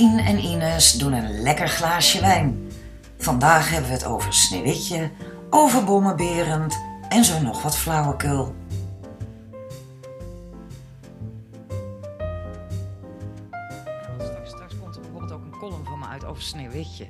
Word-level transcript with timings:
Dorien 0.00 0.18
en 0.18 0.38
Ines 0.38 0.92
doen 0.92 1.12
een 1.12 1.40
lekker 1.42 1.68
glaasje 1.68 2.20
wijn. 2.20 2.68
Vandaag 3.18 3.70
hebben 3.70 3.88
we 3.88 3.96
het 3.96 4.04
over 4.04 4.32
Sneeuwwitje, 4.32 5.10
over 5.50 5.84
Bommenberend 5.84 6.80
en 7.08 7.24
zo 7.24 7.40
nog 7.40 7.62
wat 7.62 7.76
flauwekul. 7.76 8.54
Straks, 14.18 14.50
straks 14.50 14.78
komt 14.80 14.94
er 14.94 15.00
bijvoorbeeld 15.00 15.32
ook 15.32 15.44
een 15.44 15.58
column 15.58 15.84
van 15.84 15.98
me 15.98 16.06
uit 16.06 16.24
over 16.24 16.42
Sneeuwwitje. 16.42 17.06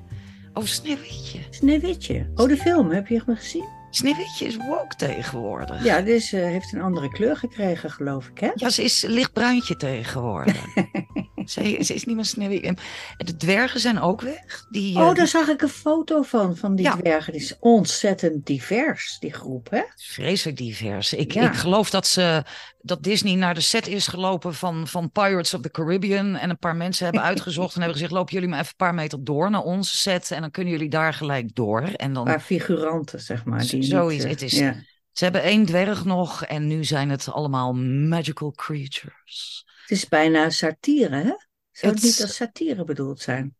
Over 0.52 0.68
Sneeuwwitje. 0.68 1.38
Sneeuwwitje. 1.50 2.30
Oh, 2.34 2.48
de 2.48 2.56
film. 2.56 2.90
Heb 2.90 3.06
je 3.06 3.22
hem 3.24 3.36
gezien? 3.36 3.68
Sneeuwwitje 3.90 4.46
is 4.46 4.56
woke 4.56 4.96
tegenwoordig. 4.96 5.84
Ja, 5.84 6.00
dus 6.00 6.32
uh, 6.32 6.42
heeft 6.42 6.72
een 6.72 6.82
andere 6.82 7.08
kleur 7.08 7.36
gekregen, 7.36 7.90
geloof 7.90 8.28
ik, 8.28 8.38
hè? 8.38 8.50
Ja, 8.54 8.70
ze 8.70 8.82
is 8.82 9.04
lichtbruintje 9.08 9.76
tegenwoordig. 9.76 10.64
ze, 11.50 11.78
ze, 11.80 11.94
is 11.94 12.04
niet 12.04 12.16
meer 12.16 12.24
Sneeuwwitje. 12.24 12.66
En 12.66 12.76
de 13.16 13.36
dwergen 13.36 13.80
zijn 13.80 14.00
ook 14.00 14.20
weg. 14.20 14.66
Die, 14.70 14.96
oh, 14.96 15.00
uh, 15.00 15.06
daar 15.06 15.14
die... 15.14 15.26
zag 15.26 15.48
ik 15.48 15.62
een 15.62 15.68
foto 15.68 16.22
van, 16.22 16.56
van 16.56 16.74
die 16.74 16.84
ja. 16.84 16.96
dwergen. 16.96 17.32
Die 17.32 17.42
is 17.42 17.56
ontzettend 17.58 18.46
divers, 18.46 19.16
die 19.20 19.32
groep, 19.32 19.70
hè? 19.70 19.82
Vreselijk 19.96 20.56
divers. 20.56 21.12
Ik, 21.12 21.32
ja. 21.32 21.50
ik 21.50 21.54
geloof 21.54 21.90
dat, 21.90 22.06
ze, 22.06 22.44
dat 22.80 23.02
Disney 23.02 23.34
naar 23.34 23.54
de 23.54 23.60
set 23.60 23.86
is 23.86 24.06
gelopen 24.06 24.54
van, 24.54 24.88
van 24.88 25.10
Pirates 25.10 25.54
of 25.54 25.60
the 25.60 25.70
Caribbean. 25.70 26.36
En 26.36 26.50
een 26.50 26.58
paar 26.58 26.76
mensen 26.76 27.04
hebben 27.04 27.22
uitgezocht 27.32 27.74
en 27.74 27.80
hebben 27.80 27.94
gezegd... 27.98 28.12
lopen 28.12 28.34
jullie 28.34 28.48
maar 28.48 28.58
even 28.58 28.70
een 28.70 28.86
paar 28.86 28.94
meter 28.94 29.24
door 29.24 29.50
naar 29.50 29.62
onze 29.62 29.96
set. 29.96 30.30
En 30.30 30.40
dan 30.40 30.50
kunnen 30.50 30.72
jullie 30.72 30.90
daar 30.90 31.14
gelijk 31.14 31.54
door. 31.54 31.82
En 31.82 32.12
dan... 32.12 32.26
Een 32.26 32.32
paar 32.32 32.42
figuranten, 32.42 33.20
zeg 33.20 33.44
maar. 33.44 33.66
Die 33.66 33.82
Zoiets. 33.82 34.24
Het 34.24 34.42
is, 34.42 34.52
ja. 34.52 34.74
Ze 35.12 35.24
hebben 35.24 35.42
één 35.42 35.66
dwerg 35.66 36.04
nog 36.04 36.44
en 36.44 36.66
nu 36.66 36.84
zijn 36.84 37.10
het 37.10 37.32
allemaal 37.32 37.74
magical 37.74 38.52
creatures. 38.52 39.64
Het 39.90 39.98
is 39.98 40.08
bijna 40.08 40.50
satire, 40.50 41.16
hè? 41.16 41.34
Zou 41.70 41.92
het, 41.92 41.94
het 41.94 42.02
niet 42.02 42.22
als 42.22 42.34
satire 42.34 42.84
bedoeld 42.84 43.20
zijn? 43.20 43.54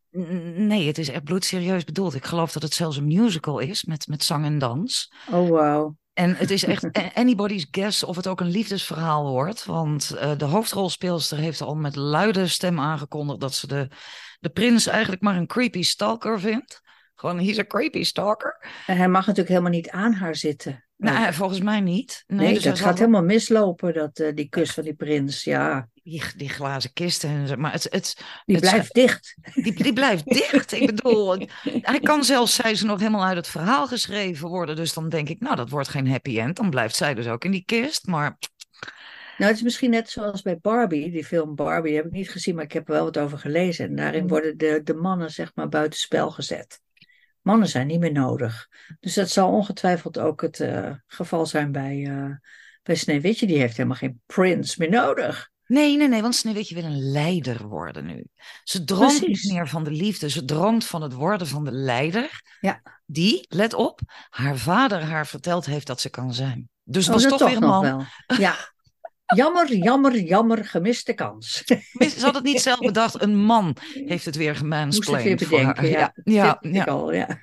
Nee, 0.55 0.87
het 0.87 0.97
is 0.97 1.09
echt 1.09 1.23
bloedserieus 1.23 1.83
bedoeld. 1.83 2.15
Ik 2.15 2.25
geloof 2.25 2.51
dat 2.51 2.61
het 2.61 2.73
zelfs 2.73 2.97
een 2.97 3.07
musical 3.07 3.59
is 3.59 3.83
met, 3.83 4.07
met 4.07 4.23
zang 4.23 4.45
en 4.45 4.57
dans. 4.57 5.13
Oh, 5.31 5.49
wow. 5.49 5.95
En 6.13 6.35
het 6.35 6.51
is 6.51 6.63
echt 6.63 6.85
anybody's 7.13 7.67
guess 7.71 8.03
of 8.03 8.15
het 8.15 8.27
ook 8.27 8.39
een 8.39 8.51
liefdesverhaal 8.51 9.29
wordt. 9.29 9.65
Want 9.65 10.11
uh, 10.15 10.37
de 10.37 10.45
hoofdrolspeelster 10.45 11.37
heeft 11.37 11.61
al 11.61 11.75
met 11.75 11.95
luide 11.95 12.47
stem 12.47 12.79
aangekondigd 12.79 13.39
dat 13.39 13.53
ze 13.53 13.67
de, 13.67 13.87
de 14.39 14.49
prins 14.49 14.87
eigenlijk 14.87 15.21
maar 15.21 15.35
een 15.35 15.47
creepy 15.47 15.81
stalker 15.81 16.39
vindt. 16.39 16.81
Gewoon, 17.15 17.39
he's 17.39 17.59
a 17.59 17.65
creepy 17.65 18.03
stalker. 18.03 18.65
En 18.87 18.97
hij 18.97 19.07
mag 19.07 19.21
natuurlijk 19.21 19.49
helemaal 19.49 19.71
niet 19.71 19.89
aan 19.89 20.13
haar 20.13 20.35
zitten. 20.35 20.85
Nou, 20.95 21.33
volgens 21.33 21.61
mij 21.61 21.79
niet. 21.79 22.23
Nee, 22.27 22.39
nee 22.39 22.53
dus 22.53 22.63
dat 22.63 22.79
gaat 22.79 22.99
helemaal 22.99 23.23
mislopen, 23.23 23.93
dat, 23.93 24.19
uh, 24.19 24.35
die 24.35 24.49
kus 24.49 24.71
van 24.71 24.83
die 24.83 24.93
prins, 24.93 25.43
ja. 25.43 25.89
Die, 26.03 26.23
die 26.35 26.49
glazen 26.49 26.93
kisten 26.93 27.29
en 27.29 27.47
zo. 27.47 27.55
Maar 27.55 27.71
het, 27.71 27.87
het, 27.89 28.23
die 28.45 28.55
het, 28.55 28.69
blijft 28.69 28.93
dicht. 28.93 29.35
Die, 29.53 29.83
die 29.83 29.93
blijft 29.93 30.25
dicht. 30.25 30.71
Ik 30.71 30.85
bedoel, 30.85 31.37
hij 31.63 31.99
kan 31.99 32.23
zelfs, 32.23 32.55
zei 32.55 32.75
ze 32.75 32.85
nog 32.85 32.99
helemaal 32.99 33.25
uit 33.25 33.37
het 33.37 33.47
verhaal 33.47 33.87
geschreven 33.87 34.49
worden. 34.49 34.75
Dus 34.75 34.93
dan 34.93 35.09
denk 35.09 35.29
ik, 35.29 35.39
nou, 35.39 35.55
dat 35.55 35.69
wordt 35.69 35.87
geen 35.87 36.07
happy 36.07 36.39
end. 36.39 36.55
Dan 36.55 36.69
blijft 36.69 36.95
zij 36.95 37.13
dus 37.13 37.27
ook 37.27 37.45
in 37.45 37.51
die 37.51 37.65
kist. 37.65 38.07
Maar 38.07 38.37
nou, 39.37 39.53
het 39.53 39.61
is 39.61 39.65
misschien 39.65 39.89
net 39.89 40.09
zoals 40.09 40.41
bij 40.41 40.57
Barbie, 40.57 41.11
die 41.11 41.25
film 41.25 41.55
Barbie, 41.55 41.95
heb 41.95 42.05
ik 42.05 42.11
niet 42.11 42.29
gezien, 42.29 42.55
maar 42.55 42.63
ik 42.63 42.71
heb 42.71 42.87
er 42.87 42.93
wel 42.93 43.03
wat 43.03 43.17
over 43.17 43.37
gelezen. 43.37 43.85
En 43.85 43.95
daarin 43.95 44.27
worden 44.27 44.57
de, 44.57 44.81
de 44.83 44.93
mannen, 44.93 45.29
zeg 45.29 45.51
maar, 45.55 45.67
buitenspel 45.69 46.31
gezet. 46.31 46.81
Mannen 47.41 47.67
zijn 47.67 47.87
niet 47.87 47.99
meer 47.99 48.11
nodig. 48.11 48.67
Dus 48.99 49.13
dat 49.13 49.29
zal 49.29 49.51
ongetwijfeld 49.51 50.19
ook 50.19 50.41
het 50.41 50.59
uh, 50.59 50.93
geval 51.07 51.45
zijn 51.45 51.71
bij, 51.71 51.97
uh, 51.97 52.35
bij 52.83 52.95
Sneeuwwitje. 52.95 53.47
Die 53.47 53.59
heeft 53.59 53.77
helemaal 53.77 53.97
geen 53.97 54.21
prins 54.25 54.75
meer 54.75 54.89
nodig. 54.89 55.50
Nee, 55.71 55.97
nee, 55.97 56.07
nee, 56.07 56.21
want 56.21 56.35
Sneeuwwitje 56.35 56.75
wil 56.75 56.83
een 56.83 57.11
leider 57.11 57.67
worden 57.67 58.05
nu. 58.05 58.25
Ze 58.63 58.83
droomt 58.83 59.19
Precies. 59.19 59.43
niet 59.43 59.53
meer 59.53 59.67
van 59.67 59.83
de 59.83 59.91
liefde. 59.91 60.29
Ze 60.29 60.45
droomt 60.45 60.85
van 60.85 61.01
het 61.01 61.13
worden 61.13 61.47
van 61.47 61.63
de 61.63 61.71
leider. 61.71 62.41
Ja. 62.59 62.81
Die, 63.05 63.45
let 63.49 63.73
op, 63.73 63.99
haar 64.29 64.57
vader 64.57 65.03
haar 65.03 65.27
verteld 65.27 65.65
heeft 65.65 65.87
dat 65.87 66.01
ze 66.01 66.09
kan 66.09 66.33
zijn. 66.33 66.69
Dus 66.83 67.05
het 67.07 67.15
oh, 67.15 67.21
was 67.21 67.29
toch, 67.29 67.39
toch 67.39 67.47
weer 67.47 67.57
een 67.57 67.69
man. 67.69 67.81
Wel. 67.81 68.03
Ja. 68.37 68.55
Jammer, 69.35 69.73
jammer, 69.75 70.19
jammer, 70.19 70.65
gemiste 70.65 71.13
kans. 71.13 71.63
Ze 71.65 72.17
had 72.21 72.35
het 72.35 72.43
niet 72.43 72.61
zelf 72.69 72.79
bedacht. 72.79 73.21
Een 73.21 73.37
man 73.37 73.75
heeft 74.05 74.25
het 74.25 74.35
weer 74.35 74.55
gemansplained 74.55 75.29
Moest 75.29 75.39
het 75.39 75.49
weer 75.49 75.59
bedenken, 75.59 75.89
ja. 75.89 76.13
Ja, 76.23 76.57
ja, 76.61 76.71
ja. 76.71 76.83
Al, 76.83 77.13
ja. 77.13 77.39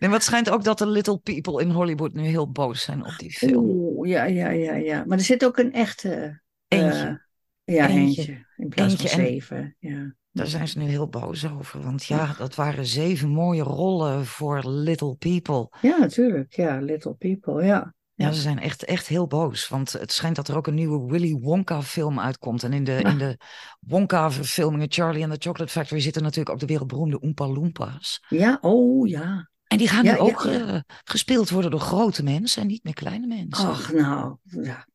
maar 0.00 0.10
het 0.12 0.22
schijnt 0.30 0.50
ook 0.50 0.64
dat 0.64 0.78
de 0.78 0.86
little 0.86 1.18
people 1.18 1.62
in 1.62 1.70
Hollywood 1.70 2.12
nu 2.12 2.22
heel 2.22 2.50
boos 2.50 2.82
zijn 2.82 3.04
op 3.04 3.14
die 3.18 3.30
film. 3.30 3.64
Oeh, 3.68 4.08
ja, 4.08 4.24
ja, 4.24 4.50
ja, 4.50 4.74
ja. 4.74 5.04
Maar 5.06 5.18
er 5.18 5.24
zit 5.24 5.44
ook 5.44 5.58
een 5.58 5.72
echte... 5.72 6.40
Eentje. 6.68 7.20
Uh, 7.64 7.76
ja, 7.76 7.88
eentje. 7.88 8.20
eentje. 8.20 8.46
In 8.56 8.68
plaats 8.68 8.92
eentje 8.92 9.08
van 9.08 9.18
zeven, 9.18 9.76
ja. 9.78 10.14
Daar 10.32 10.46
zijn 10.46 10.68
ze 10.68 10.78
nu 10.78 10.84
heel 10.84 11.08
boos 11.08 11.50
over. 11.50 11.82
Want 11.82 12.04
ja, 12.04 12.34
dat 12.38 12.54
waren 12.54 12.86
zeven 12.86 13.28
mooie 13.28 13.62
rollen 13.62 14.26
voor 14.26 14.68
Little 14.68 15.14
People. 15.14 15.68
Ja, 15.80 15.98
natuurlijk. 15.98 16.52
Ja, 16.52 16.78
Little 16.78 17.14
People, 17.14 17.64
ja. 17.64 17.94
Ja, 18.14 18.32
ze 18.32 18.40
zijn 18.40 18.58
echt, 18.58 18.84
echt 18.84 19.06
heel 19.06 19.26
boos. 19.26 19.68
Want 19.68 19.92
het 19.92 20.12
schijnt 20.12 20.36
dat 20.36 20.48
er 20.48 20.56
ook 20.56 20.66
een 20.66 20.74
nieuwe 20.74 21.10
Willy 21.10 21.34
Wonka-film 21.34 22.20
uitkomt. 22.20 22.62
En 22.62 22.72
in 22.72 22.84
de, 22.84 22.92
ja. 22.92 23.10
in 23.10 23.18
de 23.18 23.38
Wonka-verfilmingen, 23.80 24.92
Charlie 24.92 25.24
and 25.24 25.32
the 25.32 25.48
Chocolate 25.48 25.72
Factory, 25.72 26.00
zitten 26.00 26.22
natuurlijk 26.22 26.50
ook 26.50 26.60
de 26.60 26.66
wereldberoemde 26.66 27.22
Oompa 27.22 27.48
Loompas. 27.48 28.24
Ja, 28.28 28.58
oh 28.60 29.08
ja. 29.08 29.50
En 29.66 29.78
die 29.78 29.88
gaan 29.88 30.04
ja, 30.04 30.12
nu 30.12 30.18
ook 30.18 30.44
uh, 30.44 30.78
gespeeld 31.04 31.50
worden 31.50 31.70
door 31.70 31.80
grote 31.80 32.22
mensen 32.22 32.62
en 32.62 32.68
niet 32.68 32.84
meer 32.84 32.94
kleine 32.94 33.26
mensen. 33.26 33.68
Ach, 33.68 33.92
nou, 33.92 34.36
ja. 34.42 34.86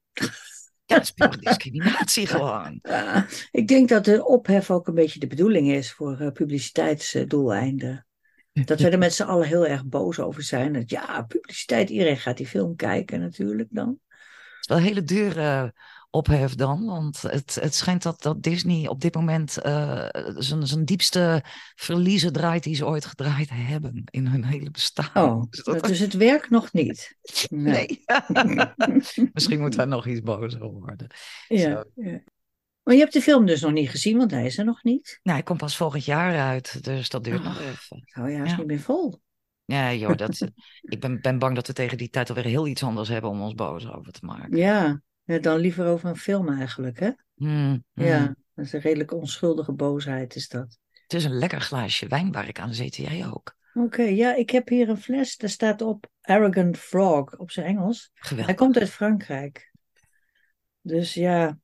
Ja, 0.86 0.98
dat 0.98 1.14
is 1.30 1.38
discriminatie 1.40 2.28
gewoon. 2.36 2.82
Ik 3.52 3.68
denk 3.68 3.90
dat 3.90 4.06
de 4.06 4.26
ophef 4.26 4.72
ook 4.72 4.88
een 4.88 4.94
beetje 4.94 5.20
de 5.20 5.28
bedoeling 5.28 5.72
is 5.72 5.92
voor 5.92 6.22
uh, 6.22 6.32
publiciteitsdoeleinden. 6.32 8.07
Dat 8.66 8.80
we 8.80 8.90
er 8.90 8.98
met 8.98 9.14
z'n 9.14 9.24
allen 9.24 9.48
heel 9.48 9.68
erg 9.68 9.86
boos 9.86 10.20
over 10.20 10.44
zijn. 10.44 10.74
Dat 10.74 10.90
ja, 10.90 11.22
publiciteit, 11.22 11.90
iedereen 11.90 12.18
gaat 12.18 12.38
die 12.38 12.48
film 12.48 12.76
kijken 12.76 13.20
natuurlijk 13.20 13.68
dan. 13.72 13.88
Het 13.88 14.60
is 14.60 14.68
wel 14.68 14.78
een 14.78 14.84
hele 14.84 15.04
dure 15.04 15.74
ophef 16.10 16.56
dan. 16.56 16.86
Want 16.86 17.22
het, 17.22 17.58
het 17.62 17.76
schijnt 17.76 18.04
dat, 18.04 18.22
dat 18.22 18.44
Disney 18.44 18.88
op 18.88 19.02
dit 19.02 19.16
moment 19.16 19.58
uh, 19.66 20.08
zijn, 20.38 20.86
diepste 20.86 21.44
verliezen 21.76 22.34
draait 22.34 22.64
die 22.64 22.76
ze 22.76 22.86
ooit 22.86 23.06
gedraaid 23.06 23.50
hebben 23.52 24.04
in 24.06 24.28
hun 24.28 24.44
hele 24.44 24.72
bestaan. 24.72 25.30
Oh, 25.30 25.44
dus, 25.50 25.64
dat... 25.64 25.86
dus 25.86 26.00
het 26.00 26.14
werkt 26.14 26.50
nog 26.50 26.74
niet. 26.74 27.16
Nee. 27.50 28.04
nee. 28.28 28.74
Misschien 29.34 29.60
moet 29.60 29.76
daar 29.76 29.88
nog 29.88 30.08
iets 30.08 30.22
boos 30.22 30.60
over 30.60 30.80
worden. 30.80 31.08
Ja, 31.48 31.86
ja. 31.96 32.22
Maar 32.88 32.96
je 32.96 33.02
hebt 33.02 33.14
de 33.14 33.22
film 33.22 33.46
dus 33.46 33.62
nog 33.62 33.72
niet 33.72 33.90
gezien, 33.90 34.18
want 34.18 34.32
hij 34.32 34.46
is 34.46 34.58
er 34.58 34.66
nog 34.66 34.84
niet. 34.84 35.20
Nou, 35.24 35.38
hij 35.38 35.46
komt 35.46 35.60
pas 35.60 35.78
volgend 35.78 36.06
jaar 36.06 36.40
uit, 36.40 36.84
dus 36.84 37.10
dat 37.10 37.24
duurt 37.24 37.40
oh, 37.40 37.46
nog 37.46 37.60
even. 37.60 38.04
Oh 38.22 38.30
ja, 38.30 38.44
is 38.44 38.52
ja. 38.52 38.58
niet 38.58 38.68
meer 38.68 38.80
vol. 38.80 39.22
Ja, 39.66 39.94
joh, 39.94 40.16
dat, 40.16 40.42
ik 40.82 41.00
ben, 41.00 41.22
ben 41.22 41.40
bang 41.40 41.56
dat 41.56 41.68
we 41.68 41.74
tegen 41.74 41.98
die 41.98 42.10
tijd 42.10 42.30
alweer 42.30 42.46
heel 42.46 42.68
iets 42.68 42.84
anders 42.84 43.10
hebben 43.10 43.30
om 43.30 43.42
ons 43.42 43.54
boos 43.54 43.92
over 43.92 44.12
te 44.12 44.26
maken. 44.26 44.58
Ja, 44.58 45.02
ja 45.24 45.40
dan 45.40 45.58
liever 45.58 45.86
over 45.88 46.10
een 46.10 46.18
film 46.18 46.50
eigenlijk, 46.50 47.00
hè? 47.00 47.12
Mm, 47.36 47.84
mm. 47.94 48.06
Ja, 48.06 48.36
dat 48.54 48.66
is 48.66 48.74
een 48.74 48.80
redelijk 48.80 49.14
onschuldige 49.14 49.74
boosheid, 49.74 50.36
is 50.36 50.48
dat. 50.48 50.78
Het 50.92 51.14
is 51.14 51.24
een 51.24 51.38
lekker 51.38 51.62
glaasje 51.62 52.08
wijn 52.08 52.32
waar 52.32 52.48
ik 52.48 52.60
aan 52.60 52.74
zit, 52.74 52.96
jij 52.96 53.28
ook. 53.28 53.56
Oké, 53.74 53.86
okay, 53.86 54.16
ja, 54.16 54.36
ik 54.36 54.50
heb 54.50 54.68
hier 54.68 54.90
een 54.90 55.02
fles, 55.02 55.38
daar 55.38 55.50
staat 55.50 55.82
op 55.82 56.10
Arrogant 56.22 56.78
Frog 56.78 57.38
op 57.38 57.52
zijn 57.52 57.66
Engels. 57.66 58.12
Geweldig. 58.14 58.46
Hij 58.46 58.56
komt 58.56 58.78
uit 58.78 58.90
Frankrijk. 58.90 59.72
Dus 60.82 61.14
ja, 61.14 61.58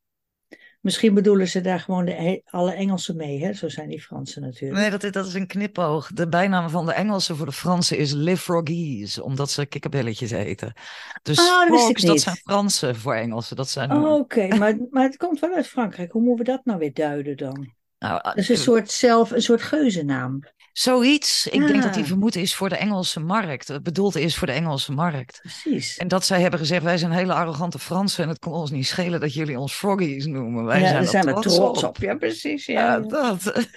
Misschien 0.84 1.14
bedoelen 1.14 1.48
ze 1.48 1.62
daar 1.62 1.80
gewoon 1.80 2.06
de, 2.06 2.42
alle 2.46 2.74
Engelsen 2.74 3.16
mee, 3.16 3.44
hè? 3.44 3.54
Zo 3.54 3.70
zijn 3.70 3.90
die 3.90 4.02
Fransen 4.02 4.42
natuurlijk. 4.42 4.80
Nee, 4.82 4.90
dat 4.90 5.04
is, 5.04 5.12
dat 5.12 5.26
is 5.26 5.34
een 5.34 5.48
knipoog. 5.48 6.12
De 6.14 6.28
bijnaam 6.28 6.70
van 6.70 6.86
de 6.86 6.94
Engelsen 6.94 7.36
voor 7.36 7.46
de 7.46 7.52
Fransen 7.52 7.98
is 7.98 8.12
Le 8.12 8.38
Froggies, 8.38 9.20
omdat 9.20 9.52
ze 9.52 9.66
kikkerbelletjes 9.66 10.32
eten. 10.32 10.74
Dus 11.22 11.40
oh, 11.40 11.70
dat, 11.70 11.80
frogs, 11.80 12.02
dat 12.02 12.20
zijn 12.20 12.36
Fransen 12.36 12.96
voor 12.96 13.16
Engelsen. 13.16 13.56
Dat 13.56 13.70
zijn... 13.70 13.92
Oh, 13.92 14.12
Oké, 14.12 14.14
okay. 14.14 14.58
maar, 14.58 14.78
maar 14.90 15.04
het 15.04 15.18
komt 15.18 15.40
wel 15.40 15.54
uit 15.54 15.68
Frankrijk. 15.68 16.12
Hoe 16.12 16.22
moeten 16.22 16.46
we 16.46 16.52
dat 16.52 16.66
nou 16.66 16.80
weer 16.80 16.94
duiden 16.94 17.38
dan? 17.38 17.74
Nou, 18.00 18.22
dat 18.24 18.38
is 18.38 18.50
een 18.50 18.58
soort, 18.58 18.92
zelf, 18.92 19.32
een 19.32 19.42
soort 19.42 19.62
geuzennaam. 19.62 20.40
Zoiets. 20.74 21.48
Ik 21.48 21.68
denk 21.68 21.84
dat 21.84 21.94
die 21.94 22.04
vermoed 22.04 22.36
is 22.36 22.56
voor 22.56 22.70
de 22.70 22.76
Engelse 22.76 23.20
markt. 23.20 23.68
Het 23.68 23.84
bedoeld 23.84 24.16
is 24.16 24.36
voor 24.38 24.48
de 24.48 24.54
Engelse 24.54 24.92
markt. 24.92 25.40
Precies. 25.42 25.98
En 25.98 26.08
dat 26.08 26.26
zij 26.26 26.42
hebben 26.42 26.60
gezegd, 26.60 26.84
wij 26.84 26.98
zijn 26.98 27.12
hele 27.12 27.34
arrogante 27.34 27.80
Fransen 27.80 28.24
en 28.24 28.30
het 28.30 28.40
kon 28.40 28.54
ons 28.54 28.72
niet 28.72 28.88
schelen 28.88 29.20
dat 29.20 29.34
jullie 29.34 29.60
ons 29.60 29.74
froggies 29.74 30.26
noemen. 30.26 30.66
Wij 30.66 30.80
ja, 30.80 30.82
zijn 30.84 30.94
daar 30.94 31.04
er 31.04 31.08
zijn 31.10 31.26
we 31.26 31.32
trots, 31.32 31.56
trots 31.56 31.84
op. 31.84 31.90
op. 31.90 31.98
Ja, 31.98 32.16
precies. 32.16 32.66
Ja, 32.66 32.82
Ja, 32.82 32.94
ja. 32.94 33.00
dat. 33.00 33.68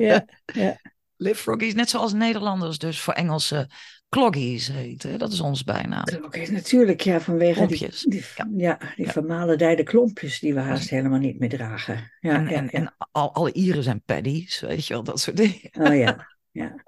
ja, 0.00 0.24
ja. 0.52 0.80
Live 1.16 1.42
froggies, 1.42 1.74
net 1.74 1.90
zoals 1.90 2.12
Nederlanders 2.12 2.78
dus 2.78 3.00
voor 3.00 3.12
Engelse 3.14 3.68
cloggies 4.08 4.68
heten. 4.68 5.18
Dat 5.18 5.32
is 5.32 5.40
ons 5.40 5.64
bijnaam. 5.64 6.04
Oké, 6.24 6.50
natuurlijk, 6.50 7.00
ja, 7.00 7.20
vanwege 7.20 7.66
die, 7.66 7.76
Klompjes. 7.78 8.00
die, 8.08 8.24
ja. 8.56 8.78
die 8.96 9.04
Ja. 9.06 9.12
vermalendijde 9.12 9.82
klompjes 9.82 10.38
die 10.40 10.54
we 10.54 10.60
haast 10.60 10.90
helemaal 10.90 11.18
niet 11.18 11.38
meer 11.38 11.48
dragen. 11.48 12.12
Ja, 12.20 12.34
en 12.34 12.44
ja, 12.48 12.50
en, 12.56 12.64
ja. 12.64 12.70
en 12.70 12.94
al, 13.10 13.34
alle 13.34 13.52
Ieren 13.52 13.82
zijn 13.82 14.02
paddies, 14.04 14.60
weet 14.60 14.86
je 14.86 14.94
wel, 14.94 15.02
dat 15.02 15.20
soort 15.20 15.36
dingen. 15.36 15.70
Oh 15.72 15.96
ja, 15.96 16.26
ja. 16.54 16.84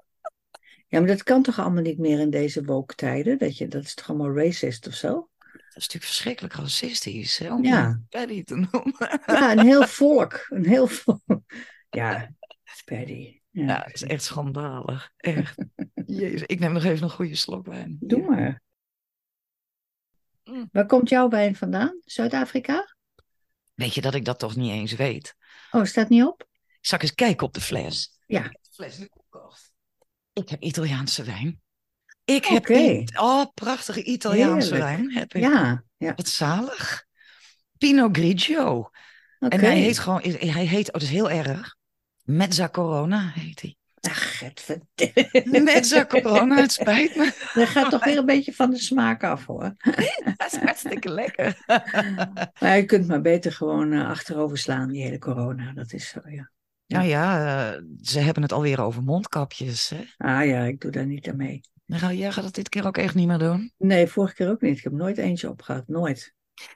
Ja, 0.87 0.99
maar 0.99 1.07
dat 1.07 1.23
kan 1.23 1.41
toch 1.41 1.59
allemaal 1.59 1.81
niet 1.81 1.97
meer 1.97 2.19
in 2.19 2.29
deze 2.29 2.63
woke 2.63 2.95
tijden? 2.95 3.37
Dat, 3.37 3.57
je, 3.57 3.67
dat 3.67 3.83
is 3.83 3.93
toch 3.93 4.09
allemaal 4.09 4.35
racist 4.35 4.87
of 4.87 4.93
zo? 4.93 5.29
is 5.77 5.83
natuurlijk 5.83 6.13
verschrikkelijk 6.13 6.53
racistisch, 6.53 7.37
hè, 7.37 7.53
om 7.53 7.63
Ja. 7.63 8.01
Paddy 8.09 8.43
te 8.43 8.55
noemen. 8.55 9.21
Ja, 9.25 9.51
een 9.51 9.65
heel 9.65 9.87
volk. 10.01 10.45
Een 10.49 10.65
heel 10.65 10.87
volk. 10.87 11.41
Ja, 11.89 12.31
Paddy. 12.85 13.41
Ja. 13.49 13.65
Ja, 13.65 13.83
het 13.85 13.95
is 13.95 14.03
echt 14.03 14.23
schandalig. 14.23 15.11
Echt. 15.17 15.65
Jezus, 16.05 16.43
ik 16.43 16.59
neem 16.59 16.73
nog 16.73 16.83
even 16.83 17.03
een 17.03 17.09
goede 17.09 17.35
slok 17.35 17.65
wijn. 17.65 17.97
Doe 17.99 18.21
maar. 18.21 18.61
Mm. 20.43 20.69
Waar 20.71 20.85
komt 20.85 21.09
jouw 21.09 21.29
wijn 21.29 21.55
vandaan? 21.55 21.99
Zuid-Afrika? 22.05 22.95
Weet 23.73 23.93
je 23.93 24.01
dat 24.01 24.13
ik 24.13 24.25
dat 24.25 24.39
toch 24.39 24.55
niet 24.55 24.71
eens 24.71 24.93
weet? 24.93 25.35
Oh, 25.71 25.83
staat 25.83 26.09
niet 26.09 26.23
op? 26.23 26.47
Zal 26.81 26.97
ik 26.97 27.03
eens 27.03 27.13
kijken 27.13 27.47
op 27.47 27.53
de 27.53 27.61
fles? 27.61 28.19
Ja. 28.25 28.43
De 28.43 28.59
fles. 28.71 29.07
Ik 30.37 30.49
heb 30.49 30.61
Italiaanse 30.61 31.23
wijn. 31.23 31.61
Ik 32.25 32.45
heb... 32.45 32.67
It- 32.67 33.17
Oh, 33.19 33.45
prachtige 33.53 34.03
Italiaanse 34.03 34.73
Heerlijk. 34.73 34.97
wijn 34.97 35.13
heb 35.13 35.33
ik. 35.33 35.41
Ja, 35.41 35.83
ja. 35.97 36.13
Wat 36.15 36.27
zalig. 36.27 37.05
Pinot 37.77 38.17
Grigio. 38.17 38.89
En 39.39 39.59
hij 39.59 39.77
heet 39.77 39.99
gewoon... 39.99 40.21
Hij 40.21 40.65
heet... 40.65 40.87
Oh, 40.87 40.93
dat 40.93 41.01
is 41.01 41.09
heel 41.09 41.29
erg. 41.31 41.75
Mezza 42.23 42.69
Corona 42.69 43.31
heet 43.35 43.61
hij. 43.61 43.75
Ach, 44.01 44.39
het 44.39 44.79
Mezza 45.45 46.05
Corona, 46.05 46.55
het 46.55 46.71
spijt 46.71 47.15
me. 47.15 47.31
Dat 47.53 47.67
gaat 47.67 47.91
toch 47.91 48.03
weer 48.03 48.17
een 48.17 48.25
beetje 48.25 48.53
van 48.53 48.69
de 48.69 48.77
smaak 48.79 49.23
af 49.23 49.45
hoor. 49.45 49.73
Dat 50.37 50.51
is 50.51 50.59
hartstikke 50.59 51.09
lekker. 51.09 51.57
Maar 52.59 52.77
je 52.77 52.85
kunt 52.85 53.07
maar 53.07 53.21
beter 53.21 53.51
gewoon 53.51 53.91
eh, 53.93 54.07
achterover 54.09 54.57
slaan, 54.57 54.91
die 54.91 55.03
hele 55.03 55.19
corona. 55.19 55.73
Dat 55.73 55.93
is 55.93 56.09
zo, 56.09 56.19
ja. 56.25 56.51
Nou 56.87 57.05
ja, 57.05 57.45
eh, 57.73 57.81
ze 58.01 58.19
hebben 58.19 58.43
het 58.43 58.51
alweer 58.51 58.81
over 58.81 59.03
mondkapjes. 59.03 59.89
Hè? 59.89 60.03
Ah 60.17 60.45
ja, 60.45 60.63
ik 60.63 60.79
doe 60.81 60.91
daar 60.91 61.05
niet 61.05 61.29
aan 61.29 61.37
mee. 61.37 61.61
Nou, 61.85 62.13
jij 62.13 62.31
gaat 62.31 62.43
het 62.43 62.55
dit 62.55 62.69
keer 62.69 62.85
ook 62.87 62.97
echt 62.97 63.15
niet 63.15 63.27
meer 63.27 63.37
doen. 63.37 63.71
Nee, 63.77 64.07
vorige 64.07 64.33
keer 64.33 64.49
ook 64.49 64.61
niet. 64.61 64.77
Ik 64.77 64.83
heb 64.83 64.93
nooit 64.93 65.17
eentje 65.17 65.49
opgehad. 65.49 65.87
Nooit. 65.87 66.33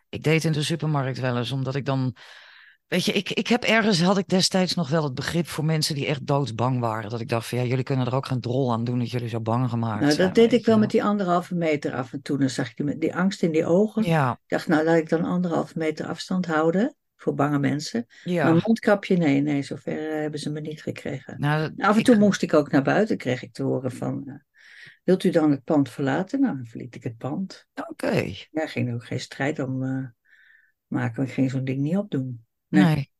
Ik 0.09 0.23
deed 0.23 0.43
in 0.43 0.51
de 0.51 0.63
supermarkt 0.63 1.19
wel 1.19 1.37
eens, 1.37 1.51
omdat 1.51 1.75
ik 1.75 1.85
dan... 1.85 2.15
Weet 2.87 3.05
je, 3.05 3.11
ik, 3.11 3.29
ik 3.29 3.47
heb 3.47 3.63
ergens, 3.63 4.01
had 4.01 4.17
ik 4.17 4.27
destijds 4.27 4.75
nog 4.75 4.89
wel 4.89 5.03
het 5.03 5.13
begrip 5.13 5.47
voor 5.47 5.65
mensen 5.65 5.95
die 5.95 6.05
echt 6.05 6.27
doodsbang 6.27 6.79
waren. 6.79 7.09
Dat 7.09 7.19
ik 7.21 7.29
dacht 7.29 7.47
van, 7.47 7.57
ja, 7.57 7.63
jullie 7.63 7.83
kunnen 7.83 8.05
er 8.05 8.15
ook 8.15 8.25
geen 8.25 8.41
drol 8.41 8.71
aan 8.71 8.83
doen 8.83 8.99
dat 8.99 9.11
jullie 9.11 9.29
zo 9.29 9.39
bang 9.41 9.69
gemaakt 9.69 9.99
Nou, 10.01 10.11
zijn. 10.11 10.27
dat 10.27 10.35
deed 10.35 10.53
ik 10.53 10.65
wel 10.65 10.77
met 10.77 10.91
die 10.91 11.03
anderhalve 11.03 11.55
meter 11.55 11.93
af 11.93 12.13
en 12.13 12.21
toe. 12.21 12.37
Dan 12.37 12.49
zag 12.49 12.69
ik 12.69 12.75
die, 12.77 12.97
die 12.97 13.15
angst 13.15 13.43
in 13.43 13.51
die 13.51 13.65
ogen. 13.65 14.03
Ja, 14.03 14.31
Ik 14.31 14.37
dacht, 14.47 14.67
nou, 14.67 14.83
laat 14.83 14.97
ik 14.97 15.09
dan 15.09 15.23
anderhalve 15.23 15.77
meter 15.77 16.05
afstand 16.05 16.45
houden. 16.45 16.95
Voor 17.21 17.33
bange 17.33 17.59
mensen. 17.59 18.05
ja. 18.23 18.43
Maar 18.43 18.53
een 18.53 18.61
mondkapje, 18.65 19.17
nee, 19.17 19.41
nee, 19.41 19.61
zover 19.61 20.09
eh, 20.11 20.21
hebben 20.21 20.39
ze 20.39 20.49
me 20.51 20.61
niet 20.61 20.81
gekregen. 20.81 21.39
Nou, 21.39 21.73
Af 21.77 21.93
en 21.93 21.99
ik- 21.99 22.05
toe 22.05 22.17
moest 22.17 22.41
ik 22.41 22.53
ook 22.53 22.71
naar 22.71 22.83
buiten, 22.83 23.17
kreeg 23.17 23.41
ik 23.43 23.53
te 23.53 23.63
horen 23.63 23.91
van... 23.91 24.23
eh, 24.27 24.35
wilt 25.03 25.23
u 25.23 25.29
dan 25.29 25.51
het 25.51 25.63
pand 25.63 25.89
verlaten? 25.89 26.39
Nou, 26.39 26.55
dan 26.55 26.65
verliet 26.65 26.95
ik 26.95 27.03
het 27.03 27.17
pand. 27.17 27.67
Oké, 27.89 28.33
Ja, 28.51 28.67
ging 28.67 28.87
er 28.87 28.93
ook 28.93 29.05
geen 29.05 29.19
strijd 29.19 29.59
om 29.59 29.83
eh, 29.83 30.05
maken. 30.87 31.23
Ik 31.23 31.31
ging 31.31 31.51
zo'n 31.51 31.63
ding 31.63 31.79
niet 31.81 31.97
opdoen. 31.97 32.45
Nee. 32.67 32.83
nee. 32.83 33.11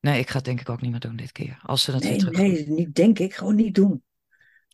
nee. 0.00 0.18
ik 0.20 0.28
ga 0.28 0.36
het 0.36 0.44
denk 0.44 0.60
ik 0.60 0.68
ook 0.68 0.80
niet 0.80 0.90
meer 0.90 1.00
doen 1.00 1.16
dit 1.16 1.32
keer. 1.32 1.58
Als 1.62 1.82
ze 1.82 1.92
dat 1.92 2.02
weer 2.02 2.10
Nee, 2.10 2.18
terug 2.20 2.36
nee, 2.36 2.68
niet 2.68 2.94
denk 2.94 3.18
ik. 3.18 3.34
Gewoon 3.34 3.54
niet 3.54 3.74
doen. 3.74 4.02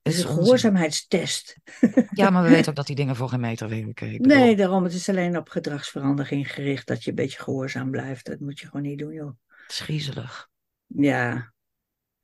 Het 0.02 0.12
is 0.12 0.22
een 0.22 0.28
gehoorzaamheidstest. 0.28 1.56
Ja, 2.10 2.30
maar 2.30 2.42
we 2.42 2.48
weten 2.48 2.68
ook 2.68 2.76
dat 2.76 2.86
die 2.86 2.96
dingen 2.96 3.16
voor 3.16 3.28
geen 3.28 3.40
meter 3.40 3.68
werken. 3.68 4.20
Nee, 4.20 4.56
daarom. 4.56 4.84
Het 4.84 4.92
is 4.92 5.08
alleen 5.08 5.36
op 5.36 5.48
gedragsverandering 5.48 6.52
gericht 6.52 6.86
dat 6.86 7.04
je 7.04 7.10
een 7.10 7.16
beetje 7.16 7.42
gehoorzaam 7.42 7.90
blijft. 7.90 8.26
Dat 8.26 8.40
moet 8.40 8.60
je 8.60 8.66
gewoon 8.66 8.82
niet 8.82 8.98
doen, 8.98 9.12
joh. 9.12 9.32
Het 9.46 9.70
is 9.70 9.80
griezelig. 9.80 10.48
Ja. 10.86 11.34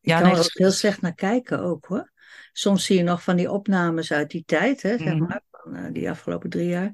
Ik 0.01 0.09
Ja, 0.11 0.19
kan 0.21 0.27
nee, 0.29 0.37
er 0.39 0.45
ook 0.45 0.51
heel 0.53 0.71
slecht 0.71 1.01
naar 1.01 1.15
kijken 1.15 1.61
ook, 1.61 1.87
hoor. 1.87 2.13
Soms 2.53 2.85
zie 2.85 2.97
je 2.97 3.03
nog 3.03 3.23
van 3.23 3.37
die 3.37 3.51
opnames 3.51 4.13
uit 4.13 4.31
die 4.31 4.45
tijd, 4.47 4.83
hè, 4.83 4.99
zeg 4.99 5.15
Mhm. 5.15 5.19
maar, 5.19 5.43
van 5.51 5.75
eh, 5.75 5.93
die 5.93 6.11
afgelopen 6.11 6.51
drie 6.51 6.69
jaar. 6.69 6.93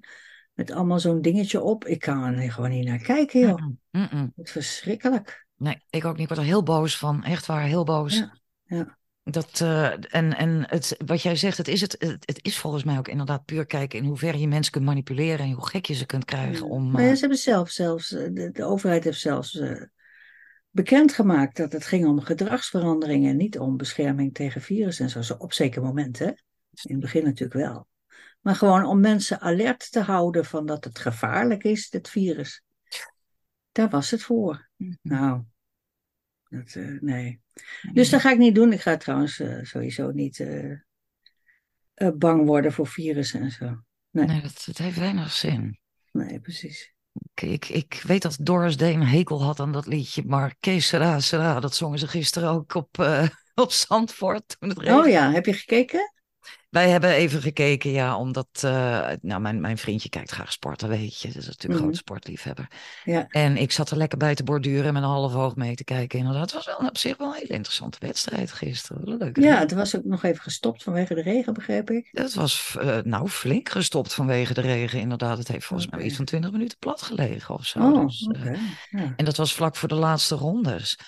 Met 0.53 0.71
allemaal 0.71 1.01
zo'n 1.01 1.21
dingetje 1.21 1.61
op. 1.61 1.85
Ik 1.87 2.01
kan 2.01 2.23
er 2.35 2.53
gewoon 2.53 2.71
niet 2.71 2.87
naar 2.87 2.99
kijken, 2.99 3.41
joh. 3.41 3.67
Het 3.91 4.47
is 4.47 4.51
verschrikkelijk. 4.53 5.47
Nee, 5.57 5.85
ik 5.91 6.05
ook 6.05 6.13
niet. 6.13 6.21
Ik 6.23 6.29
word 6.29 6.41
er 6.41 6.47
heel 6.47 6.63
boos 6.63 6.99
van. 6.99 7.25
Echt 7.25 7.47
waar, 7.47 7.63
heel 7.63 7.85
boos. 7.85 8.17
Ja, 8.19 8.39
ja. 8.65 8.99
Dat, 9.25 9.61
eh, 9.61 9.91
en 9.91 10.37
en 10.37 10.65
het, 10.69 10.97
wat 11.07 11.23
jij 11.23 11.37
zegt, 11.37 11.59
het 11.59 11.69
is, 11.69 11.81
het, 11.81 11.97
het, 11.99 12.39
is 12.43 12.59
volgens 12.59 12.85
mij 12.85 12.99
ook 12.99 13.09
inderdaad 13.09 13.45
puur 13.45 13.67
kijken 13.67 13.99
in 13.99 14.05
hoeverre 14.05 14.39
je 14.39 14.49
mensen 14.49 14.73
kunt 14.73 14.85
manipuleren 14.85 15.47
en 15.47 15.53
hoe 15.53 15.67
gek 15.67 15.87
je 15.87 15.95
ze 15.95 16.07
kunt 16.07 16.25
krijgen 16.25 16.69
om... 16.69 16.91
Maar 16.91 17.03
ja, 17.03 17.09
eh, 17.09 17.15
ze 17.15 17.21
hebben 17.21 17.39
zelf 17.39 17.71
zelfs, 17.71 18.13
eh, 18.13 18.29
de, 18.33 18.51
de 18.51 18.65
overheid 18.65 19.05
heeft 19.05 19.21
zelfs 19.21 19.59
eh, 19.59 19.83
bekendgemaakt 20.71 21.57
dat 21.57 21.73
het 21.73 21.87
ging 21.87 22.07
om 22.07 22.21
gedragsverandering 22.21 23.27
en 23.27 23.37
niet 23.37 23.59
om 23.59 23.77
bescherming 23.77 24.35
tegen 24.35 24.61
virus 24.61 25.01
en 25.01 25.11
zo. 25.11 25.23
Zo 25.23 25.35
op 25.39 25.53
zeker 25.53 25.83
momenten, 25.83 26.27
hè? 26.27 26.33
In 26.83 26.93
het 26.93 27.01
begin 27.01 27.25
natuurlijk 27.25 27.61
wel. 27.61 27.89
Maar 28.41 28.55
gewoon 28.55 28.85
om 28.85 29.01
mensen 29.01 29.41
alert 29.41 29.93
te 29.93 30.01
houden 30.01 30.45
van 30.45 30.67
dat 30.67 30.85
het 30.85 30.99
gevaarlijk 30.99 31.65
is, 31.65 31.91
dit 31.91 32.09
virus. 32.09 32.63
Daar 33.73 33.89
was 33.89 34.11
het 34.11 34.23
voor. 34.23 34.69
Nou, 35.03 35.43
dat, 36.57 36.75
eh, 36.75 37.01
nee. 37.01 37.41
Dus 37.93 38.11
dat 38.11 38.21
ga 38.21 38.31
ik 38.31 38.39
niet 38.39 38.55
doen. 38.55 38.73
Ik 38.73 38.81
ga 38.81 38.97
trouwens 38.97 39.41
eh, 39.41 39.59
sowieso 39.63 40.11
niet 40.11 40.41
eh, 40.41 42.09
bang 42.15 42.47
worden 42.47 42.73
voor 42.73 42.87
virussen 42.87 43.41
en 43.41 43.51
zo. 43.51 43.83
Nee, 44.11 44.43
dat, 44.43 44.65
het 44.65 44.79
heeft 44.79 44.99
weinig 44.99 45.33
zin. 45.33 45.79
Nee, 46.13 46.41
precies. 46.41 46.93
Ik, 47.35 47.43
ik, 47.43 47.69
ik 47.69 48.03
weet 48.07 48.23
dat 48.23 48.37
Doris 48.41 48.77
Day 48.77 48.95
een 48.95 49.07
hekel 49.07 49.43
had 49.43 49.61
aan 49.61 49.73
dat 49.73 49.87
liedje, 49.87 50.23
maar 50.27 50.57
Kees 50.61 50.87
Sera 50.87 51.21
Sera, 51.21 51.61
dat 51.61 51.75
zongen 51.75 51.99
ze 51.99 52.09
gisteren 52.09 52.49
ook 52.49 52.75
op, 52.75 52.99
op 53.55 53.73
Zandvoort 53.73 54.57
toen 54.59 54.69
het. 54.69 54.79
Oh 54.79 55.09
ja, 55.09 55.33
heb 55.33 55.47
je 55.47 55.53
gekeken? 55.53 56.13
Wij 56.71 56.89
hebben 56.91 57.11
even 57.11 57.41
gekeken, 57.43 57.91
ja, 57.91 58.17
omdat 58.17 58.49
eh, 58.55 59.09
nou, 59.21 59.41
mijn, 59.41 59.61
mijn 59.61 59.79
vriendje 59.79 60.09
kijkt 60.09 60.31
graag 60.31 60.53
sporten, 60.53 60.89
weet 60.89 61.21
je. 61.21 61.29
Dat 61.29 61.37
is 61.37 61.47
natuurlijk 61.47 61.63
een 61.65 61.71
Mhm. 61.71 61.83
grote 61.83 61.97
sportliefhebber. 61.97 62.69
Ja. 63.05 63.27
En 63.29 63.57
ik 63.57 63.73
zat 63.73 63.91
er 63.91 63.97
lekker 63.97 64.19
bij 64.19 64.35
te 64.35 64.45
borduren 64.45 64.85
en 64.87 64.93
met 64.93 65.03
een 65.03 65.09
half 65.09 65.35
oog 65.35 65.57
mee 65.57 65.75
te 65.75 65.85
kijken. 65.85 66.19
Inderdaad, 66.19 66.43
het 66.43 66.53
was 66.55 66.67
wel 66.67 66.89
op 66.89 66.99
zich 66.99 67.17
wel 67.17 67.29
een 67.29 67.35
hele 67.35 67.55
interessante 67.55 67.99
wedstrijd 68.01 68.53
gisteren. 68.53 69.17
Leuk. 69.19 69.39
Ja, 69.41 69.59
het 69.59 69.73
was 69.73 69.97
ook 69.97 70.05
nog 70.05 70.23
even 70.23 70.43
gestopt 70.43 70.83
vanwege 70.83 71.15
de 71.15 71.23
regen, 71.23 71.53
begreep 71.53 71.91
ik. 71.91 72.09
Het 72.13 72.35
was 72.35 72.77
eh, 72.81 72.99
nou 73.05 73.29
flink 73.29 73.69
gestopt 73.69 74.15
vanwege 74.15 74.55
de 74.55 74.61
regen, 74.61 75.01
inderdaad. 75.01 75.39
Het 75.39 75.49
heeft 75.49 75.65
volgens 75.67 75.91
mij 75.91 75.99
Oké. 75.99 76.09
iets 76.09 76.17
van 76.17 76.25
20 76.25 76.51
minuten 76.51 76.79
plat 76.79 77.03
gelegen 77.03 77.55
of 77.55 77.67
zo. 77.67 77.79
Oh, 77.79 78.05
Dus, 78.07 78.29
eh, 78.33 78.53
ja. 78.91 79.13
en 79.17 79.25
dat 79.25 79.37
was 79.37 79.55
vlak 79.55 79.77
voor 79.77 79.89
de 79.89 79.95
laatste 79.95 80.35
rondes. 80.35 80.99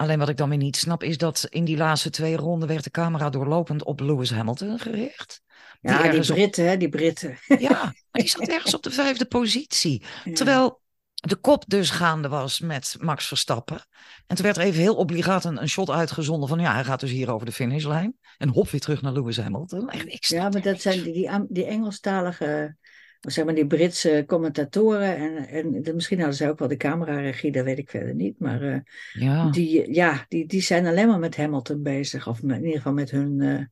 Alleen 0.00 0.18
wat 0.18 0.28
ik 0.28 0.36
dan 0.36 0.48
weer 0.48 0.58
niet 0.58 0.76
snap, 0.76 1.02
is 1.02 1.18
dat 1.18 1.46
in 1.48 1.64
die 1.64 1.76
laatste 1.76 2.10
twee 2.10 2.36
ronden 2.36 2.68
werd 2.68 2.84
de 2.84 2.90
camera 2.90 3.30
doorlopend 3.30 3.84
op 3.84 4.00
Lewis 4.00 4.30
Hamilton 4.30 4.78
gericht. 4.78 5.42
ja, 5.80 6.10
die 6.10 6.20
op- 6.20 6.26
Britten, 6.26 6.68
hè, 6.68 6.76
die 6.76 6.88
Britten. 6.88 7.38
Ja, 7.58 7.68
maar 7.82 7.94
die 8.22 8.28
zat 8.28 8.48
ergens 8.48 8.74
op 8.74 8.82
de 8.82 8.90
vijfde 8.90 9.24
positie. 9.24 10.02
Ja. 10.24 10.32
Terwijl 10.32 10.80
de 11.14 11.36
kop 11.36 11.64
dus 11.66 11.90
gaande 11.90 12.28
was 12.28 12.60
met 12.60 12.96
Max 12.98 13.26
Verstappen. 13.26 13.86
En 14.26 14.36
toen 14.36 14.44
werd 14.44 14.56
er 14.56 14.62
even 14.62 14.80
heel 14.80 14.96
obligaat 14.96 15.44
een, 15.44 15.60
een 15.60 15.68
shot 15.68 15.90
uitgezonden 15.90 16.48
van 16.48 16.58
ja, 16.60 16.72
hij 16.74 16.84
gaat 16.84 17.00
dus 17.00 17.10
hier 17.10 17.30
over 17.32 17.46
de 17.46 17.52
finishlijn. 17.52 18.16
En 18.38 18.48
hop 18.48 18.70
weer 18.70 18.80
terug 18.80 19.02
naar 19.02 19.12
Lewis 19.12 19.36
Hamilton. 19.36 19.88
Echt, 19.90 20.26
Ja, 20.26 20.48
maar 20.48 20.62
dat 20.62 20.80
zijn 20.80 21.02
die, 21.02 21.12
die, 21.12 21.30
die 21.48 21.64
Engelstalige, 21.64 22.76
zeg 23.20 23.44
maar 23.44 23.54
die 23.54 23.66
Britse 23.66 24.24
commentatoren. 24.26 25.16
En, 25.16 25.84
en 25.84 25.94
misschien 25.94 26.18
hadden 26.18 26.36
zij 26.36 26.48
ook 26.50 26.58
wel 26.58 26.68
de 26.68 26.76
cameraregie, 26.76 27.52
dat 27.52 27.64
weet 27.64 27.78
ik 27.78 27.90
verder 27.90 28.14
niet. 28.14 28.38
Maar 28.38 28.62
eh, 28.62 28.78
Ja, 29.12 29.50
die, 29.50 29.92
ja, 29.94 30.24
die, 30.28 30.46
die 30.46 30.60
zijn 30.62 30.86
alleen 30.86 31.08
maar 31.08 31.18
met 31.18 31.36
Hamilton 31.36 31.82
bezig. 31.82 32.28
Of 32.28 32.42
met- 32.42 32.56
in 32.56 32.62
ieder 32.62 32.76
geval 32.76 32.92
met 32.92 33.10
hun, 33.10 33.40
eh, 33.40 33.64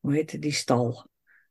hoe 0.00 0.14
heet 0.14 0.32
het, 0.32 0.42
die 0.42 0.52
stal. 0.52 1.06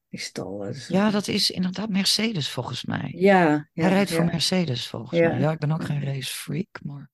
Die 0.09 0.19
stal. 0.19 0.57
dat 0.57 0.75
is- 0.75 0.87
ja, 0.87 1.11
dat 1.11 1.27
is 1.27 1.49
inderdaad 1.51 1.89
Mercedes 1.89 2.49
volgens 2.49 2.85
mij. 2.85 3.13
ja, 3.17 3.69
ja, 3.73 3.83
hij 3.83 3.89
rijdt 3.93 4.09
ja. 4.09 4.15
voor 4.15 4.25
Mercedes 4.25 4.87
volgens 4.87 5.19
Ja. 5.19 5.29
mij. 5.29 5.39
Ja, 5.39 5.51
ik 5.51 5.59
ben 5.59 5.71
ook 5.71 5.83
geen 5.83 6.03
racefreak, 6.03 6.79
maar... 6.83 7.11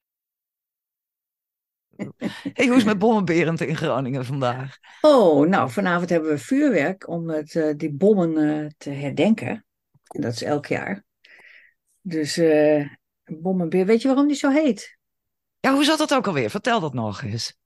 hey, 2.54 2.66
hoe 2.66 2.76
is 2.76 2.76
het 2.76 2.86
met 2.86 3.00
Bommenberend 3.00 3.62
in 3.62 3.76
Groningen 3.76 4.26
vandaag? 4.26 4.78
Oh, 5.02 5.48
nou, 5.48 5.70
vanavond 5.70 6.10
hebben 6.10 6.30
we 6.30 6.38
vuurwerk 6.38 7.08
om 7.08 7.30
het, 7.30 7.56
eh, 7.56 7.74
die 7.78 7.92
bommen 7.92 8.38
eh, 8.64 8.70
te 8.78 8.90
herdenken. 8.90 9.66
En 10.10 10.22
dat 10.22 10.34
is 10.34 10.42
elk 10.44 10.66
jaar. 10.66 11.04
Dus 12.02 12.38
eh 12.38 12.86
bommenbeer, 13.24 13.86
weet 13.86 14.02
je 14.02 14.08
waarom 14.08 14.28
die 14.28 14.36
zo 14.38 14.50
heet? 14.50 14.98
Ja, 15.60 15.74
hoe 15.74 15.84
zat 15.84 15.98
dat 15.98 16.14
ook 16.14 16.28
alweer? 16.28 16.50
Vertel 16.50 16.80
dat 16.80 16.94
nog 16.94 17.22
eens. 17.22 17.58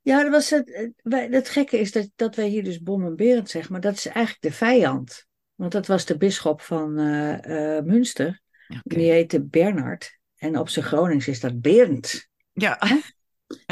Ja, 0.00 0.22
dat 0.22 0.30
was 0.32 0.50
het, 0.50 0.74
het- 0.74 0.92
wij- 1.02 1.28
het 1.30 1.48
gekke 1.48 1.78
is 1.78 1.92
dat, 1.92 2.10
dat 2.16 2.34
wij 2.36 2.48
hier 2.48 2.64
dus 2.64 2.80
bommenberend 2.82 3.50
zeggen, 3.50 3.72
maar 3.72 3.80
dat 3.80 3.94
is 3.94 4.06
eigenlijk 4.06 4.40
de 4.44 4.52
vijand. 4.52 5.26
Want 5.54 5.72
dat 5.72 5.86
was 5.86 6.04
de 6.04 6.16
bisschop 6.16 6.60
van 6.60 6.98
eh, 6.98 7.76
eh, 7.76 7.84
Münster. 7.84 8.40
Die 8.82 9.10
heette 9.10 9.44
Bernard. 9.44 10.18
En 10.36 10.58
op 10.58 10.68
zijn 10.68 10.84
Gronings 10.84 11.28
is 11.28 11.40
dat 11.40 11.60
Berend. 11.60 12.28
ja. 12.52 12.78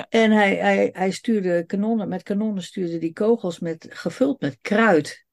En 0.09 0.31
hij, 0.31 0.57
hij, 0.57 0.91
hij 0.93 1.11
stuurde 1.11 1.65
kanonnen, 1.67 2.09
met 2.09 2.23
kanonnen 2.23 2.63
stuurde 2.63 2.99
die 2.99 3.13
kogels 3.13 3.59
met, 3.59 3.87
gevuld 3.91 4.41
met 4.41 4.59
kruid 4.61 5.25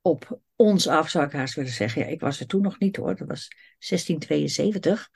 op 0.00 0.40
ons 0.56 0.88
af, 0.88 1.10
zou 1.10 1.26
ik 1.26 1.32
haast 1.32 1.54
willen 1.54 1.70
zeggen. 1.70 2.02
Ja, 2.02 2.08
ik 2.08 2.20
was 2.20 2.40
er 2.40 2.46
toen 2.46 2.62
nog 2.62 2.78
niet 2.78 2.96
hoor, 2.96 3.16
dat 3.16 3.28
was 3.28 3.48
1672. 3.78 5.10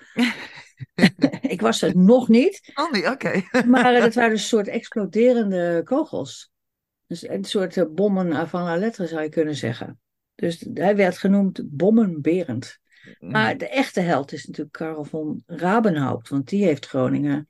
ik 1.55 1.61
was 1.61 1.83
er 1.83 1.97
nog 1.97 2.29
niet, 2.29 2.73
Oh 2.75 2.93
nee, 2.93 3.11
oké. 3.11 3.43
maar 3.67 3.95
eh, 3.95 4.01
dat 4.01 4.15
waren 4.15 4.31
dus 4.31 4.43
een 4.43 4.49
soort 4.49 4.69
exploderende 4.69 5.81
kogels. 5.85 6.51
Dus 7.07 7.29
een 7.29 7.45
soort 7.45 7.77
eh, 7.77 7.85
bommen 7.91 8.49
van 8.49 8.63
la 8.63 8.77
lettre 8.77 9.07
zou 9.07 9.23
je 9.23 9.29
kunnen 9.29 9.55
zeggen. 9.55 10.01
Dus 10.35 10.67
hij 10.75 10.97
werd 10.97 11.19
genoemd 11.19 11.61
Bommenberend. 11.65 12.79
Maar 13.19 13.57
de 13.57 13.69
echte 13.69 14.01
held 14.01 14.33
is 14.33 14.47
natuurlijk 14.47 14.77
Karel 14.77 15.05
von 15.05 15.43
Rabenhaupt, 15.47 16.29
want 16.29 16.49
die 16.49 16.65
heeft 16.65 16.87
Groningen 16.87 17.49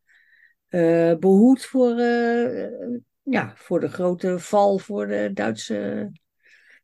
uh, 0.68 1.14
behoed 1.14 1.64
voor, 1.64 2.00
ja, 3.22 3.52
voor 3.54 3.80
de 3.80 3.88
grote 3.88 4.38
val 4.38 4.78
voor 4.78 5.06
de 5.06 5.30
Duitse 5.32 6.10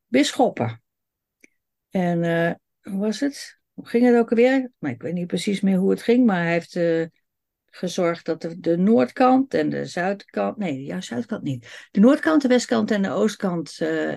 bisschoppen. 0.06 0.82
En 1.94 2.22
uh, 2.22 2.52
hoe 2.92 3.00
was 3.00 3.20
het? 3.20 3.58
Hoe 3.72 3.86
ging 3.86 4.06
het 4.06 4.16
ook 4.16 4.30
alweer? 4.30 4.70
Maar 4.78 4.90
ik 4.90 5.02
weet 5.02 5.14
niet 5.14 5.26
precies 5.26 5.60
meer 5.60 5.76
hoe 5.76 5.90
het 5.90 6.02
ging, 6.02 6.26
maar 6.26 6.42
hij 6.42 6.52
heeft 6.52 6.76
gezorgd 7.74 8.24
dat 8.24 8.42
de, 8.42 8.60
de, 8.60 8.76
noordkant 8.76 9.54
en 9.54 9.68
de 9.68 9.86
zuidkant, 9.86 10.56
nee, 10.56 10.84
ja, 10.84 11.00
zuidkant 11.00 11.42
niet. 11.42 11.88
De 11.90 12.00
noordkant, 12.00 12.42
de 12.42 12.48
westkant 12.48 12.90
en 12.90 13.02
de 13.02 13.10
oostkant 13.10 13.78
uh, 13.80 14.14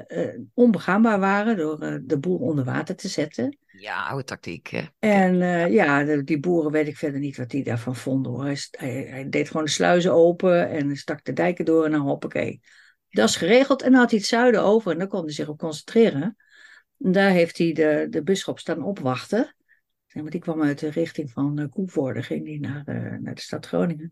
onbegaanbaar 0.54 1.20
waren 1.20 1.58
door 1.58 1.84
uh, 1.84 1.96
de 2.02 2.20
boer 2.20 2.40
onder 2.40 2.66
water 2.66 2.96
te 2.96 3.08
zetten. 3.08 3.58
Ja, 3.66 4.08
oude 4.08 4.24
tactiek. 4.24 4.68
Hè? 4.68 4.82
En 5.00 5.38
ja, 5.72 6.04
de, 6.04 6.24
die 6.24 6.40
boeren 6.40 6.72
weet 6.72 6.88
ik 6.88 6.98
verder 6.98 7.20
niet 7.20 7.38
wat 7.38 7.50
die 7.50 7.64
daarvan 7.64 7.96
vonden 7.96 8.32
hoor. 8.32 8.44
Hij, 8.44 8.58
hij, 8.72 9.08
hij, 9.10 9.30
deed 9.30 9.48
gewoon 9.48 9.66
de 9.66 9.72
sluizen 9.72 10.14
open 10.14 10.70
en 10.70 10.96
stak 10.96 11.24
de 11.24 11.34
dijken 11.34 11.66
door 11.66 11.86
en 11.86 11.92
dan 11.92 12.02
hoppakee. 12.02 12.62
Dat 13.10 13.30
is 13.30 13.36
geregeld 13.36 13.82
en 13.82 13.92
dan 13.92 14.00
had 14.00 14.10
hij 14.10 14.20
het 14.20 14.28
zuiden 14.28 14.64
over 14.64 14.92
en 14.92 14.98
dan 14.98 15.08
kon 15.08 15.24
hij 15.24 15.34
zich 15.34 15.48
op 15.48 15.58
concentreren. 15.58 16.36
Daar 16.98 17.32
heeft 17.32 17.58
hij 17.58 17.72
de, 17.72 18.08
de 18.10 18.24
bisschop 18.24 18.60
staan 18.60 18.84
opwachten. 18.84 19.56
Want 20.22 20.32
die 20.32 20.42
kwam 20.42 20.64
uit 20.64 20.80
de 20.80 20.90
richting 20.90 21.32
van 21.32 21.60
uh, 21.60 21.66
Koevoorde, 21.70 22.24
ging 22.24 22.46
die 22.46 22.60
naar, 22.60 22.84
uh, 22.86 23.20
naar 23.20 23.36
de 23.36 23.42
stad 23.42 23.66
Groningen. 23.66 24.12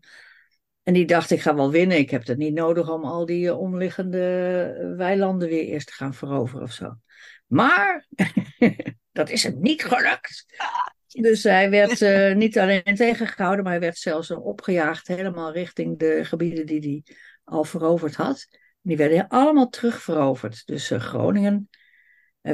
En 0.82 0.94
die 0.94 1.06
dacht, 1.06 1.30
ik 1.30 1.40
ga 1.40 1.54
wel 1.54 1.70
winnen. 1.70 1.98
Ik 1.98 2.10
heb 2.10 2.26
het 2.26 2.38
niet 2.38 2.54
nodig 2.54 2.90
om 2.90 3.04
al 3.04 3.26
die 3.26 3.44
uh, 3.44 3.58
omliggende 3.58 4.94
weilanden 4.96 5.48
weer 5.48 5.64
eerst 5.64 5.86
te 5.86 5.92
gaan 5.92 6.14
veroveren 6.14 6.62
of 6.62 6.72
zo. 6.72 6.94
Maar 7.46 8.06
dat 9.12 9.30
is 9.30 9.42
hem 9.42 9.60
niet 9.60 9.84
gelukt. 9.84 10.46
Dus 11.06 11.42
hij 11.42 11.70
werd 11.70 12.36
niet 12.36 12.58
alleen 12.58 12.94
tegengehouden, 12.94 13.62
maar 13.64 13.72
hij 13.72 13.80
werd 13.80 13.98
zelfs 13.98 14.30
opgejaagd 14.30 15.06
helemaal 15.06 15.52
richting 15.52 15.98
de 15.98 16.24
gebieden 16.24 16.66
die 16.66 16.80
hij 16.80 17.16
al 17.44 17.64
veroverd 17.64 18.14
had. 18.14 18.46
Die 18.80 18.96
werden 18.96 19.28
allemaal 19.28 19.68
terugveroverd. 19.68 20.66
Dus 20.66 20.90
Groningen 20.96 21.68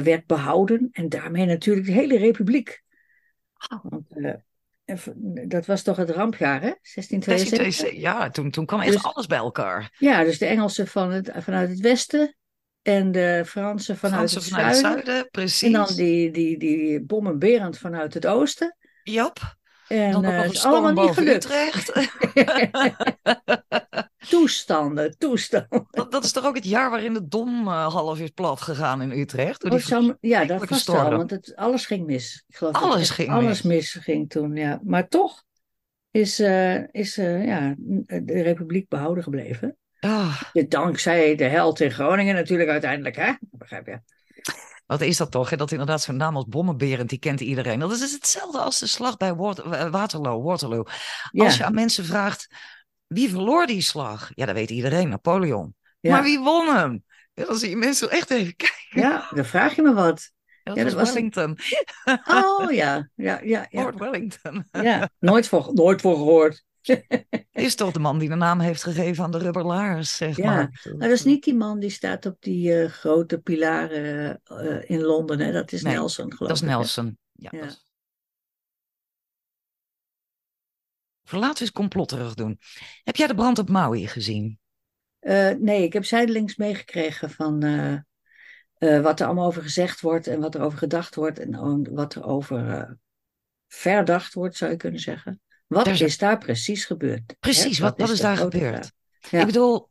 werd 0.01 0.25
behouden 0.25 0.89
en 0.91 1.09
daarmee 1.09 1.45
natuurlijk 1.45 1.85
de 1.85 1.91
hele 1.91 2.17
republiek. 2.17 2.83
Want, 3.81 4.05
uh, 4.15 4.33
dat 5.47 5.65
was 5.65 5.81
toch 5.81 5.97
het 5.97 6.09
rampjaar, 6.09 6.61
hè? 6.61 6.71
1672? 6.93 8.01
Ja, 8.01 8.29
toen, 8.29 8.51
toen 8.51 8.65
kwam 8.65 8.79
echt 8.79 8.91
dus, 8.91 9.03
alles 9.03 9.27
bij 9.27 9.37
elkaar. 9.37 9.95
Ja, 9.97 10.23
dus 10.23 10.37
de 10.37 10.45
Engelsen 10.45 10.87
van 10.87 11.11
het, 11.11 11.31
vanuit 11.35 11.69
het 11.69 11.79
westen 11.79 12.35
en 12.81 13.11
de 13.11 13.43
Fransen 13.45 13.97
vanuit, 13.97 14.29
Fransen 14.29 14.41
het, 14.41 14.49
vanuit 14.49 14.75
zuiden. 14.75 14.99
het 14.99 15.05
zuiden. 15.05 15.31
Precies. 15.31 15.61
En 15.61 15.71
dan 15.71 15.95
die, 15.95 16.31
die, 16.31 16.57
die 16.57 17.01
bommenberend 17.01 17.77
vanuit 17.77 18.13
het 18.13 18.25
oosten. 18.25 18.77
Jap. 19.03 19.61
En 19.87 20.11
dan 20.11 20.25
uh, 20.25 20.45
is 20.45 20.65
allemaal 20.65 21.05
niet 21.05 21.13
gelukt. 21.13 21.45
Utrecht. 21.45 21.91
toestanden, 24.29 25.17
toestanden. 25.17 25.87
Dat, 25.91 26.11
dat, 26.11 26.23
is 26.23 26.31
toch 26.31 26.45
ook 26.45 26.55
het 26.55 26.65
jaar 26.65 26.89
waarin 26.89 27.13
de 27.13 27.27
Dom 27.27 27.67
uh, 27.67 27.93
half 27.93 28.19
is 28.19 28.29
plat 28.29 28.61
gegaan 28.61 29.01
in 29.01 29.11
Utrecht? 29.11 29.63
Oh, 29.63 29.77
zou, 29.77 30.15
ja, 30.19 30.45
dat 30.45 30.69
was 30.69 30.87
wel, 30.87 31.09
want 31.09 31.29
het, 31.29 31.55
alles 31.55 31.85
ging 31.85 32.05
mis. 32.05 32.43
Ik 32.47 32.55
geloof 32.55 32.73
Alles 32.73 33.07
dat 33.07 33.09
ging 33.09 33.29
alles 33.29 33.61
mis. 33.61 33.93
ging 33.93 34.29
toen, 34.29 34.55
ja. 34.55 34.79
Maar 34.83 35.07
toch 35.07 35.43
is, 36.11 36.39
uh, 36.39 36.93
is 36.93 37.15
ja, 37.15 37.75
de 38.05 38.41
republiek 38.41 38.89
behouden 38.89 39.23
gebleven. 39.23 39.77
Ah, 39.99 40.41
Dankzij 40.67 41.35
de 41.35 41.43
held 41.43 41.79
in 41.79 41.91
Groningen 41.91 42.35
natuurlijk 42.35 42.69
uiteindelijk, 42.69 43.15
hè? 43.15 43.31
Begrijp 43.39 43.87
je? 43.87 43.99
Wat 44.85 45.01
is 45.01 45.17
dat 45.17 45.31
toch? 45.31 45.49
hè? 45.49 45.57
Dat 45.57 45.71
inderdaad 45.71 46.01
zo'n 46.01 46.15
naam 46.17 46.35
als 46.35 46.45
Bommenberend, 46.45 47.09
die 47.09 47.19
kent 47.19 47.39
iedereen. 47.41 47.79
Dat 47.79 47.91
is 47.91 47.99
dus 47.99 48.11
hetzelfde 48.11 48.57
als 48.59 48.79
de 48.79 48.87
slag 48.87 49.17
bij 49.17 49.29
eh, 49.29 49.89
Waterloo. 49.89 50.41
Waterloo. 50.41 50.83
Ja. 51.31 51.43
Als 51.43 51.57
je 51.57 51.65
aan 51.65 51.73
mensen 51.73 52.05
vraagt, 52.05 52.47
wie 53.07 53.29
verloor 53.29 53.65
die 53.65 53.81
slag? 53.81 54.31
Ja, 54.35 54.45
dat 54.45 54.55
weet 54.55 54.69
iedereen, 54.69 55.09
Napoleon. 55.09 55.75
Ja. 55.99 56.11
Maar 56.11 56.23
wie 56.23 56.39
won 56.39 56.75
hem? 56.75 57.03
Ja, 57.33 57.45
dan 57.45 57.55
zie 57.57 57.69
je 57.69 57.75
mensen 57.75 58.09
echt 58.09 58.29
even 58.29 58.55
kijken. 58.55 59.01
Ja, 59.01 59.27
dan 59.35 59.45
vraag 59.45 59.75
je 59.75 59.81
me 59.81 59.93
wat. 59.93 60.31
Dat 60.63 60.75
Ja, 60.75 60.83
dat 60.83 60.93
was- 60.93 61.11
Wellington. 61.13 61.57
Oh 62.27 62.71
ja, 62.71 63.09
ja, 63.15 63.39
ja. 63.43 63.67
ja. 63.69 63.81
Lord 63.81 63.99
Wellington. 63.99 64.65
ja. 64.71 65.09
Nooit, 65.19 65.47
voor, 65.47 65.69
nooit 65.73 66.01
voor 66.01 66.15
gehoord. 66.15 66.63
Is 67.51 67.75
toch 67.75 67.91
de 67.91 67.99
man 67.99 68.19
die 68.19 68.29
de 68.29 68.35
naam 68.35 68.59
heeft 68.59 68.83
gegeven 68.83 69.23
aan 69.23 69.31
de 69.31 69.37
rubberlaars, 69.37 70.15
zeg 70.15 70.37
Ja, 70.37 70.45
maar. 70.45 70.81
Maar 70.97 71.07
dat 71.07 71.17
is 71.17 71.23
niet 71.23 71.43
die 71.43 71.55
man 71.55 71.79
die 71.79 71.89
staat 71.89 72.25
op 72.25 72.37
die 72.39 72.81
eh, 72.81 72.89
grote 72.89 73.39
pilaren 73.39 74.41
eh, 74.43 74.89
in 74.89 75.01
Londen, 75.01 75.39
hè? 75.39 75.51
Dat 75.51 75.71
is 75.71 75.81
Nee, 75.81 75.93
Nelson, 75.93 76.33
geloof 76.33 76.47
Dat 76.47 76.57
is 76.57 76.63
ik. 76.63 76.69
Nelson. 76.69 77.17
Ja, 77.31 77.49
Ja. 77.53 77.59
dat 77.59 77.69
is- 77.69 77.85
Laten 81.29 81.53
we 81.53 81.59
eens 81.61 81.71
complotterig 81.71 82.33
doen. 82.33 82.59
Heb 83.03 83.15
jij 83.15 83.27
de 83.27 83.35
brand 83.35 83.59
op 83.59 83.69
Maui 83.69 84.07
gezien? 84.07 84.59
Eh, 85.19 85.49
nee, 85.49 85.83
ik 85.83 85.93
heb 85.93 86.05
zijdelings 86.05 86.55
meegekregen 86.55 87.29
van 87.29 87.59
wat 88.77 89.19
er 89.19 89.25
allemaal 89.25 89.45
over 89.45 89.61
gezegd 89.61 90.01
wordt 90.01 90.27
en 90.27 90.39
wat 90.39 90.55
er 90.55 90.61
over 90.61 90.77
gedacht 90.77 91.15
wordt 91.15 91.39
en 91.39 91.93
wat 91.93 92.15
er 92.15 92.23
over 92.23 92.97
verdacht 93.67 94.33
wordt, 94.33 94.55
zou 94.57 94.71
je 94.71 94.77
kunnen 94.77 94.99
zeggen. 94.99 95.41
Wat 95.73 95.85
Daar 95.85 95.93
is- 95.93 96.01
is 96.01 96.17
daar 96.17 96.37
precies 96.37 96.85
gebeurd? 96.85 97.35
Precies, 97.39 97.77
Hè, 97.77 97.83
wat, 97.83 97.97
wat 97.97 98.09
is 98.09 98.19
daar 98.19 98.37
gebeurd? 98.37 98.91
Ja. 99.29 99.39
Ik 99.39 99.45
bedoel, 99.45 99.89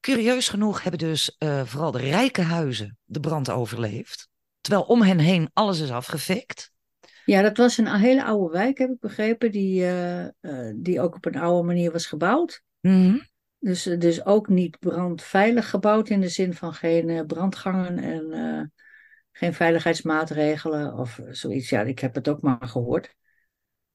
curieus 0.00 0.48
genoeg 0.48 0.82
hebben 0.82 1.00
dus 1.00 1.36
eh, 1.38 1.64
vooral 1.64 1.90
de 1.90 1.98
rijke 1.98 2.42
huizen 2.42 2.98
de 3.04 3.20
brand 3.20 3.50
overleefd. 3.50 4.28
Terwijl 4.60 4.84
om 4.84 5.02
hen 5.02 5.18
heen 5.18 5.50
alles 5.52 5.80
is 5.80 5.90
afgefikt. 5.90 6.70
Ja, 7.24 7.42
dat 7.42 7.56
was 7.56 7.78
een 7.78 7.94
hele 7.94 8.24
oude 8.24 8.52
wijk, 8.52 8.78
heb 8.78 8.90
ik 8.90 9.00
begrepen, 9.00 9.50
die, 9.50 9.82
eh, 9.84 10.24
eh, 10.24 10.74
die 10.76 11.00
ook 11.00 11.14
op 11.14 11.24
een 11.24 11.36
oude 11.36 11.66
manier 11.66 11.92
was 11.92 12.06
gebouwd. 12.06 12.62
Mhm. 12.80 13.18
Dus, 13.58 13.82
dus 13.82 14.24
ook 14.24 14.48
niet 14.48 14.78
brandveilig 14.78 15.70
gebouwd 15.70 16.08
in 16.08 16.20
de 16.20 16.28
zin 16.28 16.54
van 16.54 16.74
geen 16.74 17.26
brandgangen 17.26 17.98
en 17.98 18.72
geen 19.32 19.54
veiligheidsmaatregelen 19.54 20.94
of 20.94 21.20
zoiets. 21.30 21.68
Ja, 21.68 21.80
ik 21.80 21.98
heb 21.98 22.14
het 22.14 22.28
ook 22.28 22.40
maar 22.40 22.68
gehoord. 22.68 23.14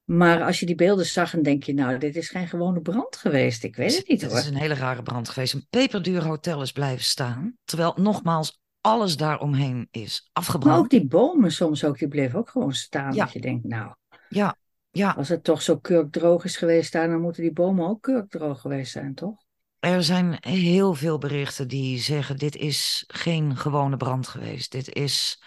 Maar 0.08 0.42
als 0.42 0.60
je 0.60 0.66
die 0.66 0.74
beelden 0.74 1.06
zag, 1.06 1.30
dan 1.30 1.42
denk 1.42 1.62
je, 1.62 1.74
nou, 1.74 1.98
dit 1.98 2.16
is 2.16 2.28
geen 2.28 2.48
gewone 2.48 2.80
brand 2.80 3.16
geweest. 3.16 3.64
Ik 3.64 3.76
weet 3.76 3.96
het 3.96 4.08
niet 4.08 4.20
Het 4.20 4.30
hoor. 4.30 4.40
is 4.40 4.46
een 4.46 4.56
hele 4.56 4.74
rare 4.74 5.02
brand 5.02 5.28
geweest. 5.28 5.54
Een 5.54 5.66
peperduur 5.70 6.24
hotel 6.24 6.62
is 6.62 6.72
blijven 6.72 7.04
staan. 7.04 7.56
Terwijl 7.64 7.92
nogmaals 7.96 8.60
alles 8.80 9.16
daaromheen 9.16 9.88
is 9.90 10.20
Maar 10.22 10.30
afgebrand. 10.44 10.78
ook 10.78 10.90
die 10.90 11.06
bomen 11.06 11.52
soms 11.52 11.84
ook, 11.84 11.98
die 11.98 12.08
bleven 12.08 12.38
ook 12.38 12.50
gewoon 12.50 12.72
staan. 12.72 13.14
Ja. 13.14 13.24
Dat 13.24 13.32
je 13.32 13.40
denkt, 13.40 13.64
nou, 13.64 13.94
Ja, 14.28 14.56
ja, 14.90 15.10
als 15.10 15.28
het 15.28 15.44
toch 15.44 15.62
zo 15.62 15.78
kurkdroog 15.78 16.44
is 16.44 16.56
geweest 16.56 16.92
daar, 16.92 17.08
dan 17.08 17.20
moeten 17.20 17.42
die 17.42 17.52
bomen 17.52 17.88
ook 17.88 18.02
kurkdroog 18.02 18.60
geweest 18.60 18.92
zijn, 18.92 19.14
toch? 19.14 19.46
er 19.78 20.04
zijn 20.04 20.36
heel 20.40 20.94
veel 20.94 21.18
berichten 21.18 21.68
die 21.68 21.98
zeggen: 21.98 22.36
dit 22.36 22.56
is 22.56 23.04
geen 23.06 23.56
gewone 23.56 23.96
brand 23.96 24.28
geweest. 24.28 24.72
Dit 24.72 24.94
is. 24.94 25.42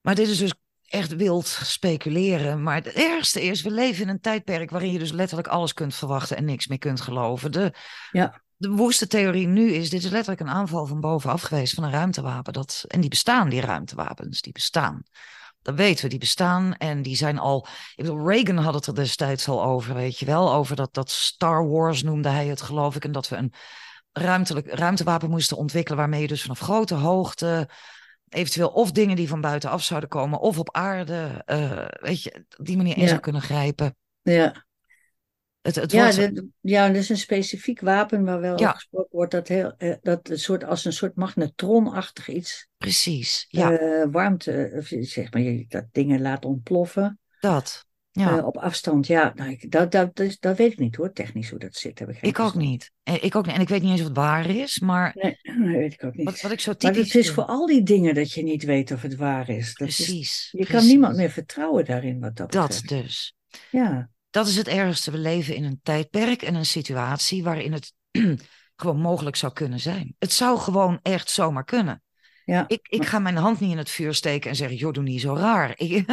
Maar 0.00 0.14
dit 0.14 0.28
is 0.28 0.38
dus 0.38 0.54
echt 0.90 1.16
wild 1.16 1.46
speculeren. 1.46 2.62
Maar 2.62 2.74
het 2.74 2.86
ergste 2.92 3.42
is: 3.42 3.62
we 3.62 3.70
leven 3.70 4.02
in 4.02 4.08
een 4.08 4.20
tijdperk 4.20 4.70
waarin 4.70 4.92
je 4.92 4.98
dus 4.98 5.12
letterlijk 5.12 5.48
alles 5.48 5.74
kunt 5.74 5.94
verwachten 5.94 6.36
en 6.36 6.44
niks 6.44 6.66
meer 6.66 6.78
kunt 6.78 7.00
geloven. 7.00 7.52
De, 7.52 7.72
Ja. 8.10 8.42
de 8.56 8.68
woeste 8.70 9.06
theorie 9.06 9.46
nu 9.46 9.72
is: 9.72 9.90
dit 9.90 10.04
is 10.04 10.10
letterlijk 10.10 10.40
een 10.40 10.48
aanval 10.54 10.86
van 10.86 11.00
bovenaf 11.00 11.42
geweest 11.42 11.74
van 11.74 11.84
een 11.84 11.90
ruimtewapen. 11.90 12.52
Dat, 12.52 12.84
en 12.88 13.00
die 13.00 13.10
bestaan, 13.10 13.48
die 13.48 13.60
ruimtewapens, 13.60 14.40
die 14.40 14.52
bestaan. 14.52 15.02
Dat 15.62 15.74
weten 15.74 16.04
we, 16.04 16.10
die 16.10 16.18
bestaan 16.18 16.74
en 16.76 17.02
die 17.02 17.16
zijn 17.16 17.38
al. 17.38 17.66
Ik 17.94 18.04
bedoel, 18.04 18.28
Reagan 18.28 18.56
had 18.56 18.74
het 18.74 18.86
er 18.86 18.94
destijds 18.94 19.48
al 19.48 19.62
over, 19.64 19.94
weet 19.94 20.18
je 20.18 20.26
wel. 20.26 20.52
Over 20.52 20.76
dat, 20.76 20.94
dat 20.94 21.10
Star 21.10 21.68
Wars 21.68 22.02
noemde 22.02 22.28
hij 22.28 22.46
het, 22.46 22.62
geloof 22.62 22.96
ik. 22.96 23.04
En 23.04 23.12
dat 23.12 23.28
we 23.28 23.36
een 23.36 23.52
ruimtelijk, 24.12 24.74
ruimtewapen 24.74 25.30
moesten 25.30 25.56
ontwikkelen. 25.56 25.98
waarmee 25.98 26.20
je 26.20 26.28
dus 26.28 26.42
vanaf 26.42 26.58
grote 26.58 26.94
hoogte. 26.94 27.68
Eventueel 28.30 28.68
of 28.68 28.92
dingen 28.92 29.16
die 29.16 29.28
van 29.28 29.40
buitenaf 29.40 29.82
zouden 29.82 30.08
komen. 30.08 30.40
of 30.40 30.58
op 30.58 30.74
aarde. 30.76 31.42
eh, 31.46 31.86
weet 32.00 32.22
je, 32.22 32.44
op 32.58 32.66
die 32.66 32.76
manier 32.76 32.96
in 32.96 33.02
Ja. 33.02 33.08
zou 33.08 33.20
kunnen 33.20 33.42
grijpen. 33.42 33.96
Ja, 34.22 34.66
Het, 35.60 35.74
het 35.74 35.92
ja, 35.92 36.02
wordt. 36.02 36.16
dit- 36.34 36.44
ja, 36.60 36.86
dat 36.86 36.96
is 36.96 37.08
een 37.08 37.16
specifiek 37.16 37.80
wapen 37.80 38.24
waar 38.24 38.40
wel 38.40 38.58
Ja. 38.60 38.72
gesproken 38.72 39.08
wordt 39.16 39.30
dat, 39.32 39.48
heel, 39.48 39.74
eh, 39.76 39.94
dat 40.02 40.28
een 40.28 40.38
soort, 40.38 40.64
als 40.64 40.84
een 40.84 40.92
soort 40.92 41.16
magnetronachtig 41.16 42.28
iets 42.28 42.68
Precies, 42.76 43.46
ja, 43.48 43.78
eh, 43.78 44.06
warmte, 44.10 44.82
zeg 45.00 45.32
maar, 45.32 45.42
je 45.42 45.64
dat 45.68 45.84
dingen 45.92 46.20
laat 46.20 46.44
ontploffen 46.44 47.18
dat. 47.40 47.88
Ja. 48.12 48.38
eh, 48.38 48.46
op 48.46 48.56
afstand. 48.56 49.06
Ja, 49.06 49.32
nou, 49.34 49.50
ik, 49.50 49.70
dat, 49.70 49.92
dat, 49.92 50.16
dat, 50.16 50.36
dat 50.40 50.56
weet 50.56 50.72
ik 50.72 50.78
niet 50.78 50.96
hoor, 50.96 51.12
technisch 51.12 51.50
hoe 51.50 51.58
dat 51.58 51.74
zit. 51.74 51.98
Heb 51.98 52.08
ik 52.08 52.18
geen 52.18 52.30
ik 52.30 52.38
ook 52.38 52.54
niet. 52.54 52.92
Ik 53.20 53.34
ook 53.34 53.46
niet. 53.46 53.54
En 53.54 53.60
ik 53.60 53.68
weet 53.68 53.82
niet 53.82 53.90
eens 53.90 54.00
of 54.00 54.06
het 54.06 54.16
waar 54.16 54.50
is, 54.50 54.78
maar. 54.80 55.12
Nee, 55.14 55.38
nee, 55.58 55.76
weet 55.78 55.92
ik 55.92 56.04
ook 56.04 56.14
niet. 56.14 56.24
Wat, 56.26 56.40
wat 56.40 56.52
ik 56.52 56.60
zo 56.60 56.70
maar 56.70 56.92
typisch. 56.92 57.12
het 57.12 57.22
is 57.22 57.30
voor 57.30 57.44
al 57.44 57.66
die 57.66 57.82
dingen 57.82 58.14
dat 58.14 58.32
je 58.32 58.42
niet 58.42 58.62
weet 58.62 58.90
of 58.92 59.02
het 59.02 59.16
waar 59.16 59.48
is. 59.48 59.74
Dat 59.74 59.88
is 59.88 59.96
Precies. 59.96 60.48
je 60.52 60.66
kan 60.66 60.86
niemand 60.86 61.16
meer 61.16 61.30
vertrouwen 61.30 61.84
daarin 61.84 62.20
wat 62.20 62.36
dat 62.36 62.52
Dat 62.52 62.68
betreft. 62.80 62.88
dus. 63.04 63.34
Ja, 63.70 64.10
Dat 64.30 64.46
is 64.46 64.56
het 64.56 64.68
ergste. 64.68 65.10
We 65.10 65.18
leven 65.18 65.54
in 65.54 65.64
een 65.64 65.80
tijdperk 65.82 66.42
en 66.42 66.54
een 66.54 66.66
situatie 66.66 67.42
waarin 67.42 67.72
het 67.72 67.92
gewoon 68.76 69.00
mogelijk 69.00 69.36
zou 69.36 69.52
kunnen 69.52 69.80
zijn. 69.80 70.14
Het 70.18 70.32
zou 70.32 70.58
gewoon 70.58 70.98
echt 71.02 71.30
zomaar 71.30 71.64
kunnen. 71.64 72.02
ja. 72.44 72.64
Ik, 72.68 72.86
ik 72.88 72.98
maar- 72.98 73.06
ga 73.08 73.18
mijn 73.18 73.36
hand 73.36 73.60
niet 73.60 73.70
in 73.70 73.78
het 73.78 73.90
vuur 73.90 74.14
steken 74.14 74.50
en 74.50 74.56
zeggen, 74.56 74.76
joh, 74.76 74.92
doe 74.92 75.02
niet 75.02 75.20
zo 75.20 75.34
raar. 75.34 75.72
Ik, 75.76 76.04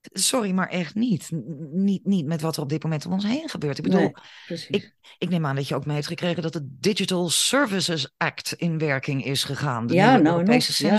Sorry, 0.00 0.50
maar 0.50 0.68
echt 0.68 0.94
niet. 0.94 1.30
Niet, 1.70 2.04
niet 2.04 2.26
met 2.26 2.40
wat 2.40 2.56
er 2.56 2.62
op 2.62 2.68
dit 2.68 2.82
moment 2.82 3.06
om 3.06 3.12
ons 3.12 3.24
heen 3.24 3.48
gebeurt. 3.48 3.78
Ik 3.78 3.84
bedoel, 3.84 4.00
Nee, 4.48 4.66
ik, 4.68 4.94
ik 5.18 5.28
neem 5.28 5.46
aan 5.46 5.56
dat 5.56 5.68
je 5.68 5.74
ook 5.74 5.86
mee 5.86 5.94
hebt 5.94 6.06
gekregen 6.06 6.42
dat 6.42 6.52
de 6.52 6.66
Digital 6.78 7.28
Services 7.28 8.14
Act 8.16 8.52
in 8.52 8.78
werking 8.78 9.24
is 9.24 9.44
gegaan. 9.44 9.86
De 9.86 9.94
Ja, 9.94 10.06
nieuwe 10.06 10.22
nou, 10.22 10.38
Europese 10.38 10.82
nog, 10.82 10.90
ja. 10.90 10.96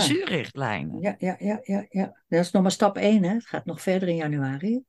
Ja, 1.00 1.14
ja, 1.18 1.36
ja, 1.38 1.60
ja, 1.62 1.86
ja. 1.90 2.22
Dat 2.28 2.40
is 2.40 2.50
nog 2.50 2.62
maar 2.62 2.70
stap 2.70 2.96
1, 2.96 3.22
hè. 3.22 3.34
Het 3.34 3.46
gaat 3.46 3.64
nog 3.64 3.82
verder 3.82 4.08
in 4.08 4.16
januari. 4.16 4.82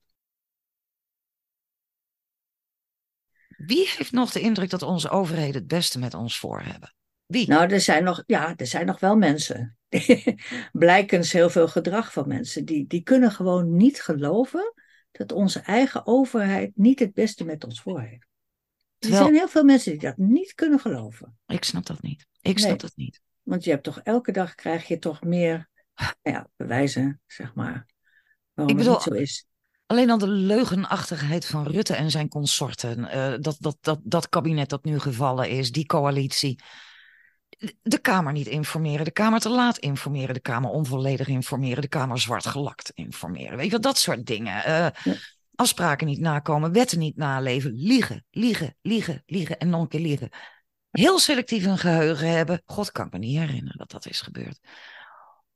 Wie 3.66 3.90
heeft 3.98 4.12
nog 4.12 4.32
de 4.32 4.40
indruk 4.40 4.70
dat 4.70 4.82
onze 4.82 5.10
overheden 5.10 5.54
het 5.54 5.68
beste 5.68 6.00
met 6.00 6.14
ons 6.14 6.40
voor 6.40 6.62
hebben? 6.62 6.94
Wie? 7.26 7.48
Nou, 7.48 7.72
er 7.72 7.82
zijn 7.82 8.04
nog, 8.04 8.24
ja, 8.26 8.56
er 8.56 8.68
zijn 8.68 8.86
nog 8.86 9.00
wel 9.00 9.16
mensen. 9.16 9.78
Blijkens 10.72 11.32
heel 11.32 11.50
veel 11.50 11.68
gedrag 11.68 12.14
van 12.14 12.28
mensen. 12.28 12.66
Die, 12.66 12.88
die 12.88 13.02
kunnen 13.02 13.32
gewoon 13.32 13.76
niet 13.76 14.02
geloven 14.02 14.74
dat 15.12 15.32
onze 15.32 15.60
eigen 15.60 16.08
overheid 16.08 16.72
niet 16.76 17.00
het 17.00 17.14
beste 17.14 17.44
met 17.46 17.64
ons 17.64 17.82
voor 17.82 18.02
heeft. 18.02 18.28
Er 19.00 19.10
zijn 19.10 19.34
heel 19.34 19.48
veel 19.48 19.64
mensen 19.64 19.92
die 19.92 20.02
dat 20.02 20.18
niet 20.18 20.54
kunnen 20.54 20.80
geloven. 20.80 21.38
Ik 21.48 21.64
snap 21.64 21.86
dat 21.86 22.02
niet. 22.02 22.26
Ik 22.42 22.58
snap 22.58 22.70
Nee. 22.70 22.78
dat 22.80 22.92
niet. 22.96 23.22
Want 23.44 23.64
je 23.64 23.70
hebt 23.70 23.84
toch 23.84 24.00
elke 24.04 24.32
dag 24.32 24.56
krijg 24.56 24.88
je 24.88 25.00
toch 25.00 25.22
meer 25.24 25.70
nou 25.96 26.14
ja, 26.36 26.48
bewijzen, 26.56 27.22
zeg 27.28 27.54
maar. 27.54 27.86
Waarom 28.54 28.78
Ik 28.78 28.84
het 28.84 28.94
bedoel- 28.94 28.94
niet 28.94 29.04
zo 29.04 29.24
is. 29.24 29.46
Alleen 29.86 30.10
al 30.10 30.18
de 30.18 30.28
leugenachtigheid 30.28 31.46
van 31.46 31.68
Rutte 31.68 31.94
en 31.96 32.12
zijn 32.12 32.28
consorten. 32.28 33.06
eh, 33.06 33.34
dat, 33.40 33.56
dat, 33.60 33.78
dat, 33.82 34.00
dat 34.04 34.30
kabinet 34.30 34.70
dat 34.70 34.84
nu 34.84 35.00
gevallen 35.00 35.50
is, 35.50 35.72
die 35.72 35.86
coalitie. 35.86 36.60
De 37.82 38.00
Kamer 38.00 38.32
niet 38.34 38.48
informeren, 38.48 39.06
de 39.06 39.12
Kamer 39.12 39.40
te 39.40 39.50
laat 39.50 39.78
informeren, 39.78 40.34
de 40.34 40.40
Kamer 40.40 40.70
onvolledig 40.70 41.28
informeren, 41.28 41.82
de 41.82 41.88
Kamer 41.88 42.20
zwart 42.20 42.46
gelakt 42.46 42.92
informeren. 42.94 43.56
Weet 43.56 43.66
je 43.66 43.72
wel, 43.72 43.82
dat 43.82 43.98
soort 43.98 44.26
dingen. 44.26 44.64
Eh, 44.64 44.88
Ja. 45.04 45.16
Afspraken 45.56 46.08
niet 46.08 46.20
nakomen, 46.20 46.72
wetten 46.72 47.00
niet 47.00 47.16
naleven, 47.18 47.72
liegen, 47.74 48.26
liegen, 48.32 48.76
liegen, 48.82 49.24
liegen 49.26 49.58
en 49.58 49.70
nog 49.70 49.82
een 49.82 49.88
keer 49.88 50.00
liegen. 50.00 50.30
Heel 50.92 51.20
selectief 51.20 51.66
een 51.66 51.78
geheugen 51.78 52.30
hebben. 52.30 52.62
God 52.66 52.92
kan 52.92 53.06
ik 53.06 53.12
me 53.12 53.20
niet 53.20 53.38
herinneren 53.38 53.78
dat 53.78 53.92
dat 53.92 54.06
is 54.06 54.22
gebeurd. 54.22 54.60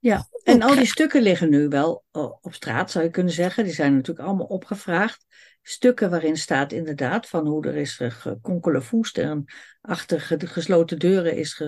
Ja, 0.05 0.27
en 0.43 0.61
al 0.61 0.75
die 0.75 0.85
stukken 0.85 1.21
liggen 1.21 1.49
nu 1.49 1.67
wel 1.67 2.05
op 2.41 2.53
straat, 2.53 2.91
zou 2.91 3.03
je 3.03 3.09
kunnen 3.09 3.33
zeggen. 3.33 3.63
Die 3.63 3.73
zijn 3.73 3.95
natuurlijk 3.95 4.27
allemaal 4.27 4.45
opgevraagd. 4.45 5.25
Stukken 5.61 6.09
waarin 6.09 6.37
staat 6.37 6.71
inderdaad 6.71 7.29
van 7.29 7.47
hoe 7.47 7.67
er 7.67 7.75
is 7.75 7.99
gekonkelevoest 8.07 9.17
en 9.17 9.45
achter 9.81 10.19
gesloten 10.47 10.99
deuren 10.99 11.35
is 11.35 11.61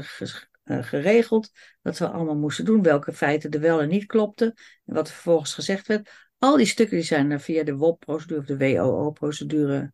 eh, 0.64 0.84
geregeld. 0.84 1.52
Wat 1.82 1.98
we 1.98 2.10
allemaal 2.10 2.36
moesten 2.36 2.66
doen, 2.66 2.82
welke 2.82 3.14
feiten 3.14 3.52
er 3.52 3.60
wel 3.60 3.82
en 3.82 3.90
niet 3.90 4.06
klopten. 4.06 4.54
En 4.86 4.94
wat 4.94 5.08
er 5.08 5.14
vervolgens 5.14 5.54
gezegd 5.54 5.88
werd. 5.88 6.10
Al 6.38 6.58
die 6.58 6.66
stukken 6.66 6.98
die 6.98 7.06
zijn 7.06 7.40
via 7.40 7.64
de 7.64 7.76
WOP-procedure 7.76 8.40
of 8.40 8.46
de 8.46 8.58
WOO-procedure. 8.58 9.94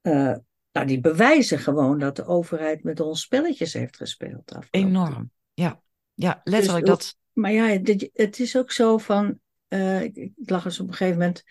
eh, 0.00 0.36
nou, 0.72 0.86
die 0.86 1.00
bewijzen 1.00 1.58
gewoon 1.58 1.98
dat 1.98 2.16
de 2.16 2.24
overheid 2.26 2.82
met 2.82 3.00
ons 3.00 3.20
spelletjes 3.20 3.72
heeft 3.72 3.96
gespeeld. 3.96 4.58
Enorm. 4.70 5.30
Ja, 5.54 5.80
ja 6.14 6.40
letterlijk 6.44 6.86
Dus- 6.86 6.96
dat. 6.96 7.22
Maar 7.34 7.52
ja, 7.52 7.66
het 8.12 8.38
is 8.40 8.56
ook 8.56 8.72
zo 8.72 8.98
van. 8.98 9.38
eh, 9.68 10.02
ik, 10.02 10.16
ik 10.16 10.32
lag 10.50 10.64
eens 10.64 10.80
op 10.80 10.88
een 10.88 10.94
gegeven 10.94 11.18
moment 11.18 11.42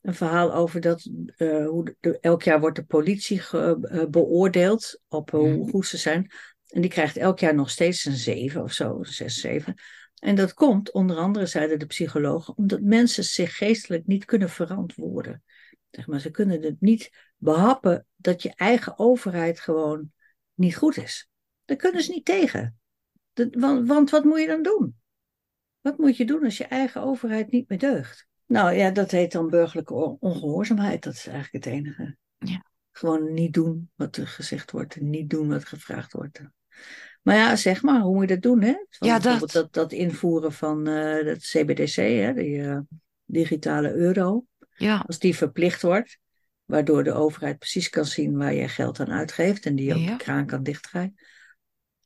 een 0.00 0.14
verhaal 0.14 0.54
over 0.54 0.80
dat. 0.80 1.10
eh, 1.36 1.66
hoe 1.66 1.96
de- 2.00 2.18
elk 2.20 2.42
jaar 2.42 2.60
wordt 2.60 2.76
de 2.76 2.84
politie 2.84 3.38
ge- 3.38 3.78
eh, 3.90 4.06
beoordeeld 4.06 5.00
op 5.08 5.34
eh, 5.34 5.40
Mhm. 5.40 5.52
hoe 5.54 5.70
goed 5.70 5.86
ze 5.86 5.96
zijn. 5.96 6.30
En 6.66 6.80
die 6.80 6.90
krijgt 6.90 7.16
elk 7.16 7.38
jaar 7.38 7.54
nog 7.54 7.70
steeds 7.70 8.04
een 8.04 8.16
7 8.16 8.62
of 8.62 8.72
zo, 8.72 8.98
een 8.98 9.04
6, 9.04 9.40
7. 9.40 9.74
En 10.18 10.34
dat 10.34 10.54
komt, 10.54 10.92
onder 10.92 11.16
andere 11.16 11.46
zeiden 11.46 11.78
de 11.78 11.86
psychologen, 11.86 12.56
omdat 12.56 12.80
mensen 12.80 13.24
zich 13.24 13.56
geestelijk 13.56 14.06
niet 14.06 14.24
kunnen 14.24 14.48
verantwoorden. 14.50 15.42
Zeg 15.90 16.06
maar, 16.06 16.20
ze 16.20 16.30
kunnen 16.30 16.62
het 16.62 16.80
niet 16.80 17.10
behappen 17.36 18.06
dat 18.16 18.42
je 18.42 18.52
eigen 18.54 18.98
overheid 18.98 19.60
gewoon 19.60 20.12
niet 20.54 20.76
goed 20.76 20.96
is. 20.96 21.28
Daar 21.64 21.76
kunnen 21.76 22.02
ze 22.02 22.12
niet 22.12 22.24
tegen. 22.24 22.78
Dat- 23.32 23.54
want, 23.54 23.88
want 23.88 24.10
wat 24.10 24.24
moet 24.24 24.40
je 24.40 24.46
dan 24.46 24.62
doen? 24.62 24.97
Wat 25.80 25.98
moet 25.98 26.16
je 26.16 26.24
doen 26.24 26.44
als 26.44 26.56
je 26.58 26.64
eigen 26.64 27.02
overheid 27.02 27.50
niet 27.50 27.68
meer 27.68 27.78
deugt? 27.78 28.26
Nou 28.46 28.72
ja, 28.72 28.90
dat 28.90 29.10
heet 29.10 29.32
dan 29.32 29.48
burgerlijke 29.48 29.94
on- 29.94 30.16
ongehoorzaamheid. 30.20 31.02
Dat 31.02 31.12
is 31.14 31.26
eigenlijk 31.26 31.64
het 31.64 31.74
enige. 31.74 32.16
Ja. 32.38 32.64
Gewoon 32.92 33.32
niet 33.32 33.52
doen 33.52 33.90
wat 33.94 34.16
er 34.16 34.26
gezegd 34.26 34.70
wordt 34.70 34.94
en 34.96 35.10
niet 35.10 35.30
doen 35.30 35.48
wat 35.48 35.64
gevraagd 35.64 36.12
wordt. 36.12 36.40
Maar 37.22 37.36
ja, 37.36 37.56
zeg 37.56 37.82
maar, 37.82 38.00
hoe 38.00 38.14
moet 38.14 38.28
je 38.28 38.34
dat 38.34 38.42
doen? 38.42 38.62
Hè? 38.62 38.84
Van 38.88 39.08
Ja, 39.08 39.18
bijvoorbeeld 39.18 39.52
dat. 39.52 39.62
dat, 39.62 39.72
dat 39.72 39.92
invoeren 39.92 40.52
van 40.52 40.86
eh 40.86 41.26
het 41.26 41.42
CBDC, 41.42 41.94
hè, 41.94 42.32
die 42.34 42.62
eh, 42.62 42.78
digitale 43.24 43.92
euro. 43.92 44.44
Ja, 44.76 45.04
Als 45.06 45.18
die 45.18 45.36
verplicht 45.36 45.82
wordt, 45.82 46.18
waardoor 46.64 47.04
de 47.04 47.12
overheid 47.12 47.58
precies 47.58 47.88
kan 47.88 48.04
zien 48.04 48.36
waar 48.36 48.54
je 48.54 48.68
geld 48.68 49.00
aan 49.00 49.10
uitgeeft 49.12 49.66
en 49.66 49.74
die 49.74 49.94
ook 49.94 50.00
Ja. 50.00 50.10
de 50.10 50.16
kraan 50.16 50.46
kan 50.46 50.62
dichtdraaien. 50.62 51.14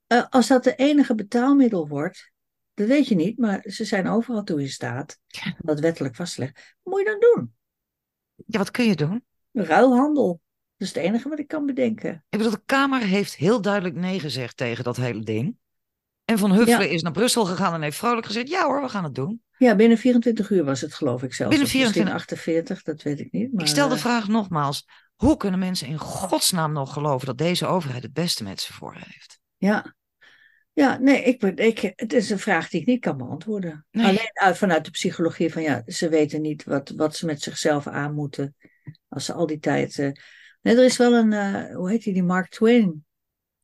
Eh, 0.07 0.27
als 0.29 0.49
dat 0.49 0.65
de 0.65 0.75
enige 0.75 1.15
betaalmiddel 1.15 1.89
wordt, 1.89 2.32
dat 2.75 2.87
weet 2.87 3.09
je 3.09 3.15
niet, 3.15 3.39
maar 3.39 3.65
ze 3.67 3.85
zijn 3.85 4.09
overal 4.09 4.43
toe 4.43 4.61
in 4.61 4.69
staat 4.69 5.19
Ja. 5.27 5.57
dat 5.59 5.81
wettelijk 5.81 6.17
vast 6.17 6.35
te 6.35 6.41
leggen. 6.41 6.59
Wat 6.83 6.95
moet 6.95 7.03
je 7.03 7.19
dan 7.19 7.35
doen? 7.35 7.55
ja, 8.47 8.59
wat 8.59 8.71
kun 8.71 8.85
je 8.85 8.97
doen? 8.97 9.25
Ruilhandel. 9.53 10.41
Dat 10.77 10.89
is 10.89 10.95
het 10.95 11.05
enige 11.05 11.29
wat 11.29 11.39
ik 11.39 11.49
kan 11.49 11.67
bedenken. 11.67 12.25
Ik 12.29 12.39
bedoel, 12.39 12.53
de 12.53 12.63
Kamer 12.67 13.01
heeft 13.01 13.35
heel 13.37 13.61
duidelijk 13.61 13.95
nee 13.95 14.21
gezegd 14.21 14.57
tegen 14.57 14.85
dat 14.85 14.97
hele 14.97 15.23
ding. 15.25 15.57
En 16.25 16.39
Van 16.39 16.53
Huffelen 16.53 16.91
is 16.91 17.03
naar 17.03 17.13
Brussel 17.13 17.45
gegaan 17.45 17.75
en 17.75 17.83
heeft 17.83 17.97
vrolijk 17.97 18.27
gezegd: 18.27 18.49
ja 18.49 18.65
hoor, 18.65 18.83
we 18.83 18.89
gaan 18.89 19.05
het 19.05 19.15
doen. 19.15 19.43
Ja, 19.59 19.77
binnen 19.77 19.99
24 19.99 20.51
uur 20.51 20.65
was 20.65 20.81
het 20.81 20.95
geloof 20.95 21.23
ik 21.23 21.35
zelfs. 21.35 21.57
Binnen 21.57 21.69
Of 21.69 21.75
misschien 21.75 22.05
24 22.05 22.15
48, 22.15 22.83
dat 22.83 23.03
weet 23.03 23.21
ik 23.21 23.33
niet. 23.33 23.53
Maar, 23.53 23.63
Ik 23.63 23.69
stel 23.69 23.89
de 23.89 23.95
eh, 23.95 24.01
vraag 24.01 24.29
nogmaals: 24.29 24.89
hoe 25.15 25.37
kunnen 25.37 25.59
mensen 25.59 25.87
in 25.87 25.99
godsnaam 25.99 26.73
nog 26.73 26.93
geloven 26.93 27.27
dat 27.27 27.39
deze 27.39 27.67
overheid 27.67 28.03
het 28.03 28.13
beste 28.13 28.45
met 28.45 28.61
ze 28.61 28.73
voor 28.73 28.95
heeft? 28.99 29.41
Ja. 29.57 29.95
Ja, 30.73 30.99
nee, 30.99 31.23
ik, 31.23 31.43
ik, 31.43 31.93
het 31.97 32.13
is 32.13 32.31
een 32.31 32.39
vraag 32.39 32.69
die 32.69 32.81
ik 32.81 32.87
niet 32.87 33.01
kan 33.01 33.17
beantwoorden. 33.17 33.87
Nee. 33.91 34.07
Alleen 34.07 34.31
uit, 34.33 34.59
vanuit 34.59 34.85
de 34.85 34.91
psychologie 34.91 35.53
van 35.53 35.63
ja, 35.63 35.83
ze 35.87 36.09
weten 36.09 36.41
niet 36.41 36.65
wat, 36.65 36.89
wat 36.97 37.17
ze 37.17 37.27
met 37.27 37.43
zichzelf 37.43 37.87
aan 37.87 38.15
moeten. 38.15 38.57
Als 39.09 39.25
ze 39.25 39.33
al 39.33 39.47
die 39.47 39.59
tijd. 39.59 39.99
eh, 39.99 40.11
Nee, 40.61 40.77
er 40.77 40.85
is 40.85 40.97
wel 40.97 41.15
een, 41.15 41.33
eh, 41.33 41.77
hoe 41.77 41.91
heet 41.91 42.03
die, 42.03 42.13
die 42.13 42.23
Mark 42.23 42.49
Twain. 42.49 43.05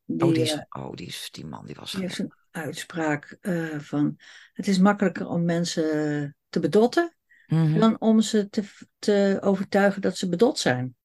Die, 0.04 0.26
oh, 0.26 0.32
die, 0.34 0.42
is, 0.42 0.52
eh, 0.52 0.62
oh 0.68 0.92
die, 0.94 1.06
is, 1.06 1.28
die 1.30 1.46
man 1.46 1.66
die 1.66 1.74
was. 1.74 1.92
die 1.92 2.00
heeft 2.00 2.18
een 2.18 2.32
uitspraak 2.50 3.38
van: 3.78 4.16
Het 4.52 4.68
is 4.68 4.78
makkelijker 4.78 5.26
om 5.26 5.44
mensen 5.44 6.36
te 6.48 6.60
bedotten 6.60 7.12
Mhm. 7.46 7.78
dan 7.78 8.00
om 8.00 8.20
ze 8.20 8.48
te, 8.48 8.62
te 8.98 9.38
overtuigen 9.40 10.02
dat 10.02 10.16
ze 10.16 10.28
bedot 10.28 10.58
zijn. 10.58 10.96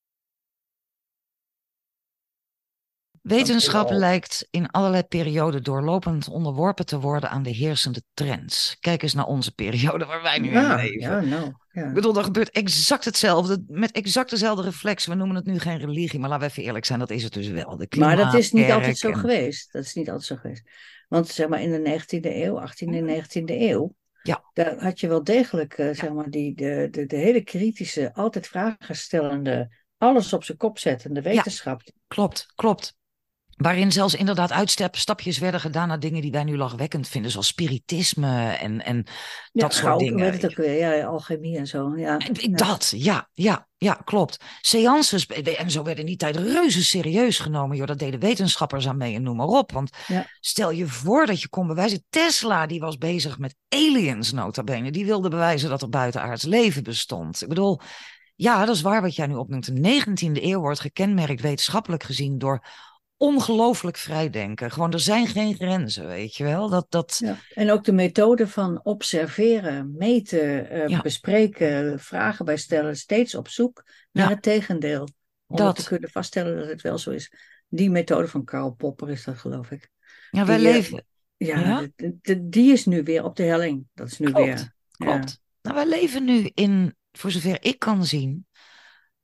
Wetenschap 3.23 3.89
lijkt 3.91 4.47
in 4.51 4.69
allerlei 4.71 5.03
perioden 5.03 5.63
doorlopend 5.63 6.27
onderworpen 6.29 6.85
te 6.85 6.99
worden 6.99 7.29
aan 7.29 7.43
de 7.43 7.49
heersende 7.49 8.03
trends. 8.13 8.77
Kijk 8.79 9.03
eens 9.03 9.13
naar 9.13 9.25
onze 9.25 9.51
periode 9.55 10.05
waar 10.05 10.21
wij 10.21 10.39
nu 10.39 10.49
in 10.49 10.75
leven. 10.75 10.99
ja, 10.99 11.19
nou. 11.21 11.51
Ja. 11.71 11.87
Ik 11.87 11.93
bedoel, 11.93 12.17
er 12.17 12.23
gebeurt 12.23 12.49
exact 12.49 13.05
hetzelfde, 13.05 13.63
met 13.67 13.91
exact 13.91 14.29
dezelfde 14.29 14.63
reflex. 14.63 15.05
We 15.05 15.13
noemen 15.13 15.35
het 15.35 15.45
nu 15.45 15.59
geen 15.59 15.77
religie, 15.77 16.19
maar 16.19 16.29
laten 16.29 16.45
we 16.45 16.51
even 16.51 16.63
eerlijk 16.63 16.85
zijn, 16.85 16.99
dat 16.99 17.09
is 17.09 17.23
het 17.23 17.33
dus 17.33 17.47
wel. 17.47 17.77
De 17.77 17.87
Maar 17.99 18.15
dat 18.15 18.33
is 18.33 18.51
niet 18.51 18.71
altijd 18.71 18.97
zo 18.97 19.09
en- 19.09 19.17
geweest. 19.17 19.71
Dat 19.71 19.83
is 19.83 19.93
niet 19.93 20.07
altijd 20.09 20.27
zo 20.27 20.35
geweest. 20.35 20.69
Want 21.07 21.27
zeg 21.27 21.47
maar 21.47 21.61
in 21.61 21.71
de 21.71 21.79
19e 21.89 22.35
eeuw, 22.35 22.59
18e 22.59 22.95
en 22.95 23.05
19e 23.05 23.51
eeuw, 23.61 23.95
Ja. 24.21 24.43
daar 24.53 24.83
had 24.83 24.99
je 24.99 25.07
wel 25.07 25.23
degelijk 25.23 25.73
eh, 25.73 25.93
zeg 25.93 26.13
maar, 26.13 26.29
die, 26.29 26.55
de, 26.55 26.87
de, 26.91 27.05
de 27.05 27.15
hele 27.15 27.41
kritische, 27.43 28.13
altijd 28.13 28.47
vragen 28.47 28.95
stellende, 28.95 29.75
alles 29.97 30.33
op 30.33 30.43
zijn 30.43 30.57
kop 30.57 30.79
zettende 30.79 31.21
wetenschap. 31.21 31.81
Klopt, 32.07 32.45
klopt. 32.55 32.95
Waarin 33.57 33.91
zelfs 33.91 34.13
inderdaad 34.15 34.51
uitstapjes 34.51 35.37
werden 35.37 35.59
gedaan 35.59 35.87
naar 35.87 35.99
dingen 35.99 36.21
die 36.21 36.31
wij 36.31 36.43
nu 36.43 36.57
lachwekkend 36.57 37.07
vinden, 37.07 37.31
zoals 37.31 37.47
spiritisme 37.47 38.49
en, 38.51 38.85
en 38.85 38.95
Ja, 39.51 39.61
dat 39.61 39.73
soort 39.73 39.85
goud, 39.85 39.99
dingen. 39.99 40.31
het 40.31 40.45
ook 40.45 40.55
weer? 40.55 40.77
Ja, 40.77 41.05
alchemie 41.05 41.57
en 41.57 41.67
zo. 41.67 41.97
Ja. 41.97 42.17
Dat, 42.51 42.93
ja, 42.95 43.29
ja, 43.33 43.67
ja, 43.77 43.93
klopt. 43.93 44.43
Seances, 44.61 45.25
en 45.25 45.71
zo 45.71 45.83
werden 45.83 45.99
in 46.03 46.09
die 46.09 46.17
tijd 46.17 46.35
reuze 46.35 46.83
serieus 46.83 47.39
genomen. 47.39 47.77
Joh, 47.77 47.87
dat 47.87 47.99
deden 47.99 48.19
wetenschappers 48.19 48.87
aan 48.87 48.97
mee 48.97 49.15
en 49.15 49.23
noem 49.23 49.35
maar 49.35 49.47
op. 49.47 49.71
Want 49.71 49.89
Ja. 50.07 50.27
stel 50.39 50.71
je 50.71 50.87
voor 50.87 51.25
dat 51.25 51.41
je 51.41 51.49
kon 51.49 51.67
bewijzen. 51.67 52.05
Tesla, 52.09 52.65
die 52.65 52.79
was 52.79 52.97
bezig 52.97 53.37
met 53.37 53.55
aliens 53.69 54.31
nota 54.31 54.63
bene. 54.63 54.91
Die 54.91 55.05
wilde 55.05 55.29
bewijzen 55.29 55.69
dat 55.69 55.81
er 55.81 55.89
buitenaards 55.89 56.43
leven 56.43 56.83
bestond. 56.83 57.41
Ik 57.41 57.47
bedoel, 57.47 57.79
ja, 58.35 58.65
dat 58.65 58.75
is 58.75 58.81
waar 58.81 59.01
wat 59.01 59.15
jij 59.15 59.27
nu 59.27 59.35
opnoemt. 59.35 59.65
De 59.75 60.01
19e 60.01 60.43
eeuw 60.43 60.59
wordt 60.59 60.79
gekenmerkt 60.79 61.41
wetenschappelijk 61.41 62.03
gezien 62.03 62.37
door 62.37 62.65
ongelooflijk 63.17 63.97
vrijdenken. 63.97 64.71
Gewoon, 64.71 64.91
er 64.93 64.99
zijn 64.99 65.27
geen 65.27 65.55
grenzen, 65.55 66.07
weet 66.07 66.35
je 66.35 66.43
wel. 66.43 66.69
Dat, 66.69 66.85
dat, 66.89 67.17
Ja. 67.23 67.37
En 67.53 67.71
ook 67.71 67.83
de 67.83 67.91
methode 67.91 68.47
van 68.47 68.79
observeren, 68.83 69.93
meten, 69.97 70.69
eh, 70.69 70.87
Ja. 70.87 71.01
bespreken, 71.01 71.99
vragen 71.99 72.45
bij 72.45 72.57
stellen, 72.57 72.97
steeds 72.97 73.35
op 73.35 73.47
zoek 73.47 73.83
naar 74.11 74.25
Ja. 74.27 74.33
het 74.33 74.41
tegendeel. 74.41 75.07
Om 75.47 75.55
Dat. 75.57 75.75
te 75.75 75.83
kunnen 75.85 76.09
vaststellen 76.09 76.57
dat 76.57 76.67
het 76.67 76.81
wel 76.81 76.97
zo 76.97 77.11
is. 77.11 77.31
Die 77.67 77.89
methode 77.89 78.27
van 78.27 78.43
Karl 78.43 78.71
Popper 78.71 79.09
is 79.09 79.23
dat, 79.23 79.37
geloof 79.37 79.71
ik. 79.71 79.89
ja, 80.31 80.45
wij 80.45 80.57
die, 80.57 80.67
eh, 80.67 80.73
leven... 80.73 81.05
Ja, 81.37 81.59
Ja? 81.59 81.87
de- 81.95 82.15
de- 82.21 82.49
die 82.49 82.71
is 82.71 82.85
nu 82.85 83.03
weer 83.03 83.23
op 83.23 83.35
de 83.35 83.43
helling. 83.43 83.85
Dat 83.93 84.07
is 84.07 84.19
nu 84.19 84.31
Klopt, 84.31 84.45
weer. 84.45 84.73
Klopt. 84.91 85.41
Nou, 85.61 85.75
wij 85.75 85.87
leven 85.87 86.23
nu 86.23 86.49
in 86.53 86.95
voor 87.11 87.31
zover 87.31 87.57
ik 87.63 87.79
kan 87.79 88.05
zien, 88.05 88.47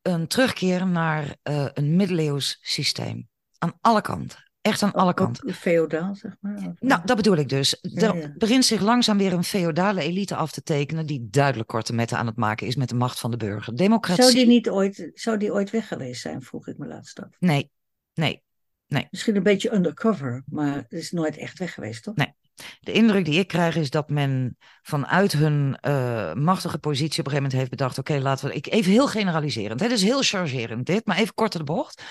een 0.02 0.28
terugkeer 0.28 0.88
naar 0.88 1.36
uh, 1.44 1.68
een 1.74 1.96
middeleeuws 1.96 2.58
systeem. 2.62 3.29
Aan 3.60 3.78
alle 3.82 4.02
kanten. 4.02 4.48
Echt 4.62 4.84
aan 4.84 4.94
alle 4.94 5.14
kanten. 5.14 5.54
Feodaal, 5.54 6.16
zeg 6.16 6.36
maar. 6.40 6.76
Nou, 6.80 7.02
dat 7.06 7.16
bedoel 7.16 7.36
ik 7.36 7.50
dus. 7.50 7.80
Er 7.82 8.34
begint 8.38 8.66
zich 8.66 8.82
langzaam 8.82 9.18
weer 9.18 9.34
een 9.34 9.44
feodale 9.44 10.02
elite 10.02 10.36
af 10.36 10.52
te 10.52 10.64
tekenen 10.64 11.06
die 11.06 11.28
duidelijk 11.30 11.70
korte 11.70 11.94
metten 11.94 12.18
aan 12.18 12.26
het 12.26 12.36
maken 12.36 12.68
is 12.68 12.76
met 12.76 12.90
de 12.90 12.96
macht 12.96 13.20
van 13.20 13.32
de 13.32 13.38
burger. 13.38 13.76
Democratie. 13.76 14.24
Zou 14.24 14.36
die 14.36 14.48
niet 14.48 14.70
ooit, 14.70 15.12
zou 15.14 15.38
die 15.38 15.54
ooit 15.54 15.70
weg 15.70 15.88
geweest 15.88 16.22
zijn, 16.22 16.42
vroeg 16.42 16.68
ik 16.68 16.78
me 16.78 16.88
laatst 16.88 17.20
af. 17.20 17.30
Nee, 17.40 17.72
nee, 18.14 18.44
nee. 18.88 19.08
Misschien 19.12 19.36
een 19.36 19.44
beetje 19.44 19.74
undercover, 19.74 20.44
maar 20.46 20.76
het 20.76 20.92
is 20.92 21.12
nooit 21.12 21.38
echt 21.38 21.60
weg 21.60 21.74
geweest, 21.74 22.04
toch? 22.04 22.16
Nee. 22.16 22.34
De 22.80 22.92
indruk 22.92 23.26
die 23.26 23.40
ik 23.40 23.48
krijg 23.48 23.76
is 23.76 23.90
dat 23.90 24.10
men 24.10 24.58
vanuit 24.82 25.32
hun 25.32 25.78
uh, 25.88 26.34
machtige 26.34 26.78
positie 26.78 27.20
op 27.20 27.26
een 27.26 27.32
gegeven 27.32 27.44
moment 27.44 27.54
heeft 27.54 27.70
bedacht: 27.70 27.98
oké, 27.98 28.20
laten 28.20 28.48
we. 28.48 28.54
Ik, 28.54 28.68
even 28.68 28.92
heel 28.92 29.08
generaliserend, 29.08 29.80
het 29.80 29.92
is 29.92 30.04
heel 30.04 30.22
chargerend 30.22 30.86
dit, 30.86 31.06
maar 31.06 31.18
even 31.18 31.34
kort 31.34 31.52
de 31.52 31.64
bocht. 31.64 32.04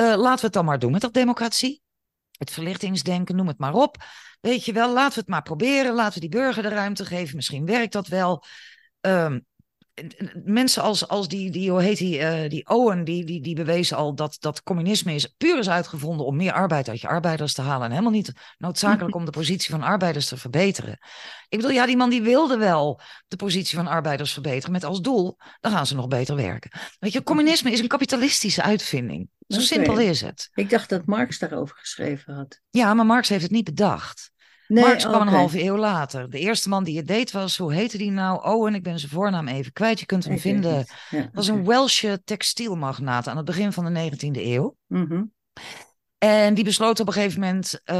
Uh, 0.00 0.06
laten 0.06 0.38
we 0.38 0.44
het 0.44 0.52
dan 0.52 0.64
maar 0.64 0.78
doen 0.78 0.92
met 0.92 1.00
dat 1.00 1.14
democratie 1.14 1.82
het 2.30 2.50
verlichtingsdenken, 2.50 3.36
noem 3.36 3.48
het 3.48 3.58
maar 3.58 3.74
op. 3.74 3.96
Weet 4.40 4.64
je 4.64 4.72
wel, 4.72 4.92
laten 4.92 5.14
we 5.14 5.20
het 5.20 5.28
maar 5.28 5.42
proberen. 5.42 5.94
Laten 5.94 6.14
we 6.14 6.20
die 6.20 6.38
burger 6.38 6.62
de 6.62 6.68
ruimte 6.68 7.04
geven. 7.04 7.36
Misschien 7.36 7.66
werkt 7.66 7.92
dat 7.92 8.06
wel. 8.06 8.44
Um, 9.00 9.46
mensen 10.44 10.82
als, 10.82 11.08
als 11.08 11.28
die, 11.28 11.50
die, 11.50 11.70
hoe 11.70 11.82
heet 11.82 11.98
die, 11.98 12.18
uh, 12.18 12.48
die 12.48 12.68
Owen, 12.68 13.04
die, 13.04 13.24
die, 13.24 13.40
die 13.40 13.54
bewezen 13.54 13.96
al 13.96 14.14
dat, 14.14 14.36
dat 14.40 14.62
communisme 14.62 15.14
is, 15.14 15.26
puur 15.26 15.58
is 15.58 15.68
uitgevonden 15.68 16.26
om 16.26 16.36
meer 16.36 16.52
arbeid 16.52 16.88
uit 16.88 17.00
je 17.00 17.08
arbeiders 17.08 17.52
te 17.52 17.62
halen. 17.62 17.84
En 17.84 17.90
helemaal 17.90 18.12
niet 18.12 18.32
noodzakelijk 18.58 19.14
om 19.14 19.24
de 19.24 19.30
positie 19.30 19.70
van 19.70 19.82
arbeiders 19.82 20.26
te 20.26 20.36
verbeteren. 20.36 20.98
Ik 21.48 21.58
bedoel, 21.58 21.74
ja, 21.74 21.86
die 21.86 21.96
man 21.96 22.10
die 22.10 22.22
wilde 22.22 22.56
wel 22.56 23.00
de 23.28 23.36
positie 23.36 23.76
van 23.76 23.86
arbeiders 23.86 24.32
verbeteren 24.32 24.72
met 24.72 24.84
als 24.84 25.00
doel, 25.00 25.36
dan 25.60 25.72
gaan 25.72 25.86
ze 25.86 25.94
nog 25.94 26.08
beter 26.08 26.36
werken. 26.36 26.70
Weet 26.98 27.12
je, 27.12 27.22
communisme 27.22 27.70
is 27.70 27.80
een 27.80 27.88
kapitalistische 27.88 28.62
uitvinding. 28.62 29.28
Zo 29.48 29.60
simpel 29.60 29.98
is 29.98 30.20
het. 30.20 30.50
Ik 30.54 30.70
dacht 30.70 30.88
dat 30.88 31.06
Marx 31.06 31.38
daarover 31.38 31.76
geschreven 31.76 32.34
had. 32.34 32.60
Ja, 32.70 32.94
maar 32.94 33.06
Marx 33.06 33.28
heeft 33.28 33.42
het 33.42 33.50
niet 33.50 33.64
bedacht. 33.64 34.32
Nee, 34.74 34.84
Marx 34.84 35.04
kwam 35.04 35.20
een 35.20 35.28
halve 35.28 35.62
eeuw 35.62 35.76
later. 35.76 36.30
De 36.30 36.38
eerste 36.38 36.68
man 36.68 36.84
die 36.84 36.96
het 36.96 37.06
deed 37.06 37.32
was, 37.32 37.56
hoe 37.56 37.72
heette 37.72 37.98
die 37.98 38.10
nou? 38.10 38.44
Owen, 38.44 38.74
ik 38.74 38.82
ben 38.82 38.98
zijn 38.98 39.12
voornaam 39.12 39.48
even 39.48 39.72
kwijt. 39.72 40.00
Je 40.00 40.06
kunt 40.06 40.24
hem 40.24 40.38
vinden. 40.38 40.86
Dat 41.10 41.28
was 41.32 41.48
een 41.48 41.64
Welsh 41.64 42.04
textielmagnaat 42.24 43.28
aan 43.28 43.36
het 43.36 43.44
begin 43.44 43.72
van 43.72 43.94
de 43.94 44.10
19e 44.10 44.30
eeuw. 44.32 44.76
Mm 44.86 45.32
En 46.18 46.54
die 46.54 46.64
besloot 46.64 47.00
op 47.00 47.06
een 47.06 47.12
gegeven 47.12 47.40
moment, 47.40 47.80
uh, 47.84 47.96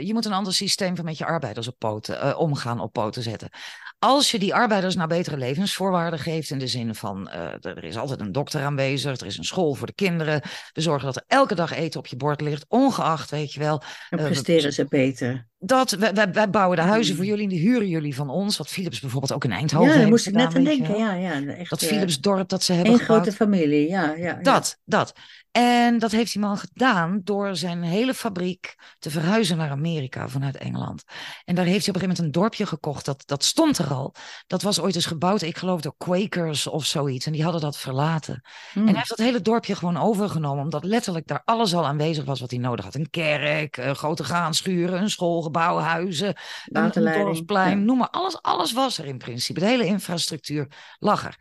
je 0.00 0.12
moet 0.12 0.24
een 0.24 0.32
ander 0.32 0.54
systeem 0.54 0.96
van 0.96 1.04
met 1.04 1.18
je 1.18 1.26
arbeiders 1.26 1.68
op 1.68 1.78
poten, 1.78 2.26
uh, 2.26 2.38
omgaan 2.38 2.80
op 2.80 2.92
poten 2.92 3.22
zetten 3.22 3.50
als 3.98 4.30
je 4.30 4.38
die 4.38 4.54
arbeiders 4.54 4.94
nou 4.94 5.08
betere 5.08 5.36
levensvoorwaarden 5.36 6.18
geeft, 6.18 6.50
in 6.50 6.58
de 6.58 6.66
zin 6.66 6.94
van 6.94 7.30
uh, 7.34 7.64
er 7.64 7.84
is 7.84 7.96
altijd 7.96 8.20
een 8.20 8.32
dokter 8.32 8.62
aanwezig, 8.62 9.20
er 9.20 9.26
is 9.26 9.38
een 9.38 9.44
school 9.44 9.74
voor 9.74 9.86
de 9.86 9.94
kinderen, 9.94 10.40
we 10.72 10.80
zorgen 10.80 11.06
dat 11.06 11.16
er 11.16 11.24
elke 11.26 11.54
dag 11.54 11.72
eten 11.72 12.00
op 12.00 12.06
je 12.06 12.16
bord 12.16 12.40
ligt, 12.40 12.64
ongeacht, 12.68 13.30
weet 13.30 13.52
je 13.52 13.60
wel. 13.60 13.82
Dan 14.10 14.18
uh, 14.20 14.26
presteren 14.26 14.72
ze 14.72 14.86
beter. 14.88 15.46
Dat, 15.58 15.90
wij, 15.90 16.32
wij, 16.32 16.50
bouwen 16.50 16.76
de 16.76 16.82
huizen 16.82 17.14
voor 17.14 17.24
mm. 17.24 17.30
jullie 17.30 17.44
en 17.44 17.50
die 17.50 17.60
huren 17.60 17.88
jullie 17.88 18.14
van 18.14 18.30
ons. 18.30 18.56
Wat 18.56 18.68
Philips 18.68 19.00
bijvoorbeeld 19.00 19.32
ook 19.32 19.44
in 19.44 19.52
Eindhoven 19.52 19.92
Ja, 19.92 19.98
daar 19.98 20.08
moest 20.08 20.26
ik 20.26 20.34
net 20.34 20.54
aan 20.54 20.64
denken. 20.64 20.98
Ja, 20.98 21.14
ja, 21.14 21.44
echt, 21.44 21.70
dat 21.70 21.84
Philipsdorp 21.84 22.48
dat 22.48 22.62
ze 22.62 22.72
hebben 22.72 22.92
Een 22.92 22.98
grote 22.98 23.32
familie, 23.32 23.88
ja, 23.88 24.14
ja. 24.14 24.38
Dat, 24.42 24.78
dat. 24.84 25.12
En 25.56 25.98
dat 25.98 26.10
heeft 26.10 26.32
die 26.32 26.40
man 26.40 26.56
gedaan 26.58 27.20
door 27.24 27.56
zijn 27.56 27.82
hele 27.82 28.14
fabriek 28.14 28.74
te 28.98 29.10
verhuizen 29.10 29.56
naar 29.56 29.70
Amerika 29.70 30.28
vanuit 30.28 30.56
Engeland. 30.56 31.04
En 31.44 31.54
daar 31.54 31.64
heeft 31.64 31.86
hij 31.86 31.94
op 31.94 32.02
een 32.02 32.08
gegeven 32.08 32.08
moment 32.08 32.18
een 32.18 32.40
dorpje 32.40 32.66
gekocht. 32.66 33.04
Dat, 33.04 33.22
dat 33.26 33.44
stond 33.44 33.78
er 33.78 33.92
al. 33.92 34.14
Dat 34.46 34.62
was 34.62 34.80
ooit 34.80 34.94
eens 34.94 35.06
gebouwd, 35.06 35.42
ik 35.42 35.56
geloof 35.56 35.80
door 35.80 35.94
Quakers 35.96 36.66
of 36.66 36.84
zoiets. 36.84 37.26
En 37.26 37.32
die 37.32 37.42
hadden 37.42 37.60
dat 37.60 37.76
verlaten. 37.76 38.42
Hmm. 38.72 38.82
En 38.82 38.88
hij 38.88 38.96
heeft 38.96 39.08
dat 39.08 39.18
hele 39.18 39.40
dorpje 39.40 39.74
gewoon 39.74 39.96
overgenomen. 39.96 40.64
Omdat 40.64 40.84
letterlijk 40.84 41.26
daar 41.26 41.42
alles 41.44 41.74
al 41.74 41.86
aanwezig 41.86 42.24
was 42.24 42.40
wat 42.40 42.50
hij 42.50 42.60
nodig 42.60 42.84
had. 42.84 42.94
Een 42.94 43.10
kerk, 43.10 43.76
een 43.76 43.96
grote 43.96 44.24
graanschuren, 44.24 45.02
een 45.02 45.10
schoolgebouw, 45.10 45.78
huizen, 45.78 46.36
een 46.64 46.90
dorpsplein. 46.92 47.84
Noem 47.84 47.98
maar, 47.98 48.10
alles, 48.10 48.42
alles 48.42 48.72
was 48.72 48.98
er 48.98 49.04
in 49.04 49.18
principe. 49.18 49.60
De 49.60 49.66
hele 49.66 49.86
infrastructuur 49.86 50.68
lag 50.98 51.26
er. 51.26 51.36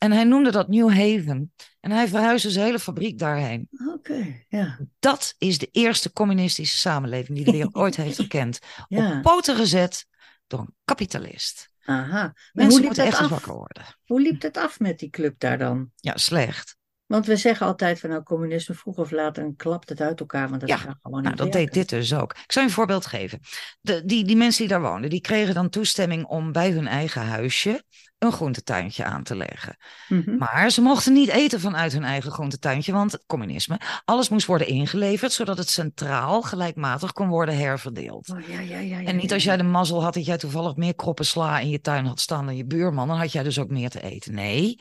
En 0.00 0.12
hij 0.12 0.24
noemde 0.24 0.50
dat 0.50 0.68
New 0.68 0.88
Haven. 0.88 1.52
En 1.80 1.90
hij 1.90 2.08
verhuisde 2.08 2.50
zijn 2.50 2.64
hele 2.64 2.78
fabriek 2.78 3.18
daarheen. 3.18 3.68
Oké, 3.94 4.44
ja. 4.48 4.78
Dat 4.98 5.34
is 5.38 5.58
de 5.58 5.68
eerste 5.72 6.12
communistische 6.12 6.78
samenleving 6.78 7.36
die 7.36 7.44
de 7.44 7.52
wereld 7.52 7.74
ooit 7.74 7.96
heeft 7.96 8.16
gekend. 8.16 8.58
Ja. 8.88 9.16
Op 9.16 9.22
poten 9.22 9.56
gezet 9.56 10.06
door 10.46 10.60
een 10.60 10.74
kapitalist. 10.84 11.70
Aha. 11.84 12.34
Mensen 12.52 12.84
moeten 12.84 13.04
echt 13.04 13.28
wakker 13.28 13.54
worden. 13.54 13.84
Hoe 14.04 14.20
liep 14.20 14.42
het 14.42 14.56
af 14.56 14.80
met 14.80 14.98
die 14.98 15.10
club 15.10 15.34
daar 15.38 15.58
dan? 15.58 15.90
Ja, 15.96 16.16
slecht. 16.16 16.76
Want 17.06 17.26
we 17.26 17.36
zeggen 17.36 17.66
altijd 17.66 18.00
van 18.00 18.10
nou, 18.10 18.22
communisme 18.22 18.74
vroeg 18.74 18.96
of 18.96 19.10
laat 19.10 19.38
en 19.38 19.56
klapt 19.56 19.88
het 19.88 20.00
uit 20.00 20.20
elkaar, 20.20 20.48
want 20.48 20.60
dat 20.60 20.68
ja, 20.68 20.76
gaat 20.76 20.98
gewoon 21.02 21.22
nou, 21.22 21.36
dat 21.36 21.52
deed 21.52 21.72
dit 21.72 21.88
dus 21.88 22.14
ook. 22.14 22.32
Ik 22.32 22.52
zal 22.52 22.62
je 22.62 22.68
een 22.68 22.74
voorbeeld 22.74 23.06
geven. 23.06 23.40
De, 23.80 24.04
die, 24.04 24.24
die 24.24 24.36
mensen 24.36 24.60
die 24.60 24.68
daar 24.68 24.82
woonden, 24.82 25.10
die 25.10 25.20
kregen 25.20 25.54
dan 25.54 25.68
toestemming 25.68 26.24
om 26.24 26.52
bij 26.52 26.70
hun 26.70 26.86
eigen 26.86 27.22
huisje 27.22 27.84
een 28.20 28.32
groentetuintje 28.32 29.04
aan 29.04 29.22
te 29.22 29.36
leggen. 29.36 29.76
Mhm. 30.08 30.36
Maar 30.36 30.70
ze 30.70 30.80
mochten 30.80 31.12
niet 31.12 31.28
eten 31.28 31.60
vanuit 31.60 31.92
hun 31.92 32.04
eigen 32.04 32.30
groentetuintje, 32.30 32.92
want 32.92 33.26
communisme, 33.26 33.80
alles 34.04 34.28
moest 34.28 34.46
worden 34.46 34.66
ingeleverd, 34.66 35.32
zodat 35.32 35.58
het 35.58 35.68
centraal 35.68 36.42
gelijkmatig 36.42 37.12
kon 37.12 37.28
worden 37.28 37.56
herverdeeld. 37.56 38.30
Oh, 38.30 38.48
ja, 38.48 38.60
ja, 38.60 38.78
ja, 38.78 39.02
en 39.02 39.16
niet 39.16 39.32
als 39.32 39.44
jij 39.44 39.56
de 39.56 39.62
mazzel 39.62 40.02
had 40.02 40.14
dat 40.14 40.26
jij 40.26 40.38
toevallig 40.38 40.76
meer 40.76 40.94
kroppen 40.94 41.26
sla 41.26 41.58
in 41.58 41.68
je 41.68 41.80
tuin 41.80 42.06
had 42.06 42.20
staan 42.20 42.46
dan 42.46 42.56
je 42.56 42.64
buurman, 42.64 43.08
dan 43.08 43.18
had 43.18 43.32
jij 43.32 43.42
dus 43.42 43.58
ook 43.58 43.70
meer 43.70 43.90
te 43.90 44.02
eten. 44.02 44.34
Nee, 44.34 44.80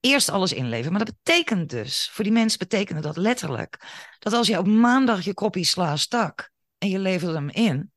eerst 0.00 0.28
alles 0.28 0.52
inleveren. 0.52 0.92
Maar 0.92 1.04
dat 1.04 1.14
betekent 1.22 1.70
dus, 1.70 2.10
voor 2.12 2.24
die 2.24 2.32
mensen 2.32 2.58
betekende 2.58 3.00
dat 3.00 3.16
letterlijk, 3.16 3.80
dat 4.18 4.32
als 4.32 4.46
je 4.46 4.58
op 4.58 4.66
maandag 4.66 5.24
je 5.24 5.34
kroppie 5.34 5.64
sla 5.64 5.96
stak 5.96 6.50
en 6.78 6.88
je 6.88 6.98
leverde 6.98 7.34
hem 7.34 7.50
in, 7.50 7.92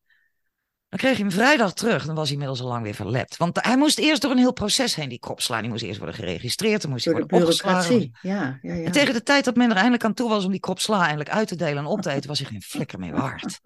dan 0.89 1.00
kreeg 1.00 1.17
je 1.17 1.23
hem 1.23 1.32
vrijdag 1.32 1.73
terug. 1.73 2.06
Dan 2.06 2.15
was 2.15 2.23
hij 2.23 2.34
inmiddels 2.34 2.62
al 2.62 2.67
lang 2.67 2.84
weer 2.84 2.93
verlept. 2.93 3.38
Want 3.38 3.58
hij 3.62 3.78
moest 3.78 4.00
eerst 4.00 4.21
door 4.21 4.32
een 4.32 4.38
heel 4.38 4.54
proces 4.54 4.95
heen, 4.95 5.10
die 5.10 5.19
kropslaan. 5.19 5.62
Die 5.62 5.69
moest 5.69 5.84
eerst 5.84 5.97
worden 5.97 6.15
geregistreerd. 6.15 6.82
Dan 6.82 6.91
moest 6.91 7.06
hij 7.06 7.13
worden 7.13 7.39
opgeslagen. 7.39 8.12
Ja, 8.21 8.60
ja, 8.62 8.73
ja. 8.73 8.84
En 8.86 8.91
tegen 8.91 9.13
de 9.13 9.23
tijd 9.23 9.45
dat 9.45 9.56
men 9.56 9.69
er 9.69 9.76
eindelijk 9.76 10.04
aan 10.04 10.13
toe 10.13 10.30
was 10.30 10.45
om 10.45 10.52
die 10.52 10.60
kropsla 10.60 11.02
eindelijk 11.02 11.30
uit 11.30 11.47
te 11.47 11.56
delen 11.56 11.78
en 11.78 11.86
op 11.86 12.02
te 12.02 12.12
eten, 12.12 12.30
was 12.30 12.39
hij 12.39 12.47
geen 12.47 12.62
flikker 12.62 13.00
meer 13.00 13.12
waard. 13.12 13.60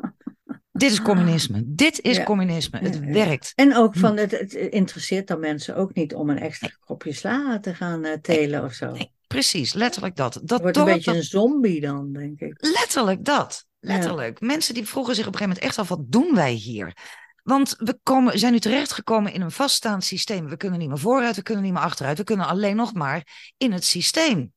Dit 0.72 0.92
is 0.92 1.02
communisme. 1.02 1.64
Dit 1.66 2.02
is 2.02 2.24
communisme. 2.24 2.80
Het 2.80 3.00
werkt. 3.00 3.52
En 3.56 3.76
ook 3.76 3.96
van, 3.96 4.18
het, 4.18 4.32
het, 4.32 4.54
interesseert 4.54 5.28
dan 5.28 5.40
mensen 5.40 5.76
ook 5.76 5.94
niet 5.94 6.16
om 6.16 6.30
een 6.30 6.40
extra 6.40 6.70
kropje 6.86 7.14
sla 7.14 7.60
te 7.60 7.76
gaan 7.76 8.06
uh, 8.06 8.14
telen 8.14 8.64
of 8.64 8.74
zo. 8.74 8.92
Nee, 8.92 9.12
precies, 9.28 9.74
letterlijk 9.74 10.16
dat. 10.16 10.40
Dat 10.44 10.62
wordt 10.62 10.78
een 10.78 10.86
beetje 10.86 11.16
een 11.16 11.24
zombie 11.24 11.82
dan, 11.82 12.14
denk 12.14 12.40
ik. 12.40 12.54
Letterlijk 12.58 13.26
dat. 13.26 13.66
Letterlijk. 13.82 14.40
Mensen 14.40 14.74
die 14.74 14.88
vroegen 14.88 15.16
zich 15.16 15.28
op 15.28 15.34
een 15.34 15.40
gegeven 15.40 15.60
moment 15.60 15.78
echt 15.78 15.90
af, 15.90 15.98
wat 15.98 16.12
doen 16.12 16.36
wij 16.36 16.52
hier? 16.52 16.98
Want 17.44 17.76
we 17.78 18.00
komen, 18.04 18.40
zijn 18.40 18.52
nu 18.52 18.60
terechtgekomen 18.60 19.34
in 19.34 19.42
een 19.42 19.52
vaststaand 19.52 20.04
systeem. 20.04 20.50
We 20.50 20.58
kunnen 20.58 20.80
niet 20.80 20.88
meer 20.88 20.98
vooruit, 20.98 21.36
we 21.36 21.42
kunnen 21.42 21.64
niet 21.64 21.74
meer 21.74 21.82
achteruit. 21.82 22.18
We 22.18 22.24
kunnen 22.24 22.48
alleen 22.48 22.76
nog 22.76 22.94
maar 22.94 23.52
in 23.58 23.72
het 23.72 23.86
systeem. 23.86 24.54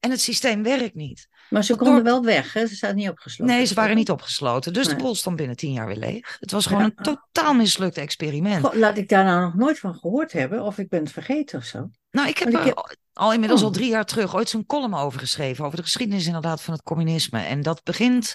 En 0.00 0.10
het 0.10 0.20
systeem 0.20 0.62
werkt 0.62 0.94
niet. 0.94 1.28
Maar 1.50 1.64
ze 1.64 1.76
konden 1.76 2.02
wel 2.02 2.24
weg, 2.24 2.52
hè? 2.52 2.66
Ze 2.66 2.74
zaten 2.74 2.96
niet 2.96 3.08
opgesloten. 3.08 3.54
Nee, 3.54 3.64
ze 3.64 3.74
waren 3.74 3.96
niet 3.96 4.10
opgesloten. 4.10 4.72
Dus 4.72 4.88
de 4.88 4.96
bol 4.96 5.14
stond 5.14 5.36
binnen 5.36 5.56
tien 5.56 5.72
jaar 5.72 5.86
weer 5.86 5.96
leeg. 5.96 6.36
Het 6.40 6.50
was 6.50 6.66
gewoon 6.66 6.82
een 6.82 6.94
totaal 6.94 7.54
mislukt 7.54 7.96
experiment. 7.96 8.74
laat 8.74 8.98
ik 8.98 9.08
daar 9.08 9.24
nou 9.24 9.40
nog 9.40 9.54
nooit 9.54 9.78
van 9.78 9.94
gehoord 9.94 10.32
hebben. 10.32 10.62
Of 10.62 10.78
ik 10.78 10.88
ben 10.88 11.00
het 11.00 11.12
vergeten 11.12 11.58
of 11.58 11.64
zo. 11.64 11.90
Nou, 12.10 12.28
ik 12.28 12.38
heb, 12.38 12.98
al 13.20 13.32
inmiddels 13.32 13.60
al 13.60 13.68
oh. 13.68 13.72
drie 13.72 13.90
jaar 13.90 14.04
terug 14.04 14.34
ooit 14.34 14.48
zo'n 14.48 14.66
column 14.66 14.94
over 14.94 15.20
geschreven. 15.20 15.64
Over 15.64 15.76
de 15.76 15.82
geschiedenis 15.82 16.26
inderdaad 16.26 16.62
van 16.62 16.74
het 16.74 16.82
communisme. 16.82 17.40
En 17.40 17.62
dat 17.62 17.84
begint 17.84 18.34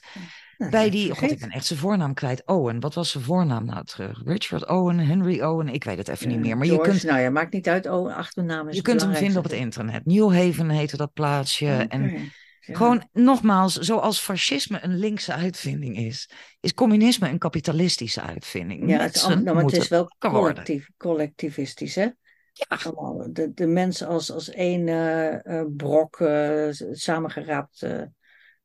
bij 0.57 0.89
die... 0.89 1.15
God, 1.15 1.31
ik 1.31 1.39
ben 1.39 1.49
echt 1.49 1.65
zijn 1.65 1.79
voornaam 1.79 2.13
kwijt. 2.13 2.45
Owen. 2.45 2.79
Wat 2.79 2.93
was 2.93 3.11
zijn 3.11 3.23
voornaam 3.23 3.65
nou 3.65 3.85
terug? 3.85 4.21
Richard 4.25 4.67
Owen, 4.67 4.99
Henry 4.99 5.41
Owen. 5.41 5.67
Ik 5.67 5.83
weet 5.83 5.97
het 5.97 6.07
even 6.07 6.27
niet 6.27 6.39
meer. 6.39 6.57
Maar 6.57 6.67
je 6.67 6.81
kunt... 6.81 7.03
Nou 7.03 7.19
ja, 7.19 7.29
maakt 7.29 7.53
niet 7.53 7.67
uit. 7.67 7.89
Owen, 7.89 8.15
achternaam 8.15 8.69
is 8.69 8.75
Je 8.75 8.81
kunt 8.81 9.01
hem 9.01 9.15
vinden 9.15 9.37
op 9.37 9.43
het 9.43 9.53
internet. 9.53 10.05
New 10.05 10.33
Haven 10.33 10.69
heette 10.69 10.97
dat 10.97 11.13
plaatsje. 11.13 11.85
En 11.89 12.31
gewoon 12.59 13.07
nogmaals, 13.13 13.73
zoals 13.73 14.19
fascisme 14.19 14.79
een 14.81 14.97
linkse 14.97 15.33
uitvinding 15.33 15.97
is, 15.97 16.29
is 16.59 16.73
communisme 16.73 17.29
een 17.29 17.37
kapitalistische 17.37 18.21
uitvinding. 18.21 18.89
Ja, 18.89 18.99
het, 18.99 19.25
nou, 19.27 19.43
maar 19.43 19.63
het 19.63 19.77
is 19.77 19.87
wel 19.87 20.15
collectief, 20.19 20.89
collectivistisch, 20.97 21.95
hè? 21.95 22.07
Ja. 22.55 23.27
De, 23.31 23.53
de 23.53 23.67
mensen 23.67 24.07
als, 24.07 24.31
als 24.31 24.49
één 24.49 24.87
uh, 24.87 25.63
brok 25.75 26.19
uh, 26.19 26.67
samengeraapt. 26.91 27.87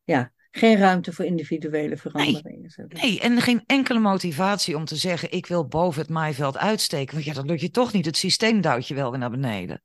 ja, 0.04 0.32
geen 0.50 0.76
ruimte 0.76 1.12
voor 1.12 1.24
individuele 1.24 1.96
veranderingen. 1.96 2.72
Nee, 2.76 3.02
nee, 3.02 3.20
en 3.20 3.40
geen 3.40 3.62
enkele 3.66 3.98
motivatie 3.98 4.76
om 4.76 4.84
te 4.84 4.96
zeggen: 4.96 5.32
ik 5.32 5.46
wil 5.46 5.66
boven 5.66 6.00
het 6.00 6.10
maaiveld 6.10 6.56
uitsteken. 6.56 7.14
Want 7.14 7.26
ja, 7.26 7.32
dat 7.32 7.46
lukt 7.46 7.60
je 7.60 7.70
toch 7.70 7.92
niet. 7.92 8.06
Het 8.06 8.16
systeem 8.16 8.60
duwt 8.60 8.88
je 8.88 8.94
wel 8.94 9.10
weer 9.10 9.18
naar 9.18 9.30
beneden. 9.30 9.82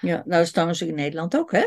Ja, 0.00 0.22
nou 0.26 0.42
is 0.42 0.50
trouwens 0.50 0.82
in 0.82 0.94
Nederland 0.94 1.36
ook, 1.36 1.52
hè? 1.52 1.64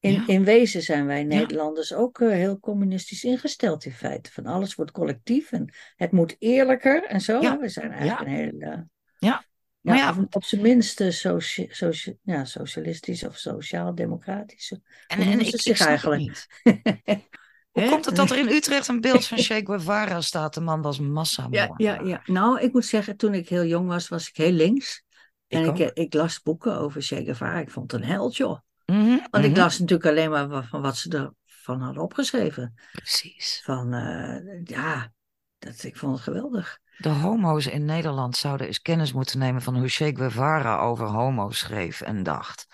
In, 0.00 0.12
Ja. 0.12 0.22
in 0.26 0.44
wezen 0.44 0.82
zijn 0.82 1.06
wij 1.06 1.24
Nederlanders 1.24 1.92
ook 1.94 2.20
eh, 2.20 2.28
heel 2.30 2.60
communistisch 2.60 3.24
ingesteld 3.24 3.84
in 3.84 3.92
feite. 3.92 4.32
Van 4.32 4.46
alles 4.46 4.74
wordt 4.74 4.90
collectief 4.90 5.52
en 5.52 5.74
het 5.96 6.12
moet 6.12 6.36
eerlijker 6.38 7.04
en 7.04 7.20
zo. 7.20 7.40
Ja. 7.40 7.58
We 7.58 7.68
zijn 7.68 7.90
eigenlijk 7.92 8.20
een 8.20 8.34
heel... 8.36 8.60
eh, 8.60 8.68
Ja. 8.68 8.84
ja, 9.18 9.44
Maar 9.80 9.96
ja, 9.96 10.26
op 10.30 10.44
zijn 10.44 10.60
minst 10.62 11.00
eh, 11.00 11.10
socia- 11.10 11.66
socia- 11.68 12.14
ja, 12.22 12.44
socialistisch 12.44 13.24
of 13.26 13.36
sociaal-democratisch. 13.36 14.72
en, 15.06 15.20
en 15.20 15.40
ik, 15.40 15.46
ik 15.46 15.60
zich 15.60 15.78
het 15.78 15.86
eigenlijk? 15.88 16.20
niet. 16.20 16.46
Hoe 17.70 17.88
komt 17.88 18.04
het 18.04 18.16
dat 18.16 18.30
er 18.30 18.38
in 18.38 18.48
Utrecht 18.48 18.88
een 18.88 19.00
beeld 19.00 19.26
van 19.26 19.38
Che 19.38 19.60
Guevara 19.64 20.20
staat? 20.20 20.54
De 20.54 20.60
man 20.60 20.82
was 20.82 20.96
Ja, 20.96 21.02
massamoordenaar. 21.02 21.74
ja, 21.76 22.00
ja. 22.04 22.22
Nou, 22.24 22.60
ik 22.60 22.72
moet 22.72 22.84
zeggen, 22.86 23.16
toen 23.16 23.34
ik 23.34 23.48
heel 23.48 23.64
jong 23.64 23.88
was, 23.88 24.08
was 24.08 24.28
ik 24.28 24.36
heel 24.36 24.52
links. 24.52 25.02
En 25.46 25.60
Ik 25.60 25.78
ik, 25.78 25.88
ook. 25.88 25.94
ik, 25.94 26.14
las 26.14 26.42
boeken 26.42 26.78
over 26.78 27.02
Che 27.02 27.24
Guevara. 27.24 27.58
Ik 27.58 27.70
vond 27.70 27.92
het 27.92 28.00
een 28.00 28.06
held, 28.06 28.36
joh. 28.36 28.58
Mhm, 28.90 29.18
Want 29.30 29.44
ik 29.44 29.50
mhm. 29.50 29.60
las 29.60 29.78
natuurlijk 29.78 30.08
alleen 30.08 30.30
maar 30.30 30.64
van 30.64 30.82
wat 30.82 30.96
ze 30.96 31.32
ervan 31.46 31.80
hadden 31.80 32.02
opgeschreven. 32.02 32.74
Precies. 32.92 33.60
Van, 33.64 33.94
eh, 33.94 34.64
ja, 34.64 35.12
dat, 35.58 35.82
ik 35.82 35.96
vond 35.96 36.14
het 36.14 36.22
geweldig. 36.22 36.78
De 36.96 37.08
homo's 37.08 37.66
in 37.66 37.84
Nederland 37.84 38.36
zouden 38.36 38.66
eens 38.66 38.80
kennis 38.80 39.12
moeten 39.12 39.38
nemen 39.38 39.62
van 39.62 39.76
hoe 39.76 39.88
Che 39.88 40.16
Guevara 40.16 40.78
over 40.78 41.06
homo's 41.06 41.58
schreef 41.58 42.00
en 42.00 42.22
dacht. 42.22 42.66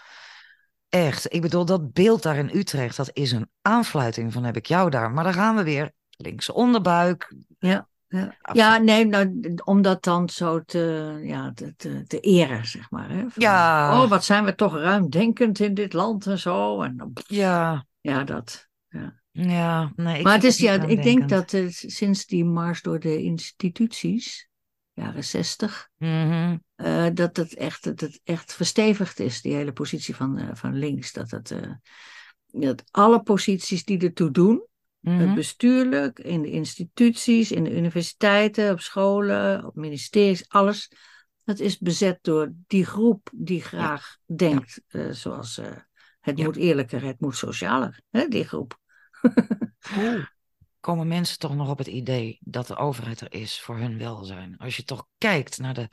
Echt, 0.89 1.33
ik 1.33 1.41
bedoel, 1.41 1.65
dat 1.65 1.93
beeld 1.93 2.23
daar 2.23 2.37
in 2.37 2.51
Utrecht, 2.55 2.97
dat 2.97 3.11
is 3.13 3.33
een 3.33 3.51
aanfluiting 3.63 4.33
van 4.33 4.45
heb 4.45 4.57
ik 4.57 4.67
jou 4.67 4.91
daar. 4.91 5.11
Maar 5.11 5.25
dan 5.25 5.35
gaan 5.35 5.57
we 5.57 5.63
weer 5.63 5.93
linkse 6.11 6.55
onderbuik. 6.55 7.35
Ja, 7.59 7.89
ja. 8.17 8.35
Ja 8.53 8.79
nee, 8.79 9.07
nou, 9.07 9.55
om 9.65 9.83
dat 9.83 10.03
dan 10.03 10.29
zo 10.29 10.63
te, 10.65 11.19
ja, 11.23 11.53
te, 11.55 11.75
te, 11.77 12.05
te 12.07 12.21
eren, 12.21 12.67
zeg 12.67 12.91
maar. 12.91 13.11
Hè? 13.11 13.19
Van, 13.19 13.33
Ja. 13.35 14.03
Oh, 14.03 14.09
wat 14.09 14.25
zijn 14.25 14.45
we 14.45 14.55
toch 14.55 14.77
ruimdenkend 14.77 15.59
in 15.59 15.75
dit 15.75 15.93
land 15.93 16.27
en 16.27 16.39
zo. 16.39 16.83
En, 16.83 17.13
Ja, 17.27 17.87
ja, 18.01 18.25
dat. 18.25 18.69
ja, 19.31 19.93
nee. 19.97 20.19
Ik 20.19 20.25
maar 20.25 20.35
het 20.35 20.45
is, 20.45 20.59
ja, 20.59 20.83
ik 20.83 21.03
denk 21.03 21.29
dat 21.29 21.51
het, 21.51 21.85
sinds 21.87 22.27
die 22.27 22.45
mars 22.45 22.83
door 22.83 23.01
de 23.01 23.23
instituties, 23.23 24.49
jaren 24.93 25.25
zestig, 25.25 25.89
eh, 25.99 27.07
dat 27.13 27.37
het 27.37 27.55
echt, 27.55 27.85
dat 27.85 28.01
het 28.01 28.21
echt 28.25 28.55
verstevigd 28.55 29.21
is, 29.21 29.43
die 29.43 29.55
hele 29.55 29.73
positie 29.73 30.17
van, 30.17 30.39
eh, 30.39 30.49
van 30.53 30.75
links. 30.75 31.13
Dat, 31.13 31.31
het, 31.31 31.55
dat 32.47 32.83
alle 32.91 33.23
posities 33.23 33.85
die 33.85 33.99
ertoe 33.99 34.31
doen, 34.31 34.67
mhm. 35.15 35.19
het 35.19 35.35
bestuurlijk, 35.35 36.19
in 36.19 36.43
de 36.43 36.51
instituties, 36.51 37.53
in 37.53 37.65
de 37.65 37.77
universiteiten, 37.77 38.73
op 38.73 38.81
scholen, 38.81 39.65
op 39.65 39.75
ministeries, 39.75 40.49
alles. 40.49 40.93
Dat 41.45 41.59
is 41.59 41.79
bezet 41.79 42.19
door 42.23 42.53
die 42.67 42.85
groep 42.85 43.31
die 43.35 43.63
graag 43.63 44.17
denkt, 44.25 44.81
eh, 44.87 45.11
zoals 45.11 45.59
eh, 45.59 45.77
het 46.21 46.39
Ja. 46.39 46.45
moet 46.45 46.57
eerlijker, 46.57 47.03
het 47.03 47.21
moet 47.21 47.37
socialer, 47.37 48.01
hè, 48.11 48.29
die 48.29 48.45
groep. 48.45 48.79
Hoe 49.95 50.29
komen 50.81 51.09
mensen 51.09 51.39
toch 51.39 51.55
nog 51.55 51.71
op 51.71 51.79
het 51.79 51.87
idee 51.87 52.39
dat 52.41 52.67
de 52.67 52.77
overheid 52.77 53.21
er 53.21 53.33
is 53.33 53.61
voor 53.61 53.77
hun 53.77 53.99
welzijn? 53.99 54.59
Als 54.59 54.77
je 54.77 54.85
toch 54.85 55.07
kijkt 55.19 55.59
naar 55.59 55.75
de 55.75 55.89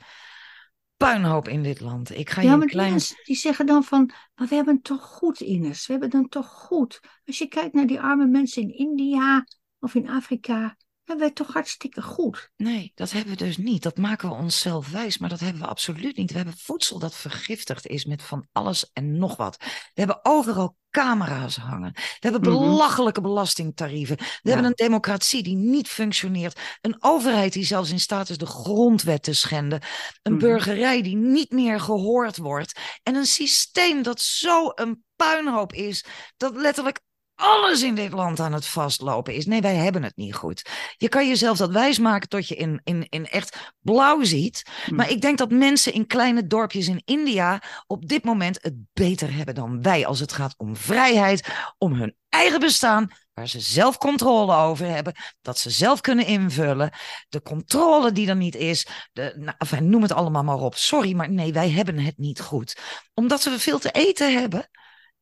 puinhoop 1.04 1.48
in 1.48 1.62
dit 1.62 1.80
land. 1.80 2.18
Ik 2.18 2.30
ga 2.30 2.40
je 2.40 2.46
Ja, 2.46 2.52
een 2.52 2.58
maar 2.58 2.68
klein... 2.68 2.90
mensen 2.90 3.16
die 3.24 3.36
zeggen 3.36 3.66
dan 3.66 3.84
van, 3.84 4.10
maar 4.34 4.48
we 4.48 4.54
hebben 4.54 4.74
het 4.74 4.84
toch 4.84 5.02
goed, 5.02 5.40
Ines, 5.40 5.86
we 5.86 5.92
hebben 5.92 6.18
het 6.20 6.30
toch 6.30 6.48
goed. 6.48 7.00
Als 7.24 7.38
je 7.38 7.48
kijkt 7.48 7.74
naar 7.74 7.86
die 7.86 8.00
arme 8.00 8.26
mensen 8.26 8.62
in 8.62 8.76
India 8.76 9.44
of 9.78 9.94
in 9.94 10.08
Afrika, 10.08 10.76
hebben 11.04 11.24
we 11.26 11.32
het 11.32 11.34
toch 11.34 11.52
hartstikke 11.54 12.02
goed. 12.02 12.50
Nee, 12.56 12.92
dat 12.94 13.10
hebben 13.10 13.32
we 13.36 13.44
dus 13.44 13.56
niet. 13.56 13.82
Dat 13.82 13.96
maken 13.96 14.28
we 14.28 14.34
onszelf 14.34 14.90
wijs, 14.90 15.18
maar 15.18 15.28
dat 15.28 15.40
hebben 15.40 15.62
we 15.62 15.68
absoluut 15.68 16.16
niet. 16.16 16.30
We 16.30 16.36
hebben 16.36 16.58
voedsel 16.58 16.98
dat 16.98 17.14
vergiftigd 17.14 17.86
is 17.86 18.04
met 18.04 18.22
van 18.22 18.46
alles 18.52 18.90
en 18.92 19.18
nog 19.18 19.36
wat. 19.36 19.56
We 19.60 19.66
hebben 19.94 20.20
overal 20.22 20.76
camera's 20.90 21.56
hangen. 21.56 21.92
We 21.94 22.16
hebben 22.20 22.40
Mhm. 22.40 22.50
belachelijke 22.50 23.20
belastingtarieven. 23.20 24.16
We 24.16 24.24
Ja. 24.24 24.50
hebben 24.50 24.64
een 24.64 24.72
democratie 24.86 25.42
die 25.42 25.56
niet 25.56 25.88
functioneert. 25.88 26.60
Een 26.80 26.96
overheid 27.00 27.52
die 27.52 27.64
zelfs 27.64 27.90
in 27.90 28.00
staat 28.00 28.28
is 28.28 28.38
de 28.38 28.46
grondwet 28.46 29.22
te 29.22 29.32
schenden. 29.32 29.82
Een 30.22 30.32
Mhm. 30.32 30.40
burgerij 30.42 31.02
die 31.02 31.16
niet 31.16 31.50
meer 31.50 31.80
gehoord 31.80 32.36
wordt. 32.36 32.80
En 33.02 33.14
een 33.14 33.26
systeem 33.26 34.02
dat 34.02 34.20
zo 34.20 34.72
een 34.74 35.04
puinhoop 35.16 35.72
is 35.72 36.04
dat 36.36 36.56
letterlijk 36.56 37.00
alles 37.34 37.82
in 37.82 37.94
dit 37.94 38.12
land 38.12 38.40
aan 38.40 38.52
het 38.52 38.66
vastlopen 38.66 39.34
is. 39.34 39.46
Nee, 39.46 39.60
wij 39.60 39.74
hebben 39.74 40.02
het 40.02 40.16
niet 40.16 40.34
goed. 40.34 40.70
Je 40.96 41.08
kan 41.08 41.28
jezelf 41.28 41.56
dat 41.56 41.70
wijsmaken 41.70 42.28
tot 42.28 42.48
je 42.48 42.54
in, 42.54 42.80
in, 42.84 43.06
in 43.08 43.26
echt 43.26 43.72
blauw 43.80 44.22
ziet. 44.22 44.62
Hm. 44.84 44.94
Maar 44.94 45.10
ik 45.10 45.20
denk 45.20 45.38
dat 45.38 45.50
mensen 45.50 45.92
in 45.92 46.06
kleine 46.06 46.46
dorpjes 46.46 46.88
in 46.88 47.02
India 47.04 47.62
op 47.86 48.08
dit 48.08 48.24
moment 48.24 48.58
het 48.62 48.74
beter 48.92 49.34
hebben 49.34 49.54
dan 49.54 49.82
wij 49.82 50.06
als 50.06 50.20
het 50.20 50.32
gaat 50.32 50.54
om 50.56 50.76
vrijheid, 50.76 51.48
om 51.78 51.92
hun 51.92 52.16
eigen 52.28 52.60
bestaan, 52.60 53.10
waar 53.34 53.48
ze 53.48 53.60
zelf 53.60 53.98
controle 53.98 54.54
over 54.54 54.86
hebben, 54.86 55.14
dat 55.42 55.58
ze 55.58 55.70
zelf 55.70 56.00
kunnen 56.00 56.26
invullen. 56.26 56.90
De 57.28 57.42
controle 57.42 58.12
die 58.12 58.28
er 58.28 58.36
niet 58.36 58.56
is, 58.56 58.86
de, 59.12 59.34
nou, 59.36 59.54
enfin, 59.58 59.90
noem 59.90 60.02
het 60.02 60.12
allemaal 60.12 60.44
maar 60.44 60.60
op. 60.60 60.74
Sorry, 60.74 61.14
maar 61.14 61.30
nee, 61.30 61.52
wij 61.52 61.70
hebben 61.70 61.98
het 61.98 62.18
niet 62.18 62.40
goed. 62.40 62.76
Omdat 63.14 63.44
we 63.44 63.58
veel 63.58 63.78
te 63.78 63.90
eten 63.90 64.40
hebben. 64.40 64.68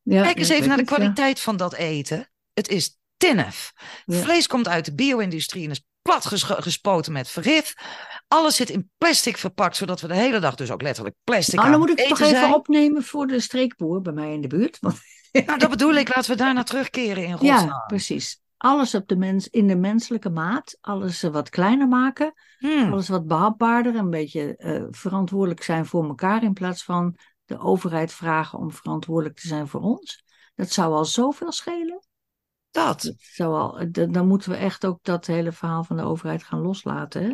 Ja, 0.03 0.23
Kijk 0.23 0.37
eens 0.37 0.49
even 0.49 0.67
naar 0.67 0.77
de 0.77 0.83
ja. 0.89 0.95
kwaliteit 0.95 1.39
van 1.39 1.57
dat 1.57 1.73
eten. 1.73 2.29
Het 2.53 2.67
is 2.67 2.97
tinnef. 3.17 3.73
Ja. 4.05 4.17
Vlees 4.17 4.47
komt 4.47 4.67
uit 4.67 4.85
de 4.85 4.93
bio-industrie 4.95 5.63
en 5.65 5.71
is 5.71 5.85
plat 6.01 6.25
ges- 6.25 6.43
gespoten 6.43 7.11
met 7.13 7.27
vergif. 7.29 7.73
Alles 8.27 8.55
zit 8.55 8.69
in 8.69 8.91
plastic 8.97 9.37
verpakt, 9.37 9.75
zodat 9.75 10.01
we 10.01 10.07
de 10.07 10.15
hele 10.15 10.39
dag 10.39 10.55
dus 10.55 10.71
ook 10.71 10.81
letterlijk 10.81 11.15
plastic 11.23 11.55
Nou, 11.59 11.69
dan 11.71 11.79
moet 11.79 11.89
ik 11.89 11.97
het 11.99 12.07
toch 12.07 12.19
even 12.19 12.39
zijn. 12.39 12.53
opnemen 12.53 13.03
voor 13.03 13.27
de 13.27 13.39
streekboer 13.39 14.01
bij 14.01 14.13
mij 14.13 14.33
in 14.33 14.41
de 14.41 14.47
buurt. 14.47 14.77
Want, 14.79 14.99
Nou, 15.45 15.59
dat 15.59 15.69
bedoel 15.69 15.93
ik. 15.93 16.15
Laten 16.15 16.31
we 16.31 16.37
daarna 16.37 16.63
terugkeren 16.63 17.23
in 17.23 17.29
ja, 17.29 17.35
godsnaam. 17.57 17.83
precies. 17.87 18.41
Alles 18.57 18.95
op 18.95 19.07
de 19.07 19.15
mens, 19.15 19.47
in 19.47 19.67
de 19.67 19.75
menselijke 19.75 20.29
maat. 20.29 20.77
Alles 20.81 21.23
eh, 21.23 21.31
wat 21.31 21.49
kleiner 21.49 21.87
maken. 21.87 22.33
Hmm. 22.57 22.91
Alles 22.91 23.07
wat 23.09 23.27
behapbaarder. 23.27 23.95
Een 23.95 24.09
beetje 24.09 24.55
eh, 24.55 24.83
verantwoordelijk 24.89 25.63
zijn 25.63 25.85
voor 25.85 26.03
elkaar. 26.07 26.43
In 26.43 26.53
plaats 26.53 26.83
van 26.83 27.15
de 27.45 27.59
overheid 27.59 28.13
vragen 28.13 28.59
om 28.59 28.71
verantwoordelijk 28.71 29.39
te 29.39 29.47
zijn 29.47 29.67
voor 29.67 29.81
ons. 29.81 30.23
Dat 30.55 30.71
zou 30.71 30.93
al 30.93 31.05
zoveel 31.05 31.51
schelen. 31.51 32.07
Dat, 32.71 33.01
Dat 33.01 33.15
zou 33.17 33.53
al, 33.53 33.85
dan 33.91 34.27
moeten 34.27 34.49
we 34.49 34.55
echt 34.55 34.85
ook 34.85 34.99
dat 35.01 35.25
hele 35.25 35.51
verhaal 35.51 35.83
van 35.83 35.97
de 35.97 36.03
overheid 36.03 36.43
gaan 36.43 36.61
loslaten. 36.61 37.23
Hè? 37.23 37.33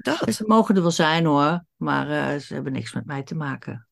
dat. 0.00 0.34
Ze 0.34 0.44
mogen 0.46 0.76
er 0.76 0.82
wel 0.82 0.90
zijn 0.90 1.24
hoor. 1.24 1.64
Maar 1.76 2.10
eh, 2.10 2.40
ze 2.40 2.54
hebben 2.54 2.72
niks 2.72 2.92
met 2.92 3.06
mij 3.06 3.22
te 3.22 3.34
maken. 3.34 3.88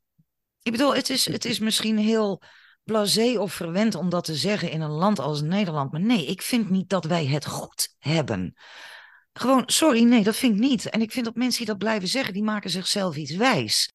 Ik 0.62 0.72
bedoel, 0.72 0.94
het 0.94 1.10
is, 1.10 1.26
het 1.26 1.44
is 1.44 1.58
misschien 1.58 1.98
heel 1.98 2.42
blasé 2.82 3.38
of 3.38 3.52
verwend 3.52 3.94
om 3.94 4.08
dat 4.08 4.24
te 4.24 4.34
zeggen 4.34 4.70
in 4.70 4.80
een 4.80 4.90
land 4.90 5.18
als 5.18 5.42
Nederland. 5.42 5.92
Maar 5.92 6.00
nee, 6.00 6.26
ik 6.26 6.42
vind 6.42 6.70
niet 6.70 6.88
dat 6.88 7.04
wij 7.04 7.26
het 7.26 7.46
goed 7.46 7.94
hebben. 7.98 8.54
Gewoon, 9.32 9.62
sorry, 9.66 10.02
nee, 10.02 10.22
dat 10.22 10.36
vind 10.36 10.54
ik 10.54 10.60
niet. 10.60 10.90
En 10.90 11.00
ik 11.00 11.12
vind 11.12 11.24
dat 11.24 11.34
mensen 11.34 11.58
die 11.58 11.66
dat 11.66 11.78
blijven 11.78 12.08
zeggen, 12.08 12.32
die 12.32 12.42
maken 12.42 12.70
zichzelf 12.70 13.16
iets 13.16 13.36
wijs. 13.36 13.92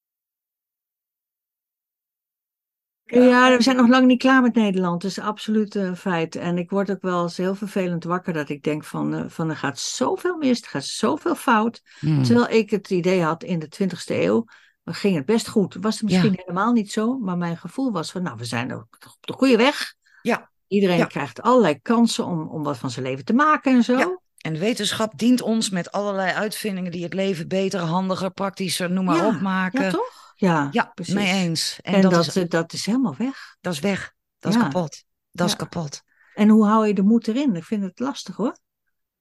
Ja, 3.05 3.57
we 3.57 3.63
zijn 3.63 3.75
nog 3.75 3.87
lang 3.87 4.07
niet 4.07 4.19
klaar 4.19 4.41
met 4.41 4.55
Nederland. 4.55 5.01
Dat 5.01 5.11
is 5.11 5.19
absoluut 5.19 5.75
een 5.75 5.97
feit. 5.97 6.35
En 6.35 6.57
ik 6.57 6.69
word 6.69 6.91
ook 6.91 7.01
wel 7.01 7.23
eens 7.23 7.37
heel 7.37 7.55
vervelend 7.55 8.03
wakker 8.03 8.33
dat 8.33 8.49
ik 8.49 8.63
denk 8.63 8.83
van, 8.83 9.13
eh, 9.13 9.23
van 9.27 9.49
er 9.49 9.57
gaat 9.57 9.79
zoveel 9.79 10.37
mis, 10.37 10.61
er 10.61 10.67
gaat 10.67 10.83
zoveel 10.83 11.35
fout. 11.35 11.81
Hmm. 11.99 12.23
Terwijl 12.23 12.49
ik 12.49 12.69
het 12.69 12.89
idee 12.89 13.21
had 13.21 13.43
in 13.43 13.59
de 13.59 13.67
20e 13.67 14.21
eeuw, 14.23 14.45
ging 14.85 15.15
het 15.15 15.25
best 15.25 15.47
goed. 15.47 15.77
Was 15.79 15.93
het 15.93 16.03
misschien 16.03 16.39
helemaal 16.39 16.71
niet 16.71 16.91
zo, 16.91 17.17
maar 17.17 17.37
mijn 17.37 17.57
gevoel 17.57 17.91
was 17.91 18.11
van, 18.11 18.23
nou, 18.23 18.37
we 18.37 18.45
zijn 18.45 18.75
op 18.75 18.87
de 19.19 19.33
goede 19.33 19.57
weg. 19.57 19.93
Ja. 20.21 20.51
Iedereen 20.67 20.97
Ja. 20.97 21.05
krijgt 21.05 21.41
allerlei 21.41 21.81
kansen 21.81 22.25
om, 22.25 22.47
om 22.47 22.63
wat 22.63 22.77
van 22.77 22.91
zijn 22.91 23.05
leven 23.05 23.25
te 23.25 23.33
maken 23.33 23.75
en 23.75 23.83
zo. 23.83 23.97
Ja. 23.97 24.19
En 24.37 24.59
wetenschap 24.59 25.17
dient 25.17 25.41
ons 25.41 25.69
met 25.69 25.91
allerlei 25.91 26.31
uitvindingen 26.31 26.91
die 26.91 27.03
het 27.03 27.13
leven 27.13 27.47
beter, 27.47 27.79
handiger, 27.79 28.31
praktischer, 28.31 28.91
noem 28.91 29.05
maar 29.05 29.25
op 29.25 29.41
maken. 29.41 29.83
Ja, 29.83 29.89
toch? 29.89 30.22
Ja, 30.43 30.67
Ja, 30.71 30.91
precies. 30.93 31.13
mee 31.13 31.31
eens. 31.31 31.79
En, 31.81 31.93
En, 31.93 32.01
dat, 32.01 32.11
dat, 32.11 32.35
is, 32.35 32.49
dat 32.49 32.73
is 32.73 32.85
helemaal 32.85 33.15
weg. 33.17 33.57
dat 33.61 33.73
is 33.73 33.79
weg. 33.79 34.13
Dat 34.39 34.53
is 34.53 34.59
kapot. 34.61 35.03
Dat 35.31 35.47
is 35.47 35.55
kapot. 35.55 36.01
En 36.33 36.49
hoe 36.49 36.65
hou 36.65 36.87
je 36.87 36.93
de 36.93 37.01
moed 37.01 37.27
erin? 37.27 37.55
Ik 37.55 37.63
vind 37.63 37.83
het 37.83 37.99
lastig 37.99 38.35
hoor. 38.35 38.57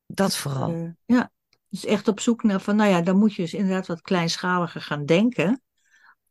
Dat 0.07 0.37
vooral. 0.37 0.73
Eh, 0.73 0.89
ja, 1.05 1.31
dus 1.69 1.85
echt 1.85 2.09
op 2.09 2.21
zoek 2.21 2.43
naar 2.43 2.61
van, 2.61 2.77
nou 2.77 2.91
ja, 2.91 3.01
dan 3.01 3.17
moet 3.17 3.35
je 3.35 3.43
dus 3.43 3.55
inderdaad 3.55 3.87
wat 3.87 4.01
kleinschaliger 4.01 4.81
gaan 4.81 5.05
denken. 5.07 5.45
En 5.47 5.61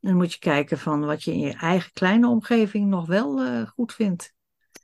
dan 0.09 0.15
moet 0.15 0.33
je 0.33 0.39
kijken 0.39 0.77
van 0.79 1.05
wat 1.05 1.23
je 1.23 1.31
in 1.31 1.39
je 1.39 1.53
eigen 1.53 1.91
kleine 1.93 2.27
omgeving 2.27 2.89
nog 2.89 3.05
wel 3.05 3.41
eh, 3.41 3.67
goed 3.67 3.93
vindt. 3.93 4.33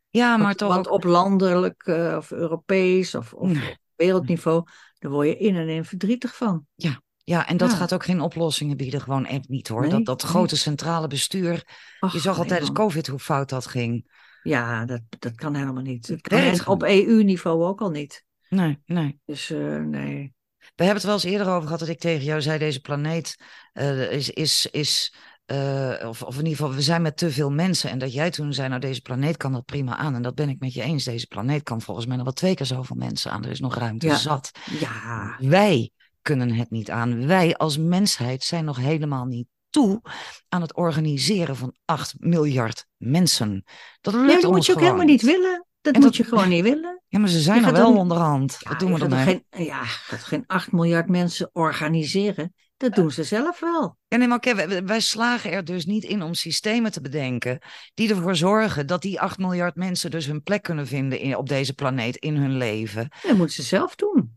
Ja, 0.09 0.37
maar 0.37 0.45
want, 0.45 0.57
toch 0.57 0.73
want 0.73 0.87
op 0.87 1.03
landelijk 1.03 1.83
eh, 1.83 2.15
of 2.17 2.31
Europees 2.31 3.15
of, 3.15 3.33
of 3.33 3.49
Nee. 3.49 3.71
op 3.71 3.77
wereldniveau, 3.95 4.63
daar 4.99 5.11
word 5.11 5.27
je 5.27 5.37
in 5.37 5.55
en 5.55 5.69
in 5.69 5.85
verdrietig 5.85 6.35
van. 6.35 6.65
Ja, 6.75 7.01
en 7.27 7.57
dat 7.57 7.71
Ja. 7.71 7.75
gaat 7.77 7.93
ook 7.93 8.03
geen 8.05 8.21
oplossingen 8.21 8.77
bieden. 8.77 9.01
Gewoon 9.01 9.25
echt 9.25 9.49
niet 9.49 9.67
hoor. 9.67 9.81
Nee, 9.81 9.89
dat, 9.89 10.05
dat 10.05 10.21
nee. 10.21 10.31
grote 10.31 10.57
centrale 10.57 11.07
bestuur. 11.07 11.67
Je 12.11 12.19
zag 12.19 12.37
al 12.37 12.45
tijdens 12.45 12.71
man. 12.71 12.77
COVID 12.87 13.07
hoe 13.07 13.19
fout 13.19 13.49
dat 13.49 13.65
ging. 13.65 14.15
Ja, 14.43 14.85
dat, 14.85 15.01
dat 15.19 15.35
kan 15.35 15.55
helemaal 15.55 15.83
niet. 15.83 16.15
Kan 16.21 16.39
en 16.39 16.67
op 16.67 16.83
EU-niveau 16.83 17.63
ook 17.63 17.81
al 17.81 17.89
niet. 17.89 18.25
Nee, 18.49 18.79
nee. 18.85 19.19
Dus 19.25 19.49
eh, 19.49 19.77
nee. 19.77 20.35
We 20.57 20.83
hebben 20.83 20.95
het 20.95 21.03
wel 21.03 21.13
eens 21.13 21.23
eerder 21.23 21.47
over 21.47 21.63
gehad 21.63 21.79
dat 21.79 21.87
ik 21.87 21.99
tegen 21.99 22.25
jou 22.25 22.41
zei: 22.41 22.59
deze 22.59 22.81
planeet 22.81 23.39
eh, 23.73 24.11
is, 24.11 24.29
is, 24.29 24.67
is 24.71 25.13
eh, 25.45 25.93
of, 26.07 26.21
of 26.23 26.33
in 26.37 26.43
ieder 26.45 26.57
geval, 26.57 26.73
we 26.73 26.81
zijn 26.81 27.01
met 27.01 27.17
te 27.17 27.31
veel 27.31 27.51
mensen. 27.51 27.89
En 27.89 27.99
dat 27.99 28.13
jij 28.13 28.31
toen 28.31 28.53
zei, 28.53 28.67
nou 28.67 28.81
deze 28.81 29.01
planeet 29.01 29.37
kan 29.37 29.51
dat 29.51 29.65
prima 29.65 29.95
aan. 29.97 30.15
En 30.15 30.21
dat 30.21 30.35
ben 30.35 30.49
ik 30.49 30.59
met 30.59 30.73
je 30.73 30.81
eens. 30.81 31.03
Deze 31.03 31.27
planeet 31.27 31.63
kan 31.63 31.81
volgens 31.81 32.05
mij 32.05 32.15
nog 32.15 32.25
wel 32.25 32.33
twee 32.33 32.55
keer 32.55 32.65
zoveel 32.65 32.95
mensen 32.95 33.31
aan. 33.31 33.43
Er 33.43 33.51
is 33.51 33.59
nog 33.59 33.75
ruimte 33.75 34.07
Ja. 34.07 34.15
zat. 34.15 34.51
Ja, 34.79 35.35
Wij 35.39 35.91
kunnen 36.27 36.51
het 36.51 36.69
niet 36.69 36.89
aan. 36.89 37.27
Wij 37.27 37.55
als 37.55 37.77
mensheid 37.77 38.43
zijn 38.43 38.65
nog 38.65 38.77
helemaal 38.77 39.25
niet 39.25 39.47
toe 39.69 40.01
aan 40.49 40.61
het 40.61 40.75
organiseren 40.75 41.55
van 41.55 41.75
8 41.85 42.13
miljard 42.17 42.85
mensen. 42.97 43.63
Dat 44.01 44.13
lukt 44.13 44.25
nee, 44.27 44.41
dat 44.41 44.51
moet 44.51 44.65
je 44.65 44.73
ook 44.73 44.79
helemaal 44.79 45.05
niet 45.05 45.21
willen. 45.21 45.65
Dat 45.81 45.93
moet 45.93 46.03
dat- 46.03 46.15
je 46.15 46.23
gewoon 46.23 46.49
niet 46.49 46.63
willen. 46.63 47.01
Ja, 47.07 47.19
maar 47.19 47.29
ze 47.29 47.39
zijn 47.39 47.65
er 47.65 47.71
wel 47.73 47.83
dan- 47.91 47.97
onderhand. 47.97 48.57
Ja, 48.59 48.69
Wat 48.69 48.79
doen 48.79 48.93
we 48.93 49.07
dan? 49.07 49.17
geen, 49.19 49.45
ja, 49.49 49.83
gaat 49.83 50.23
geen 50.23 50.43
8 50.47 50.71
miljard 50.71 51.09
mensen 51.09 51.49
organiseren. 51.53 52.53
Dat 52.77 52.95
doen 52.95 53.11
ze 53.11 53.23
zelf 53.23 53.59
wel. 53.59 53.97
Ja, 54.07 54.17
nee, 54.17 54.27
maar 54.27 54.37
oké, 54.37 54.55
wij, 54.55 54.83
wij 54.85 54.99
slagen 54.99 55.51
er 55.51 55.65
dus 55.65 55.85
niet 55.85 56.03
in 56.03 56.21
om 56.21 56.33
systemen 56.33 56.91
te 56.91 57.01
bedenken 57.01 57.59
die 57.93 58.09
ervoor 58.09 58.35
zorgen 58.35 58.87
dat 58.87 59.01
die 59.01 59.19
8 59.21 59.37
miljard 59.37 59.75
mensen 59.75 60.11
dus 60.11 60.25
hun 60.25 60.43
plek 60.43 60.63
kunnen 60.63 60.87
vinden 60.87 61.19
in, 61.19 61.35
op 61.35 61.49
deze 61.49 61.73
planeet 61.73 62.15
in 62.15 62.35
hun 62.35 62.57
leven. 62.57 63.07
Dat 63.21 63.37
moeten 63.37 63.55
ze 63.55 63.63
zelf 63.63 63.95
doen. 63.95 64.36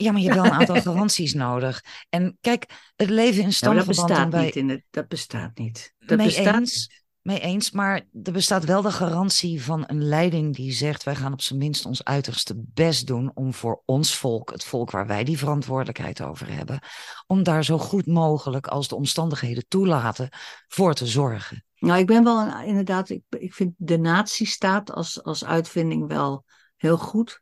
Ja, 0.00 0.12
maar 0.12 0.20
je 0.20 0.26
hebt 0.28 0.40
wel 0.40 0.50
een 0.52 0.58
aantal 0.58 0.80
garanties 0.92 1.34
nodig. 1.34 1.84
En 2.08 2.38
kijk, 2.40 2.66
het 2.96 3.10
leven 3.10 3.42
in 3.42 3.52
Nou, 3.60 3.74
dat 3.74 3.94
stamverband 3.94 4.30
bestaat 4.30 4.42
niet. 4.44 4.56
In 4.56 4.84
dat 4.90 5.08
bestaat 5.08 5.58
niet. 5.58 5.94
Dat 5.98 6.16
mee 6.16 6.26
bestaat 6.26 6.54
eens, 6.54 7.02
mee 7.20 7.40
eens, 7.40 7.70
maar 7.70 8.00
er 8.22 8.32
bestaat 8.32 8.64
wel 8.64 8.82
de 8.82 8.90
garantie 8.90 9.62
van 9.62 9.84
een 9.86 10.04
leiding 10.04 10.54
die 10.56 10.72
zegt 10.72 11.02
wij 11.02 11.14
gaan 11.14 11.32
op 11.32 11.40
zijn 11.40 11.58
minst 11.58 11.86
ons 11.86 12.04
uiterste 12.04 12.54
best 12.56 13.06
doen 13.06 13.30
om 13.34 13.54
voor 13.54 13.82
ons 13.84 14.16
volk, 14.16 14.50
het 14.50 14.64
volk 14.64 14.90
waar 14.90 15.06
wij 15.06 15.24
die 15.24 15.38
verantwoordelijkheid 15.38 16.22
over 16.22 16.52
hebben, 16.52 16.78
om 17.26 17.42
daar 17.42 17.64
zo 17.64 17.78
goed 17.78 18.06
mogelijk 18.06 18.66
als 18.66 18.88
de 18.88 18.94
omstandigheden 18.96 19.64
toelaten 19.68 20.28
voor 20.68 20.94
te 20.94 21.06
zorgen. 21.06 21.64
Nou, 21.78 21.98
ik 21.98 22.06
ben 22.06 22.24
wel 22.24 22.40
een- 22.40 22.66
inderdaad, 22.66 23.08
ik, 23.08 23.22
ik 23.28 23.54
vind 23.54 23.72
de 23.76 23.98
nazistaat 23.98 24.92
als, 24.92 25.22
als 25.22 25.44
uitvinding 25.44 26.08
wel 26.08 26.44
heel 26.76 26.98
goed. 26.98 27.40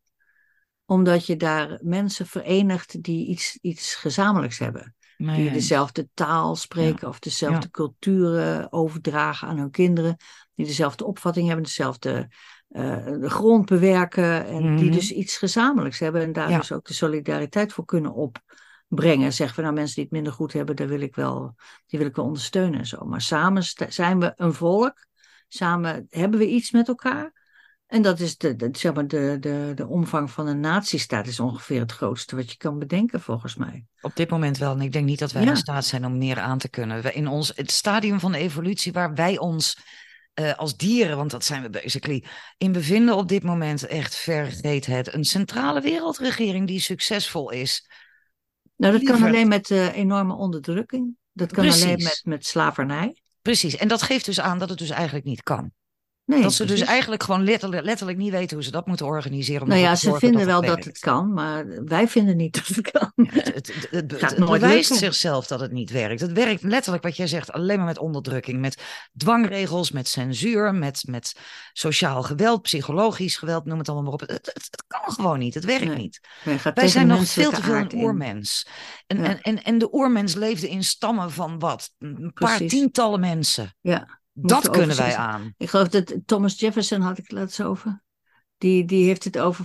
Omdat 0.90 1.27
je 1.27 1.37
daar 1.37 1.79
mensen 1.83 2.27
verenigt 2.27 3.03
die 3.03 3.27
iets, 3.27 3.59
iets 3.61 3.94
gezamenlijks 3.94 4.59
hebben. 4.59 4.94
Die 5.16 5.51
dezelfde 5.51 6.09
taal 6.14 6.57
spreken 6.57 7.09
of 7.09 7.18
dezelfde 7.18 7.61
Ja. 7.62 7.68
culturen 7.70 8.72
overdragen 8.72 9.48
aan 9.48 9.59
hun 9.59 9.70
kinderen. 9.70 10.16
Die 10.55 10.66
dezelfde 10.66 11.05
opvatting 11.05 11.46
hebben, 11.46 11.64
dezelfde 11.64 12.29
eh, 12.68 13.05
de 13.05 13.31
grond 13.31 13.66
bewerken. 13.66 14.46
En 14.46 14.77
die 14.77 14.85
Mhm. 14.85 14.94
dus 14.94 15.12
iets 15.12 15.37
gezamenlijks 15.37 15.98
hebben. 15.98 16.22
En 16.22 16.33
daar 16.33 16.51
Ja. 16.51 16.59
dus 16.59 16.72
ook 16.72 16.87
de 16.87 16.94
solidariteit 16.94 17.72
voor 17.72 17.85
kunnen 17.85 18.14
opbrengen. 18.14 19.33
Zeggen 19.33 19.57
we 19.57 19.62
nou 19.62 19.74
mensen 19.74 19.94
die 19.94 20.05
het 20.05 20.12
minder 20.12 20.33
goed 20.33 20.53
hebben, 20.53 20.77
daar 20.77 20.88
wil 20.88 21.01
ik 21.01 21.14
wel, 21.14 21.55
die 21.87 21.98
wil 21.98 22.09
ik 22.09 22.16
wel 22.16 22.24
ondersteunen 22.24 22.79
en 22.79 22.87
zo. 22.87 23.05
Maar 23.05 23.20
samen 23.20 23.62
zijn 23.88 24.20
we 24.20 24.33
een 24.37 24.55
volk. 24.55 25.07
Samen 25.48 26.07
hebben 26.09 26.38
we 26.38 26.48
iets 26.48 26.70
met 26.70 26.88
elkaar. 26.88 27.38
En 27.88 28.03
dat 28.03 28.20
is 28.20 28.37
de, 28.37 28.57
de, 28.57 28.68
zeg 28.72 28.94
maar 28.94 29.07
de, 29.07 29.37
de, 29.40 29.72
de 29.74 29.87
omvang 29.87 30.31
van 30.31 30.46
een 30.46 30.61
nazistaat 30.61 31.27
is 31.27 31.40
ongeveer 31.40 31.81
het 31.81 31.92
grootste 31.92 32.37
wat 32.37 32.51
je 32.51 32.57
kan 32.57 32.79
bedenken 32.79 33.20
volgens 33.20 33.57
mij. 33.57 33.85
Op 34.01 34.16
dit 34.16 34.31
moment 34.31 34.59
wel. 34.59 34.72
En 34.72 34.81
ik 34.81 34.92
denk 34.92 35.07
niet 35.07 35.18
dat 35.18 35.33
wij 35.33 35.42
Ja. 35.42 35.51
in 35.51 35.57
staat 35.57 35.85
zijn 35.85 36.05
om 36.05 36.18
meer 36.18 36.38
aan 36.38 36.59
te 36.59 36.68
kunnen. 36.68 37.03
We- 37.03 37.12
In 37.12 37.29
ons, 37.29 37.53
het 37.55 37.70
stadium 37.70 38.20
van 38.20 38.33
de 38.33 38.38
evolutie 38.38 38.92
waar 38.92 39.14
wij 39.14 39.38
ons 39.38 39.79
eh, 40.35 40.55
als 40.55 40.77
dieren, 40.77 41.16
want 41.16 41.31
dat 41.31 41.44
zijn 41.44 41.62
we 41.62 41.70
basically, 41.70 42.24
in 42.59 42.72
bevinden 42.72 43.16
op 43.16 43.29
dit 43.29 43.42
moment 43.42 43.87
echt 43.87 44.14
vergeet 44.16 44.87
het. 44.87 45.14
Een 45.14 45.24
centrale 45.24 45.81
wereldregering 45.81 46.66
die 46.66 46.81
succesvol 46.81 47.51
is. 47.51 47.88
Nou, 48.77 48.92
dat 48.92 49.03
kan 49.03 49.22
alleen 49.22 49.48
met 49.48 49.70
eh, 49.70 49.96
enorme 49.96 50.35
onderdrukking. 50.35 51.16
Dat 51.33 51.53
kan 51.53 51.68
alleen 51.68 52.03
met, 52.03 52.20
met 52.24 52.46
slavernij. 52.46 53.16
Precies. 53.42 53.77
En 53.77 53.88
dat 53.88 54.03
geeft 54.03 54.24
dus 54.24 54.40
aan 54.40 54.59
dat 54.59 54.68
het 54.68 54.79
dus 54.79 54.90
eigenlijk 54.90 55.24
niet 55.24 55.42
kan. 55.42 55.72
Nee, 56.29 56.43
dat 56.43 56.53
ze 56.53 56.64
dus 56.64 56.81
eigenlijk 56.81 57.23
gewoon 57.23 57.45
letterlijk, 57.45 57.85
letterlijk 57.85 58.19
niet 58.19 58.31
weten 58.31 58.57
hoe 58.57 58.64
ze 58.64 58.71
dat 58.71 58.87
moeten 58.87 59.07
organiseren. 59.07 59.62
om 59.62 59.69
Nou 59.69 59.81
ja, 59.81 59.95
ze 59.97 60.14
vinden 60.14 60.47
wel 60.47 60.62
dat 60.62 60.85
het 60.85 60.99
kan, 60.99 61.33
maar 61.33 61.85
wij 61.85 62.09
vinden 62.09 62.37
niet 62.37 62.55
dat 62.55 62.67
het 62.67 62.91
kan. 62.91 63.12
Ja, 63.14 63.31
het, 63.33 63.47
het, 63.57 63.67
het, 63.67 63.91
het, 63.91 64.14
Gaat 64.21 64.31
het 64.31 64.38
nooit 64.38 64.61
bewijst 64.61 64.91
lukken. 64.91 65.07
zichzelf 65.07 65.47
dat 65.47 65.61
het 65.61 65.73
niet 65.73 65.91
werkt. 65.91 66.21
Het 66.21 66.33
werkt 66.33 66.62
letterlijk 66.62 67.05
wat 67.05 67.17
jij 67.17 67.27
zegt, 67.27 67.53
alleen 67.53 67.77
maar 67.77 67.87
met 67.87 67.99
onderdrukking, 67.99 68.61
met 68.61 68.83
dwangregels, 69.17 69.91
met 69.91 70.09
censuur, 70.09 70.75
met, 70.75 71.03
met 71.07 71.33
sociaal 71.73 72.23
geweld, 72.23 72.62
psychologisch 72.62 73.37
geweld, 73.37 73.64
noem 73.64 73.79
het 73.79 73.88
allemaal 73.88 74.05
maar 74.05 74.12
op. 74.12 74.29
Het, 74.29 74.85
kan 74.87 75.12
gewoon 75.12 75.38
niet, 75.38 75.55
het 75.55 75.64
werkt 75.64 75.85
Nee, 75.85 75.97
niet. 75.97 76.21
Wij, 76.75 76.88
zijn 76.88 77.07
nog 77.07 77.27
veel 77.27 77.51
te 77.51 77.62
veel 77.62 77.75
een 77.75 77.95
oermens. 77.95 78.67
En, 79.07 79.19
Ja. 79.19 79.25
en, 79.25 79.41
en, 79.41 79.62
en 79.62 79.79
de 79.79 79.95
oermens 79.95 80.35
leefde 80.35 80.69
in 80.69 80.85
stammen 80.85 81.31
van 81.31 81.59
wat? 81.59 81.91
Een 81.99 82.33
paar 82.35 82.57
Precies. 82.57 82.71
tientallen 82.71 83.21
mensen. 83.21 83.77
Ja, 83.81 84.17
Dat 84.40 84.70
kunnen 84.70 84.96
wij 84.96 85.16
aan. 85.16 85.55
Ik 85.57 85.70
geloof 85.70 85.88
dat 85.88 86.14
Thomas 86.27 86.61
Jefferson 86.61 87.01
had 87.01 87.18
ik 87.18 87.22
het 87.29 87.33
laatst 87.33 87.62
over. 87.62 88.03
Die, 88.59 88.85
die 88.85 89.05
heeft 89.07 89.24
het 89.24 89.38
over 89.38 89.64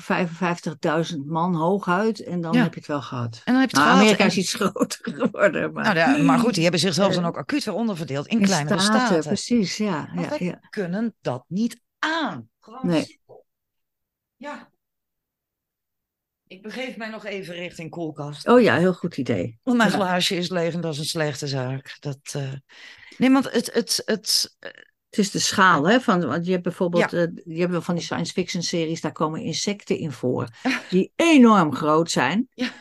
55.000 1.12 1.18
man 1.26 1.56
hooguit 1.56 2.24
en 2.24 2.42
dan 2.42 2.54
Ja. 2.54 2.62
heb 2.64 2.74
je 2.74 2.80
het 2.80 2.88
wel 2.88 3.02
gehad. 3.02 3.42
En 3.46 3.52
dan 3.54 3.62
heb 3.62 3.72
je 3.72 3.78
het 3.78 3.86
Nou, 3.86 3.88
gehad. 3.88 4.00
Amerika 4.02 4.24
En- 4.24 4.30
is 4.30 4.38
iets 4.38 4.54
groter 4.54 5.00
geworden. 5.14 5.74
Maar, 5.74 5.84
nou, 5.84 5.98
ja, 5.98 6.24
maar 6.24 6.40
goed, 6.40 6.54
die 6.54 6.62
hebben 6.64 6.80
zichzelf 6.82 7.10
Eh, 7.10 7.16
dan 7.16 7.26
ook 7.26 7.38
acuut 7.38 7.64
weer 7.64 7.74
onderverdeeld 7.74 8.28
in, 8.28 8.40
in 8.40 8.46
kleinere 8.46 8.80
staten, 8.80 9.06
staten. 9.08 9.24
precies, 9.24 9.78
ja. 9.78 10.10
Ja, 10.16 10.30
wij 10.30 10.60
kunnen 10.70 11.16
dat 11.22 11.44
niet 11.48 11.82
aan. 12.00 12.50
Gewoon 12.60 12.88
Nee. 12.88 13.04
simpel. 13.06 13.46
Ja. 14.36 14.70
Ik 16.54 16.62
begeef 16.62 16.98
mij 16.98 17.10
nog 17.10 17.26
even 17.26 17.54
richting 17.54 17.90
koelkast. 17.90 18.48
Oh 18.48 18.62
ja, 18.62 18.78
heel 18.78 18.94
goed 18.94 19.18
idee. 19.18 19.60
Want 19.64 19.78
mijn 19.78 19.90
Ja. 19.90 19.96
glaasje 19.96 20.36
is 20.36 20.50
leeg 20.50 20.74
en 20.74 20.82
dat 20.82 20.94
is 20.94 21.00
een 21.00 21.06
slechte 21.06 21.48
zaak. 21.48 21.98
Dat, 22.00 22.18
eh, 22.32 22.52
Nee, 23.18 23.32
want 23.32 23.52
het, 23.52 23.74
het, 23.74 24.02
het, 24.06 24.56
Het 25.10 25.18
is 25.18 25.32
de 25.32 25.40
schaal, 25.40 25.88
hè? 25.88 26.02
Van, 26.02 26.26
want 26.28 26.46
je 26.46 26.52
hebt 26.52 26.64
bijvoorbeeld, 26.64 27.14
eh, 27.14 27.26
je 27.46 27.60
hebt 27.60 27.72
wel 27.72 27.82
van 27.82 27.96
die 27.96 28.04
science 28.04 28.34
fiction 28.34 28.64
series, 28.64 29.02
daar 29.02 29.12
komen 29.12 29.42
insecten 29.42 29.98
in 29.98 30.12
voor, 30.12 30.48
die 30.90 31.12
enorm 31.16 31.76
groot 31.76 32.12
zijn. 32.12 32.48
Ja. 32.54 32.72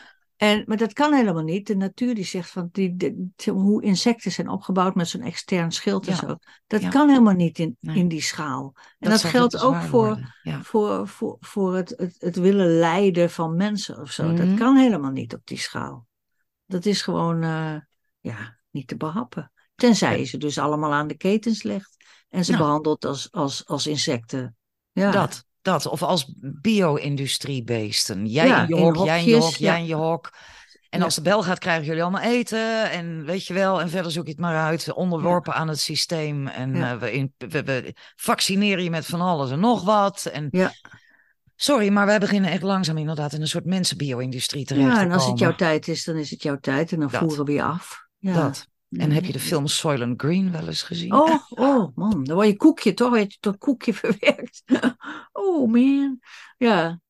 En, 0.43 0.63
maar 0.65 0.77
dat 0.77 0.93
kan 0.93 1.13
helemaal 1.13 1.43
niet. 1.43 1.67
De 1.67 1.75
natuur 1.75 2.15
die 2.15 2.25
zegt 2.25 2.49
van 2.49 2.69
die, 2.71 2.95
de- 2.95 3.51
hoe 3.51 3.83
insecten 3.83 4.31
zijn 4.31 4.49
opgebouwd 4.49 4.95
met 4.95 5.07
zo'n 5.07 5.21
extern 5.21 5.71
schild 5.71 6.07
en 6.07 6.13
Ja. 6.13 6.19
zo. 6.19 6.37
Dat 6.67 6.81
Ja. 6.81 6.89
kan 6.89 7.09
helemaal 7.09 7.33
niet 7.33 7.59
in, 7.59 7.77
Nee. 7.79 7.95
in 7.97 8.07
die 8.07 8.21
schaal. 8.21 8.73
En 8.99 9.09
dat, 9.09 9.23
geldt 9.23 9.61
ook 9.61 9.81
voor. 9.81 10.33
Ja. 10.43 10.61
voor, 10.61 11.07
voor, 11.07 11.37
voor 11.39 11.75
het, 11.75 11.93
het, 11.97 12.15
het 12.19 12.35
willen 12.35 12.67
leiden 12.79 13.29
van 13.29 13.55
mensen 13.55 13.99
of 14.01 14.11
zo. 14.11 14.23
Mhm. 14.27 14.35
Dat 14.35 14.57
kan 14.59 14.75
helemaal 14.75 15.11
niet 15.11 15.33
op 15.33 15.41
die 15.43 15.57
schaal. 15.57 16.07
Dat 16.65 16.85
is 16.85 17.01
gewoon 17.01 17.43
eh, 17.43 17.75
ja, 18.19 18.57
niet 18.69 18.87
te 18.87 18.97
behappen. 18.97 19.51
Tenzij 19.75 20.19
je 20.19 20.25
ze 20.25 20.37
dus 20.37 20.57
allemaal 20.57 20.93
aan 20.93 21.07
de 21.07 21.17
ketens 21.17 21.63
legt 21.63 21.95
en 22.29 22.45
ze 22.45 22.51
Nou. 22.51 22.63
behandelt 22.63 23.05
als, 23.05 23.31
als, 23.31 23.65
als 23.65 23.87
insecten. 23.87 24.55
Ja. 24.91 25.11
Dat, 25.11 25.45
dat. 25.63 25.85
Of 25.87 26.03
als 26.03 26.33
bio-industriebeesten. 26.37 28.25
Jij 28.27 28.47
Ja, 28.47 28.61
in 28.61 28.67
je 28.67 28.75
hok, 28.81 29.05
jij 29.05 29.19
in 29.19 29.25
je 29.25 29.35
hok, 29.35 29.55
jij 29.55 29.71
ja. 29.73 29.77
in 29.77 29.85
je 29.85 29.95
hok. 29.95 30.29
En 30.89 30.99
Ja. 30.99 31.05
als 31.05 31.15
de 31.15 31.21
bel 31.21 31.43
gaat, 31.43 31.59
krijgen 31.59 31.85
jullie 31.85 32.01
allemaal 32.01 32.21
eten. 32.21 32.91
En 32.91 33.25
weet 33.25 33.45
je 33.47 33.53
wel, 33.53 33.81
en 33.81 33.89
verder 33.89 34.11
zoek 34.11 34.25
je 34.25 34.31
het 34.31 34.39
maar 34.39 34.57
uit. 34.63 34.93
Onderworpen 34.93 35.53
aan 35.53 35.67
het 35.67 35.79
systeem. 35.79 36.47
En 36.47 36.75
Ja. 36.75 36.91
eh, 36.91 36.97
we, 36.99 37.11
in- 37.11 37.33
we, 37.37 37.63
we 37.63 37.93
vaccineren 38.15 38.83
je 38.83 38.89
met 38.89 39.05
van 39.05 39.21
alles 39.21 39.51
en 39.51 39.59
nog 39.59 39.83
wat. 39.83 40.25
En 40.25 40.47
Ja. 40.51 40.71
Sorry, 41.55 41.89
maar 41.89 42.05
wij 42.05 42.19
beginnen 42.19 42.51
echt 42.51 42.61
langzaam 42.61 42.97
inderdaad 42.97 43.33
in 43.33 43.41
een 43.41 43.47
soort 43.47 43.65
mensenbio-industrie 43.65 44.65
terecht 44.65 44.87
ja, 44.87 44.93
te 44.93 44.99
en 44.99 45.11
als 45.11 45.21
het 45.25 45.31
komen. 45.31 45.39
jouw 45.47 45.55
tijd 45.55 45.87
is, 45.87 46.03
dan 46.03 46.15
is 46.15 46.29
het 46.29 46.43
jouw 46.43 46.57
tijd 46.59 46.91
en 46.91 46.99
dan 46.99 47.09
Dat. 47.09 47.19
voeren 47.19 47.45
we 47.45 47.51
je 47.51 47.63
af. 47.63 48.05
Ja. 48.17 48.33
Dat. 48.33 48.67
En 48.97 49.11
heb 49.11 49.25
je 49.25 49.31
de 49.31 49.39
film 49.39 49.67
Soylent 49.67 50.21
Green 50.21 50.51
wel 50.51 50.67
eens 50.67 50.83
gezien? 50.83 51.13
Oh, 51.13 51.49
oh 51.49 51.95
man, 51.95 52.23
dan 52.23 52.35
word 52.35 52.47
je 52.47 52.55
koekje 52.55 52.93
toch, 52.93 53.11
weet 53.11 53.33
je, 53.33 53.39
tot 53.39 53.57
koekje 53.57 53.93
verwerkt. 54.03 54.63
Oh 55.31 55.71
man, 55.71 56.19
ja. 56.57 57.01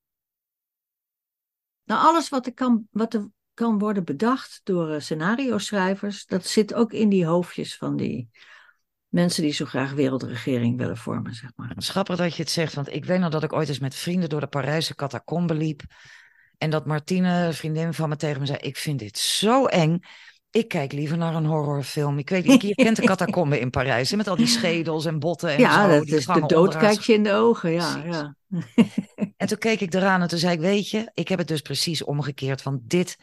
Nou, 1.83 2.05
alles 2.05 2.29
wat 2.29 2.45
er 2.45 2.53
kan, 2.53 2.87
wat 2.91 3.13
er 3.13 3.29
kan 3.53 3.79
worden 3.79 4.03
bedacht 4.03 4.61
door 4.63 4.91
eh, 4.91 4.99
scenario-schrijvers, 4.99 6.25
dat 6.25 6.45
zit 6.45 6.73
ook 6.73 6.93
in 6.93 7.09
die 7.09 7.25
hoofdjes 7.25 7.77
van 7.77 7.95
die 7.95 8.29
mensen 9.07 9.43
die 9.43 9.53
zo 9.53 9.65
graag 9.65 9.91
wereldregering 9.91 10.77
willen 10.77 10.97
vormen, 10.97 11.33
zeg 11.33 11.51
maar. 11.55 11.69
Het 11.69 11.77
is 11.77 11.89
grappig 11.89 12.17
dat 12.17 12.35
je 12.35 12.41
het 12.41 12.51
zegt, 12.51 12.73
want 12.73 12.93
ik 12.93 13.05
weet 13.05 13.19
nog 13.19 13.29
dat 13.29 13.43
ik 13.43 13.53
ooit 13.53 13.69
eens 13.69 13.79
met 13.79 13.95
vrienden 13.95 14.29
door 14.29 14.39
de 14.39 14.47
Parijse 14.47 14.95
catacombe 14.95 15.53
liep. 15.53 15.81
En 16.57 16.69
dat 16.69 16.85
Martine, 16.85 17.53
vriendin 17.53 17.93
van 17.93 18.09
me, 18.09 18.15
tegen 18.15 18.39
me 18.39 18.45
zei: 18.45 18.59
Ik 18.59 18.77
vind 18.77 18.99
dit 18.99 19.17
zo 19.17 19.65
eng. 19.65 19.99
Ik 20.53 20.67
kijk 20.67 20.91
liever 20.91 21.17
naar 21.17 21.35
een 21.35 21.45
horrorfilm. 21.45 22.17
Ik 22.17 22.29
weet 22.29 22.45
niet, 22.45 22.61
je 22.61 22.75
kent 22.75 22.95
de 22.95 23.05
catacombe 23.11 23.59
in 23.59 23.69
Parijs, 23.69 24.11
hè, 24.11 24.17
met 24.17 24.27
al 24.27 24.35
die 24.35 24.47
schedels 24.47 25.05
en 25.05 25.19
botten 25.19 25.49
en 25.49 25.59
ja, 25.59 25.83
zo. 25.83 25.89
dat 25.89 26.07
is 26.07 26.09
de 26.09 26.21
gangen 26.21 26.47
dood 26.47 26.67
onderuit. 26.67 26.85
kijkt 26.85 27.05
je 27.05 27.13
in 27.13 27.23
de 27.23 27.33
ogen, 27.33 27.71
ja. 27.71 28.03
Ja. 28.05 28.35
En 29.37 29.47
toen 29.47 29.57
keek 29.57 29.79
ik 29.79 29.93
eraan 29.93 30.21
en 30.21 30.27
toen 30.27 30.39
zei 30.39 30.53
ik: 30.53 30.59
Weet 30.59 30.89
je, 30.89 31.11
ik 31.13 31.27
heb 31.27 31.39
het 31.39 31.47
dus 31.47 31.61
precies 31.61 32.03
omgekeerd. 32.03 32.63
Want 32.63 32.79
dit 32.83 33.17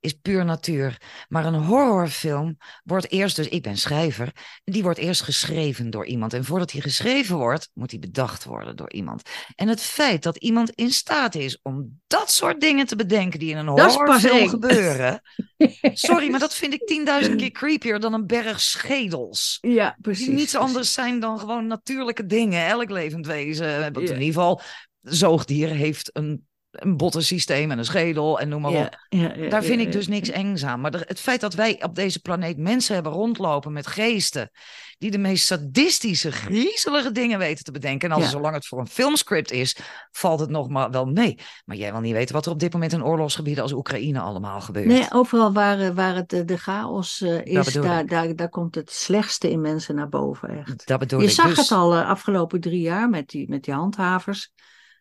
is 0.00 0.12
puur 0.12 0.44
natuur. 0.44 1.00
Maar 1.28 1.44
een 1.44 1.54
horrorfilm 1.54 2.56
wordt 2.84 3.10
eerst, 3.10 3.36
dus 3.36 3.48
ik 3.48 3.62
ben 3.62 3.76
schrijver, 3.76 4.32
die 4.64 4.82
wordt 4.82 4.98
eerst 4.98 5.22
geschreven 5.22 5.90
door 5.90 6.06
iemand. 6.06 6.32
En 6.32 6.44
voordat 6.44 6.70
die 6.70 6.82
geschreven 6.82 7.36
wordt, 7.36 7.70
moet 7.74 7.90
die 7.90 7.98
bedacht 7.98 8.44
worden 8.44 8.76
door 8.76 8.92
iemand. 8.92 9.22
En 9.54 9.68
het 9.68 9.80
feit 9.80 10.22
dat 10.22 10.36
iemand 10.36 10.70
in 10.70 10.90
staat 10.90 11.34
is 11.34 11.58
om 11.62 12.00
dat 12.06 12.30
soort 12.30 12.60
dingen 12.60 12.86
te 12.86 12.96
bedenken 12.96 13.38
die 13.38 13.50
in 13.50 13.56
een 13.56 13.66
Dat 13.66 13.78
is 13.78 13.84
pas 13.84 13.96
horrorfilm 13.96 14.48
gebeuren. 14.48 15.20
Sorry, 15.92 16.30
maar 16.30 16.40
dat 16.40 16.54
vind 16.54 16.72
ik 16.72 16.86
tienduizend 16.86 17.36
keer 17.36 17.50
creepier 17.50 18.00
dan 18.00 18.12
een 18.12 18.26
berg 18.26 18.60
schedels. 18.60 19.58
Ja, 19.60 19.96
precies. 20.00 20.26
Die 20.26 20.34
niets 20.34 20.54
anders 20.54 20.92
zijn 20.92 21.20
dan 21.20 21.38
gewoon 21.38 21.66
natuurlijke 21.66 22.26
dingen. 22.26 22.66
Elk 22.66 22.90
levend 22.90 23.26
wezen, 23.26 23.66
eh, 23.66 23.86
in 23.86 24.02
ieder 24.02 24.16
geval, 24.18 24.60
zoogdier 25.00 25.68
heeft 25.68 26.10
een, 26.12 26.46
een 26.82 26.96
bottensysteem 26.96 27.70
en 27.70 27.78
een 27.78 27.84
schedel 27.84 28.40
en 28.40 28.48
noem 28.48 28.60
maar 28.60 28.70
op. 28.70 28.76
Ja, 29.08 29.18
ja, 29.20 29.34
ja, 29.36 29.48
Daar 29.48 29.62
vind 29.64 29.80
ik 29.80 29.92
dus 29.92 30.08
niks 30.08 30.28
engs 30.28 30.64
aan. 30.64 30.80
Maar 30.80 30.90
de- 30.90 31.04
het 31.06 31.20
feit 31.20 31.40
dat 31.40 31.54
wij 31.54 31.82
op 31.82 31.94
deze 31.94 32.20
planeet 32.20 32.58
mensen 32.58 32.94
hebben 32.94 33.12
rondlopen 33.12 33.72
met 33.72 33.86
geesten. 33.86 34.50
die 34.98 35.10
de 35.10 35.18
meest 35.18 35.46
sadistische, 35.46 36.32
griezelige 36.32 37.12
dingen 37.12 37.38
weten 37.38 37.64
te 37.64 37.70
bedenken. 37.72 38.10
En 38.10 38.16
als 38.16 38.30
zolang 38.30 38.54
het 38.54 38.66
voor 38.66 38.78
een 38.78 38.86
filmscript 38.86 39.50
is, 39.50 39.76
valt 40.10 40.40
het 40.40 40.50
nog 40.50 40.68
maar 40.68 40.90
wel 40.90 41.04
mee. 41.06 41.38
Maar 41.64 41.76
jij 41.76 41.92
wil 41.92 42.00
niet 42.00 42.12
weten 42.12 42.34
wat 42.34 42.46
er 42.46 42.52
op 42.52 42.58
dit 42.58 42.72
moment 42.72 42.92
in 42.92 43.04
oorlogsgebieden 43.04 43.62
als 43.62 43.72
Oekraïne 43.72 44.20
allemaal 44.20 44.60
gebeurt. 44.60 44.86
Nee, 44.86 45.06
overal 45.10 45.52
waar, 45.52 45.80
eh, 45.80 45.90
waar 45.90 46.14
het, 46.14 46.32
eh, 46.32 46.40
de 46.44 46.56
chaos 46.56 47.20
eh, 47.20 47.44
is, 47.44 47.72
daar, 47.72 48.06
daar, 48.06 48.36
daar 48.36 48.48
komt 48.48 48.74
het 48.74 48.90
slechtste 48.90 49.50
in 49.50 49.60
mensen 49.60 49.94
naar 49.94 50.08
boven. 50.08 50.48
Echt. 50.48 50.86
dat 50.86 50.98
bedoel 50.98 51.20
Je 51.20 51.26
ik. 51.26 51.32
zag 51.32 51.48
dus, 51.48 51.56
het 51.56 51.70
al 51.78 51.90
de 51.90 52.04
afgelopen 52.04 52.60
drie 52.60 52.80
jaar 52.80 53.08
met 53.08 53.28
die, 53.28 53.48
met 53.48 53.64
die 53.64 53.74
handhavers. 53.74 54.50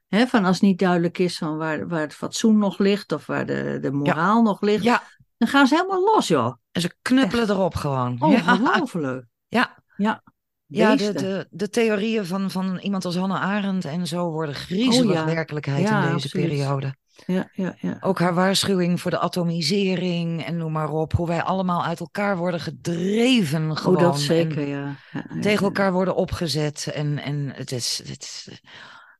Van 0.09 0.45
als 0.45 0.59
niet 0.61 0.79
duidelijk 0.79 1.17
is 1.17 1.37
van 1.37 1.57
waar, 1.57 1.87
waar 1.87 2.01
het 2.01 2.13
fatsoen 2.13 2.57
nog 2.57 2.77
ligt 2.77 3.11
of 3.11 3.25
waar 3.25 3.45
de, 3.45 3.77
de 3.81 3.91
moraal 3.91 4.41
nog 4.41 4.61
ligt, 4.61 4.83
Ja, 4.83 5.03
dan 5.37 5.47
gaan 5.47 5.67
ze 5.67 5.75
helemaal 5.75 6.03
los, 6.13 6.27
joh. 6.27 6.53
en 6.71 6.81
ze 6.81 6.95
knuppelen 7.01 7.49
erop 7.49 7.75
gewoon. 7.75 8.21
Ongelooflijk. 8.21 9.25
Ja. 9.47 9.83
Ja, 9.97 10.23
Ja, 10.65 10.95
de, 10.95 11.13
de, 11.13 11.47
de 11.49 11.69
theorieën 11.69 12.25
van, 12.25 12.51
van 12.51 12.77
iemand 12.77 13.05
als 13.05 13.15
Hannah 13.15 13.41
Arendt 13.41 13.85
en 13.85 14.07
zo 14.07 14.31
worden 14.31 14.55
griezelig 14.55 15.09
Oh 15.21 15.27
ja. 15.27 15.33
werkelijkheid 15.33 15.87
Ja, 15.87 15.95
in 15.95 16.01
deze 16.13 16.13
absoluut. 16.25 16.47
periode. 16.47 16.95
ja, 17.25 17.49
ja, 17.53 17.75
ja. 17.79 17.97
Ook 18.01 18.19
haar 18.19 18.33
waarschuwing 18.33 19.01
voor 19.01 19.11
de 19.11 19.19
atomisering 19.19 20.45
en 20.45 20.57
noem 20.57 20.71
maar 20.71 20.89
op. 20.89 21.13
Hoe 21.13 21.27
wij 21.27 21.43
allemaal 21.43 21.83
uit 21.83 21.99
elkaar 21.99 22.37
worden 22.37 22.59
gedreven 22.59 23.77
gewoon. 23.77 23.95
Oh, 23.97 24.01
dat 24.03 24.19
zeker, 24.19 24.67
ja. 24.67 24.95
Tegen 25.41 25.65
elkaar 25.65 25.91
worden 25.91 26.15
opgezet. 26.15 26.89
En, 26.93 27.17
en 27.19 27.51
het 27.55 27.71
is... 27.71 28.01
Het 28.05 28.21
is 28.23 28.61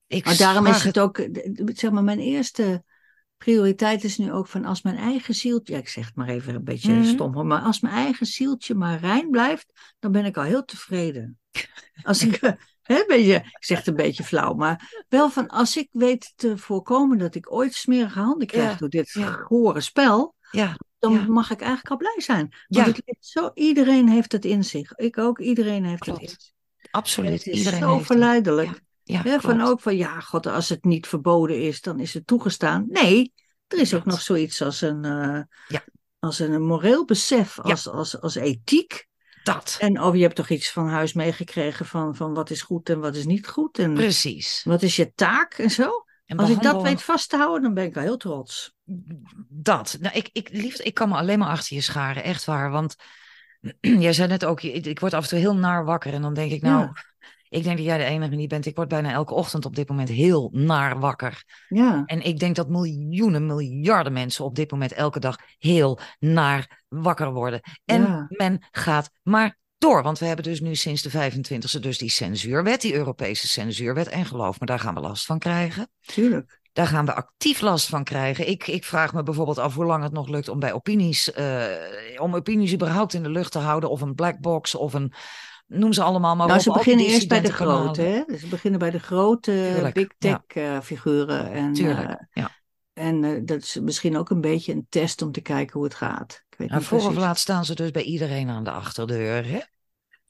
ik 0.08 0.26
Maar 0.26 0.38
daarom 0.38 0.66
is 0.66 0.84
het 0.84 1.00
ook, 1.00 1.28
zeg 1.66 1.92
maar, 1.92 2.04
mijn 2.04 2.20
eerste 2.20 2.84
prioriteit 3.38 4.04
is 4.04 4.18
nu 4.18 4.32
ook 4.32 4.48
van 4.48 4.66
als 4.66 4.82
mijn 4.82 4.98
eigen 4.98 5.36
zieltje, 5.36 5.74
ja, 5.74 5.80
ik 5.80 5.88
zeg 5.88 6.06
het 6.06 6.16
maar 6.16 6.28
even 6.28 6.56
een 6.56 6.64
beetje 6.64 6.94
Mhm. 6.94 7.04
stom, 7.04 7.48
maar 7.48 7.62
als 7.62 7.80
mijn 7.80 7.94
eigen 7.96 8.26
zieltje 8.26 8.76
maar 8.76 9.00
rein 9.00 9.30
blijft, 9.30 9.94
dan 10.00 10.12
ben 10.12 10.26
ik 10.26 10.38
al 10.38 10.44
heel 10.44 10.66
tevreden. 10.66 11.40
Als 12.04 12.24
ik, 12.24 12.40
hè, 12.82 13.04
beetje, 13.08 13.36
ik 13.36 13.64
zeg 13.66 13.78
het 13.78 13.88
een 13.88 13.96
beetje 13.96 14.24
flauw, 14.24 14.54
maar 14.54 15.04
wel 15.10 15.30
van 15.30 15.48
als 15.48 15.78
ik 15.78 15.88
weet 15.92 16.34
te 16.36 16.58
voorkomen 16.58 17.18
dat 17.18 17.36
ik 17.36 17.52
ooit 17.52 17.74
smerige 17.74 18.20
handen 18.20 18.48
krijg 18.48 18.72
Ja, 18.72 18.78
door 18.78 18.90
dit 18.90 19.12
ja. 19.12 19.32
gore 19.32 19.82
spel, 19.82 20.36
Ja, 20.52 20.76
dan 21.00 21.14
Ja. 21.14 21.26
mag 21.28 21.52
ik 21.52 21.60
eigenlijk 21.62 21.90
al 21.90 21.98
blij 21.98 22.22
zijn. 22.22 22.54
Want 22.68 22.88
het 22.88 23.02
ligt 23.06 23.26
zo, 23.26 23.52
iedereen 23.54 24.10
heeft 24.10 24.32
het 24.32 24.46
in 24.46 24.64
zich. 24.64 24.94
Ik 24.96 25.18
ook, 25.18 25.40
iedereen 25.40 25.86
heeft 25.86 26.06
het 26.06 26.20
in 26.20 26.30
zich. 26.30 26.52
Absoluut. 26.92 27.32
het 27.32 27.48
is 27.48 27.58
Iedereen 27.58 27.80
zo 27.80 27.94
heeft 27.94 28.06
verleidelijk. 28.06 28.82
Ja, 29.08 29.22
Ja, 29.24 29.40
van 29.40 29.62
ook 29.62 29.82
van 29.82 29.98
ja, 29.98 30.20
god, 30.20 30.46
als 30.46 30.70
het 30.70 30.84
niet 30.84 31.08
verboden 31.08 31.62
is, 31.62 31.82
dan 31.82 32.00
is 32.00 32.14
het 32.14 32.28
toegestaan. 32.28 32.86
Nee, 32.88 33.34
er 33.68 33.80
is 33.80 33.94
ook 33.94 34.06
nog 34.06 34.22
zoiets 34.22 34.62
als 34.62 34.82
een, 34.82 35.06
eh, 35.06 35.42
Ja. 35.68 35.84
als 36.20 36.40
een 36.40 36.62
moreel 36.62 37.06
besef, 37.06 37.60
als, 37.60 37.88
als, 37.88 38.22
als 38.22 38.36
ethiek. 38.36 39.08
Dat. 39.44 39.78
En 39.80 40.02
oh, 40.02 40.16
je 40.16 40.22
hebt 40.22 40.36
toch 40.36 40.50
iets 40.50 40.72
van 40.72 40.88
huis 40.88 41.14
meegekregen 41.14 41.86
van, 41.86 42.16
van 42.16 42.34
wat 42.34 42.50
is 42.50 42.62
goed 42.62 42.90
en 42.90 43.00
wat 43.00 43.16
is 43.16 43.26
niet 43.26 43.48
goed. 43.48 43.80
En 43.80 43.94
Precies. 43.94 44.62
wat 44.64 44.82
is 44.82 44.96
je 44.96 45.14
taak 45.14 45.54
en 45.54 45.70
zo. 45.70 46.06
En 46.26 46.38
Als 46.38 46.50
ik 46.50 46.62
dat 46.62 46.82
weet 46.82 47.02
vast 47.02 47.30
te 47.30 47.38
houden, 47.38 47.62
dan 47.62 47.74
ben 47.74 47.84
ik 47.84 47.96
al 47.96 48.02
heel 48.02 48.18
trots. 48.18 48.74
Dat. 49.50 49.98
Nou, 50.00 50.16
ik, 50.16 50.30
ik, 50.32 50.50
liefst, 50.52 50.80
ik 50.80 50.94
kan 50.94 51.10
me 51.10 51.16
alleen 51.16 51.40
maar 51.40 51.50
achter 51.50 51.76
je 51.76 51.82
scharen, 51.82 52.24
echt 52.24 52.46
waar. 52.46 52.72
Want 52.72 52.96
jij 54.06 54.14
zei 54.14 54.28
net 54.28 54.46
ook, 54.46 54.62
ik, 54.62 54.86
ik 54.86 55.00
word 55.00 55.14
af 55.14 55.24
en 55.24 55.30
toe 55.30 55.40
heel 55.40 55.56
naar 55.56 55.86
wakker. 55.86 56.14
En 56.14 56.22
dan 56.22 56.34
denk 56.34 56.52
ik, 56.52 56.62
nou, 56.62 56.82
Ja. 56.82 56.94
Ik 57.56 57.64
denk 57.64 57.78
dat 57.78 57.86
jij 57.86 57.98
de 57.98 58.04
enige 58.04 58.36
niet 58.36 58.50
bent. 58.50 58.66
Ik 58.66 58.76
word 58.76 58.88
bijna 58.88 59.12
elke 59.12 59.34
ochtend 59.34 59.66
op 59.66 59.76
dit 59.76 59.90
moment 59.90 60.10
heel 60.10 60.50
naar 60.54 61.00
wakker. 61.00 61.44
Ja, 61.68 62.04
En 62.06 62.22
ik 62.22 62.40
denk 62.40 62.56
dat 62.56 62.70
miljoenen, 62.70 63.46
miljarden 63.46 64.14
mensen 64.14 64.46
op 64.46 64.56
dit 64.56 64.72
moment 64.72 64.94
elke 64.94 65.20
dag 65.20 65.38
heel 65.58 66.00
naar 66.20 66.84
wakker 66.88 67.34
worden. 67.34 67.62
En 67.86 68.02
Ja. 68.02 68.26
men 68.30 68.66
gaat 68.72 69.10
maar 69.24 69.58
door. 69.78 70.04
Want 70.04 70.20
we 70.20 70.26
hebben 70.26 70.46
dus 70.46 70.60
nu 70.60 70.76
sinds 70.76 71.02
de 71.02 71.10
25e 71.10 71.80
dus 71.80 71.98
die 71.98 72.10
censuurwet, 72.10 72.82
die 72.82 72.96
Europese 72.96 73.48
censuurwet. 73.48 74.08
En 74.08 74.26
geloof 74.26 74.60
me, 74.60 74.66
daar 74.66 74.80
gaan 74.80 74.94
we 74.94 75.00
last 75.00 75.26
van 75.26 75.40
krijgen. 75.40 75.90
tuurlijk. 76.02 76.64
Daar 76.74 76.88
gaan 76.88 77.06
we 77.06 77.14
actief 77.14 77.62
last 77.62 77.88
van 77.88 78.04
krijgen. 78.04 78.48
Ik, 78.50 78.68
ik 78.68 78.84
vraag 78.84 79.14
me 79.14 79.24
bijvoorbeeld 79.24 79.58
af 79.58 79.76
hoe 79.76 79.86
lang 79.86 80.04
het 80.04 80.12
nog 80.12 80.28
lukt 80.28 80.50
om 80.50 80.60
bij 80.60 80.74
opinies, 80.74 81.32
eh, 81.32 81.66
om 82.18 82.36
opinies 82.36 82.74
überhaupt 82.74 83.14
in 83.14 83.24
de 83.24 83.30
lucht 83.30 83.52
te 83.52 83.60
houden. 83.60 83.90
Of 83.90 84.02
een 84.02 84.16
black 84.16 84.40
box 84.40 84.76
of 84.76 84.94
een, 84.94 85.14
noem 85.66 85.94
ze 85.94 86.04
allemaal 86.04 86.36
maar 86.36 86.48
nou, 86.48 86.58
op. 86.58 86.64
ze 86.66 86.72
beginnen 86.72 87.06
eerst 87.06 87.28
bij 87.28 87.42
de 87.42 87.54
grote, 87.54 88.02
hè? 88.02 88.24
Dus 88.28 88.40
ze 88.40 88.48
beginnen 88.48 88.80
bij 88.80 88.92
de 88.92 89.00
grote 89.00 89.52
Tuurlijk, 89.52 89.94
big 89.94 90.08
tech 90.18 90.40
eh, 90.48 90.80
figuren. 90.80 91.52
En, 91.52 91.74
Tuurlijk, 91.74 92.10
eh, 92.10 92.16
ja. 92.32 92.52
En 92.94 93.24
eh, 93.24 93.42
dat 93.46 93.62
is 93.62 93.80
misschien 93.82 94.18
ook 94.18 94.30
een 94.30 94.42
beetje 94.42 94.74
een 94.74 94.86
test 94.90 95.22
om 95.22 95.32
te 95.32 95.42
kijken 95.42 95.74
hoe 95.74 95.84
het 95.84 95.96
gaat. 95.96 96.44
Ik 96.50 96.58
weet 96.58 96.68
Nou, 96.68 96.80
niet 96.80 96.90
voor 96.90 97.10
of 97.10 97.16
laat 97.16 97.40
staan 97.40 97.66
ze 97.66 97.76
dus 97.76 97.92
bij 97.92 98.04
iedereen 98.04 98.50
aan 98.50 98.64
de 98.64 98.72
achterdeur. 98.72 99.48
Hè? 99.48 99.60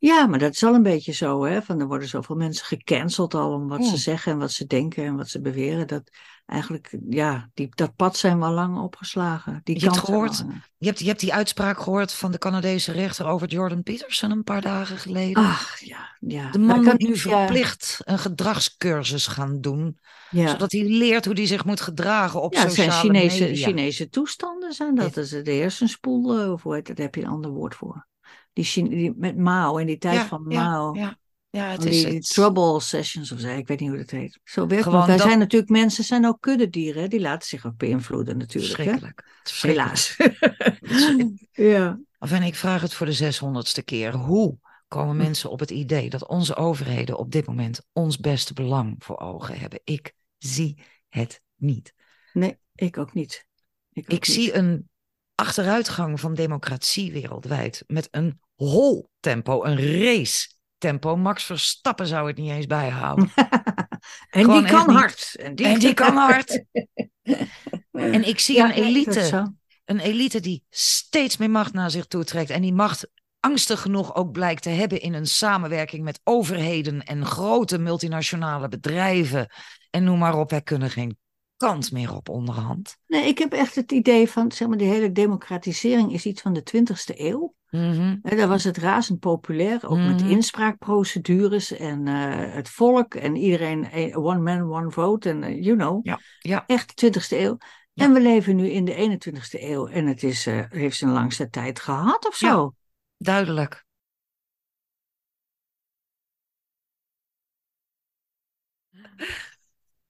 Ja, 0.05 0.27
maar 0.27 0.39
dat 0.39 0.53
is 0.53 0.63
al 0.63 0.73
een 0.73 0.83
beetje 0.83 1.11
zo, 1.11 1.43
hè? 1.43 1.61
Van 1.61 1.79
er 1.79 1.87
worden 1.87 2.07
zoveel 2.07 2.35
mensen 2.35 2.65
gecanceld 2.65 3.33
al 3.33 3.53
om 3.53 3.67
wat 3.67 3.85
ze 3.85 3.97
zeggen 3.97 4.31
en 4.31 4.37
wat 4.37 4.51
ze 4.51 4.65
denken 4.65 5.05
en 5.05 5.15
wat 5.15 5.29
ze 5.29 5.41
beweren. 5.41 5.87
Dat 5.87 6.09
eigenlijk, 6.45 6.97
ja, 7.09 7.49
die, 7.53 7.69
dat 7.75 7.95
pad 7.95 8.17
zijn 8.17 8.39
we 8.39 8.45
al 8.45 8.51
lang 8.51 8.77
opgeslagen. 8.77 9.61
Die 9.63 9.79
Je 9.79 9.85
hebt 9.85 9.97
gehoord? 9.97 10.45
Je 10.77 10.87
hebt, 10.87 10.99
je 10.99 11.05
hebt 11.05 11.19
die 11.19 11.33
uitspraak 11.33 11.79
gehoord 11.79 12.13
van 12.13 12.31
de 12.31 12.37
Canadese 12.37 12.91
rechter 12.91 13.25
over 13.25 13.47
Jordan 13.47 13.83
Peterson 13.83 14.31
een 14.31 14.43
paar 14.43 14.61
dagen 14.61 14.97
geleden. 14.97 15.43
Ach, 15.43 15.79
ja, 15.79 16.17
ja. 16.19 16.51
de 16.51 16.59
Maar 16.59 16.75
man 16.75 16.85
kan 16.85 16.95
moet 16.97 17.07
nu 17.07 17.13
ja, 17.13 17.19
verplicht 17.19 17.99
een 18.03 18.19
gedragscursus 18.19 19.27
gaan 19.27 19.61
doen. 19.61 19.99
Ja, 20.29 20.47
Zodat 20.47 20.71
hij 20.71 20.83
leert 20.83 21.25
hoe 21.25 21.33
hij 21.33 21.47
zich 21.47 21.65
moet 21.65 21.81
gedragen 21.81 22.41
op 22.41 22.53
ja 22.53 22.61
sociale 22.61 22.91
Chinese, 22.91 23.43
media. 23.43 23.67
Chinese 23.67 24.09
toestanden 24.09 24.73
zijn 24.73 24.95
dat. 24.95 25.05
Ja. 25.05 25.11
Dat 25.11 25.23
is 25.23 25.43
de 25.43 25.51
hersenspoel, 25.51 26.39
eh, 26.39 26.51
of 26.51 26.63
hoe 26.63 26.73
heet 26.73 26.87
dat? 26.87 26.95
Daar 26.95 27.05
heb 27.05 27.15
je 27.15 27.21
een 27.21 27.27
ander 27.27 27.51
woord 27.51 27.75
voor. 27.75 28.07
Die, 28.55 28.63
Chine- 28.63 28.89
die 28.89 29.13
met 29.17 29.37
Mao, 29.37 29.77
in 29.77 29.87
die 29.87 29.97
tijd 29.97 30.15
ja, 30.15 30.27
van 30.27 30.43
Mao. 30.47 30.93
ja, 30.95 31.17
ja, 31.49 31.69
het 31.69 31.85
is 31.85 32.03
die 32.03 32.13
het. 32.13 32.27
trouble 32.29 32.79
sessions 32.81 33.31
of 33.31 33.39
zo, 33.39 33.47
ik 33.47 33.67
weet 33.67 33.79
niet 33.79 33.89
hoe 33.89 33.97
dat 33.97 34.09
heet. 34.09 34.39
Zo 34.43 34.67
werkt. 34.67 34.83
Gewoon 34.83 35.05
Wij 35.05 35.17
dat- 35.17 35.25
zijn 35.25 35.39
natuurlijk 35.39 35.71
mensen, 35.71 36.03
zijn 36.03 36.25
ook 36.25 36.41
kuddedieren, 36.41 37.09
die 37.09 37.19
laten 37.19 37.47
zich 37.47 37.65
ook 37.65 37.77
beïnvloeden 37.77 38.37
natuurlijk. 38.37 38.73
Verschrikkelijk. 38.73 39.23
Helaas. 39.61 40.17
ja. 41.51 41.99
Of 42.19 42.31
en 42.31 42.43
ik 42.43 42.55
vraag 42.55 42.81
het 42.81 42.93
voor 42.93 43.05
de 43.05 43.13
zeshonderdste 43.13 43.81
keer. 43.83 44.13
Hoe 44.13 44.49
Hm. 44.49 44.55
komen 44.87 45.17
mensen 45.17 45.49
op 45.49 45.59
het 45.59 45.71
idee 45.71 46.09
dat 46.09 46.27
onze 46.27 46.55
overheden 46.55 47.17
op 47.17 47.31
dit 47.31 47.45
moment 47.47 47.85
ons 47.93 48.17
beste 48.17 48.53
belang 48.53 48.95
voor 48.99 49.17
ogen 49.19 49.59
hebben? 49.59 49.79
Ik 49.83 50.13
zie 50.37 50.77
het 51.09 51.41
niet. 51.55 51.93
Nee, 52.33 52.57
ik 52.75 52.97
ook 52.97 53.13
niet. 53.13 53.47
Ik, 53.91 54.07
niet. 54.07 54.25
zie 54.25 54.53
een 54.55 54.89
achteruitgang 55.35 56.19
van 56.19 56.33
democratie 56.33 57.11
wereldwijd 57.11 57.83
met 57.87 58.07
een 58.11 58.39
hol 58.55 59.09
tempo, 59.19 59.63
een 59.63 59.77
race 59.77 60.47
tempo. 60.77 61.15
Max 61.15 61.43
Verstappen 61.43 62.07
zou 62.07 62.27
het 62.27 62.37
niet 62.37 62.51
eens 62.51 62.65
bijhouden. 62.65 63.31
en 63.35 64.43
Gewoon 64.43 64.63
die 64.63 64.71
kan 64.71 64.89
hard. 64.89 65.35
En 65.35 65.55
die, 65.55 65.65
En 65.65 65.79
die 65.79 65.93
kan 65.93 66.15
hard. 66.15 66.63
En 67.91 68.27
ik 68.27 68.39
zie 68.39 68.55
Ja, 68.55 68.65
een 68.65 68.83
elite, 68.83 69.53
een 69.85 69.99
elite 69.99 70.39
die 70.39 70.63
steeds 70.69 71.37
meer 71.37 71.49
macht 71.49 71.73
naar 71.73 71.91
zich 71.91 72.05
toe 72.05 72.23
trekt. 72.23 72.49
En 72.49 72.61
die 72.61 72.73
macht 72.73 73.07
angstig 73.39 73.81
genoeg 73.81 74.15
ook 74.15 74.31
blijkt 74.31 74.61
te 74.61 74.69
hebben 74.69 75.01
in 75.01 75.13
een 75.13 75.27
samenwerking 75.27 76.03
met 76.03 76.19
overheden 76.23 77.03
en 77.03 77.25
grote 77.25 77.77
multinationale 77.77 78.67
bedrijven. 78.67 79.47
En 79.89 80.03
noem 80.03 80.19
maar 80.19 80.37
op, 80.37 80.49
wij 80.49 80.61
kunnen 80.61 80.89
geen 80.89 81.17
kant 81.57 81.91
meer 81.91 82.15
op 82.15 82.29
onderhand. 82.29 82.97
Nee, 83.07 83.27
ik 83.27 83.37
heb 83.37 83.53
echt 83.53 83.75
het 83.75 83.91
idee 83.91 84.29
van, 84.29 84.51
zeg 84.51 84.67
maar, 84.67 84.77
die 84.77 84.87
hele 84.87 85.11
democratisering 85.11 86.13
is 86.13 86.25
iets 86.25 86.41
van 86.41 86.53
de 86.53 86.63
20e 86.63 87.13
eeuw. 87.19 87.53
Hè, 88.21 88.35
Daar 88.35 88.47
was 88.47 88.63
het 88.63 88.77
razend 88.77 89.19
populair, 89.19 89.87
ook 89.89 89.97
met 89.97 90.21
Mhm. 90.21 90.29
inspraakprocedures 90.29 91.71
en 91.71 92.07
eh, 92.07 92.53
het 92.53 92.69
volk 92.69 93.13
en 93.13 93.35
iedereen, 93.35 93.91
eh, 93.91 94.17
one 94.17 94.39
man, 94.39 94.73
one 94.73 94.91
vote 94.91 95.29
en 95.29 95.43
eh, 95.43 95.63
you 95.63 95.77
know. 95.77 96.05
Ja, 96.05 96.19
ja. 96.39 96.63
Echt 96.67 96.87
de 96.87 96.93
20e 96.95 97.39
eeuw. 97.39 97.57
Ja. 97.93 98.03
En 98.05 98.13
we 98.13 98.21
leven 98.21 98.55
nu 98.55 98.69
in 98.69 98.85
de 98.85 98.93
21e 98.93 99.69
eeuw 99.71 99.87
en 99.87 100.05
het 100.05 100.23
is, 100.23 100.45
eh, 100.45 100.63
heeft 100.69 100.97
zijn 100.97 101.11
langste 101.11 101.49
tijd 101.49 101.79
gehad 101.79 102.27
of 102.27 102.35
zo. 102.35 102.47
Ja. 102.47 102.71
Duidelijk. 103.17 103.85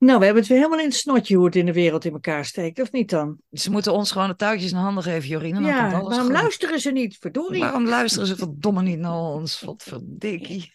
Nou, 0.06 0.20
we 0.20 0.26
hebben 0.26 0.44
het 0.44 0.52
weer 0.52 0.62
helemaal 0.62 0.80
in 0.80 0.90
het 0.90 0.96
snotje 0.96 1.36
hoe 1.36 1.46
het 1.46 1.56
in 1.56 1.66
de 1.66 1.74
wereld 1.74 2.06
in 2.06 2.14
elkaar 2.14 2.46
steekt, 2.46 2.82
of 2.82 2.92
niet 2.92 3.10
dan? 3.10 3.38
Ze 3.52 3.72
moeten 3.72 3.94
ons 3.94 4.12
gewoon 4.12 4.28
de 4.28 4.36
touwtjes 4.36 4.72
in 4.72 4.78
handen 4.78 5.04
geven, 5.04 5.40
komt 5.54 5.66
ja, 5.66 5.92
alles 5.92 6.08
waarom 6.08 6.26
goed. 6.26 6.36
luisteren 6.36 6.80
ze 6.80 6.92
niet? 6.92 7.18
Verdorie. 7.20 7.60
Waarom 7.60 7.88
luisteren 7.88 8.28
ze 8.28 8.36
verdomme 8.36 8.82
niet 8.82 9.00
naar 9.00 9.20
ons? 9.20 9.62
Wat 9.62 9.84
verdikkie. 9.84 10.74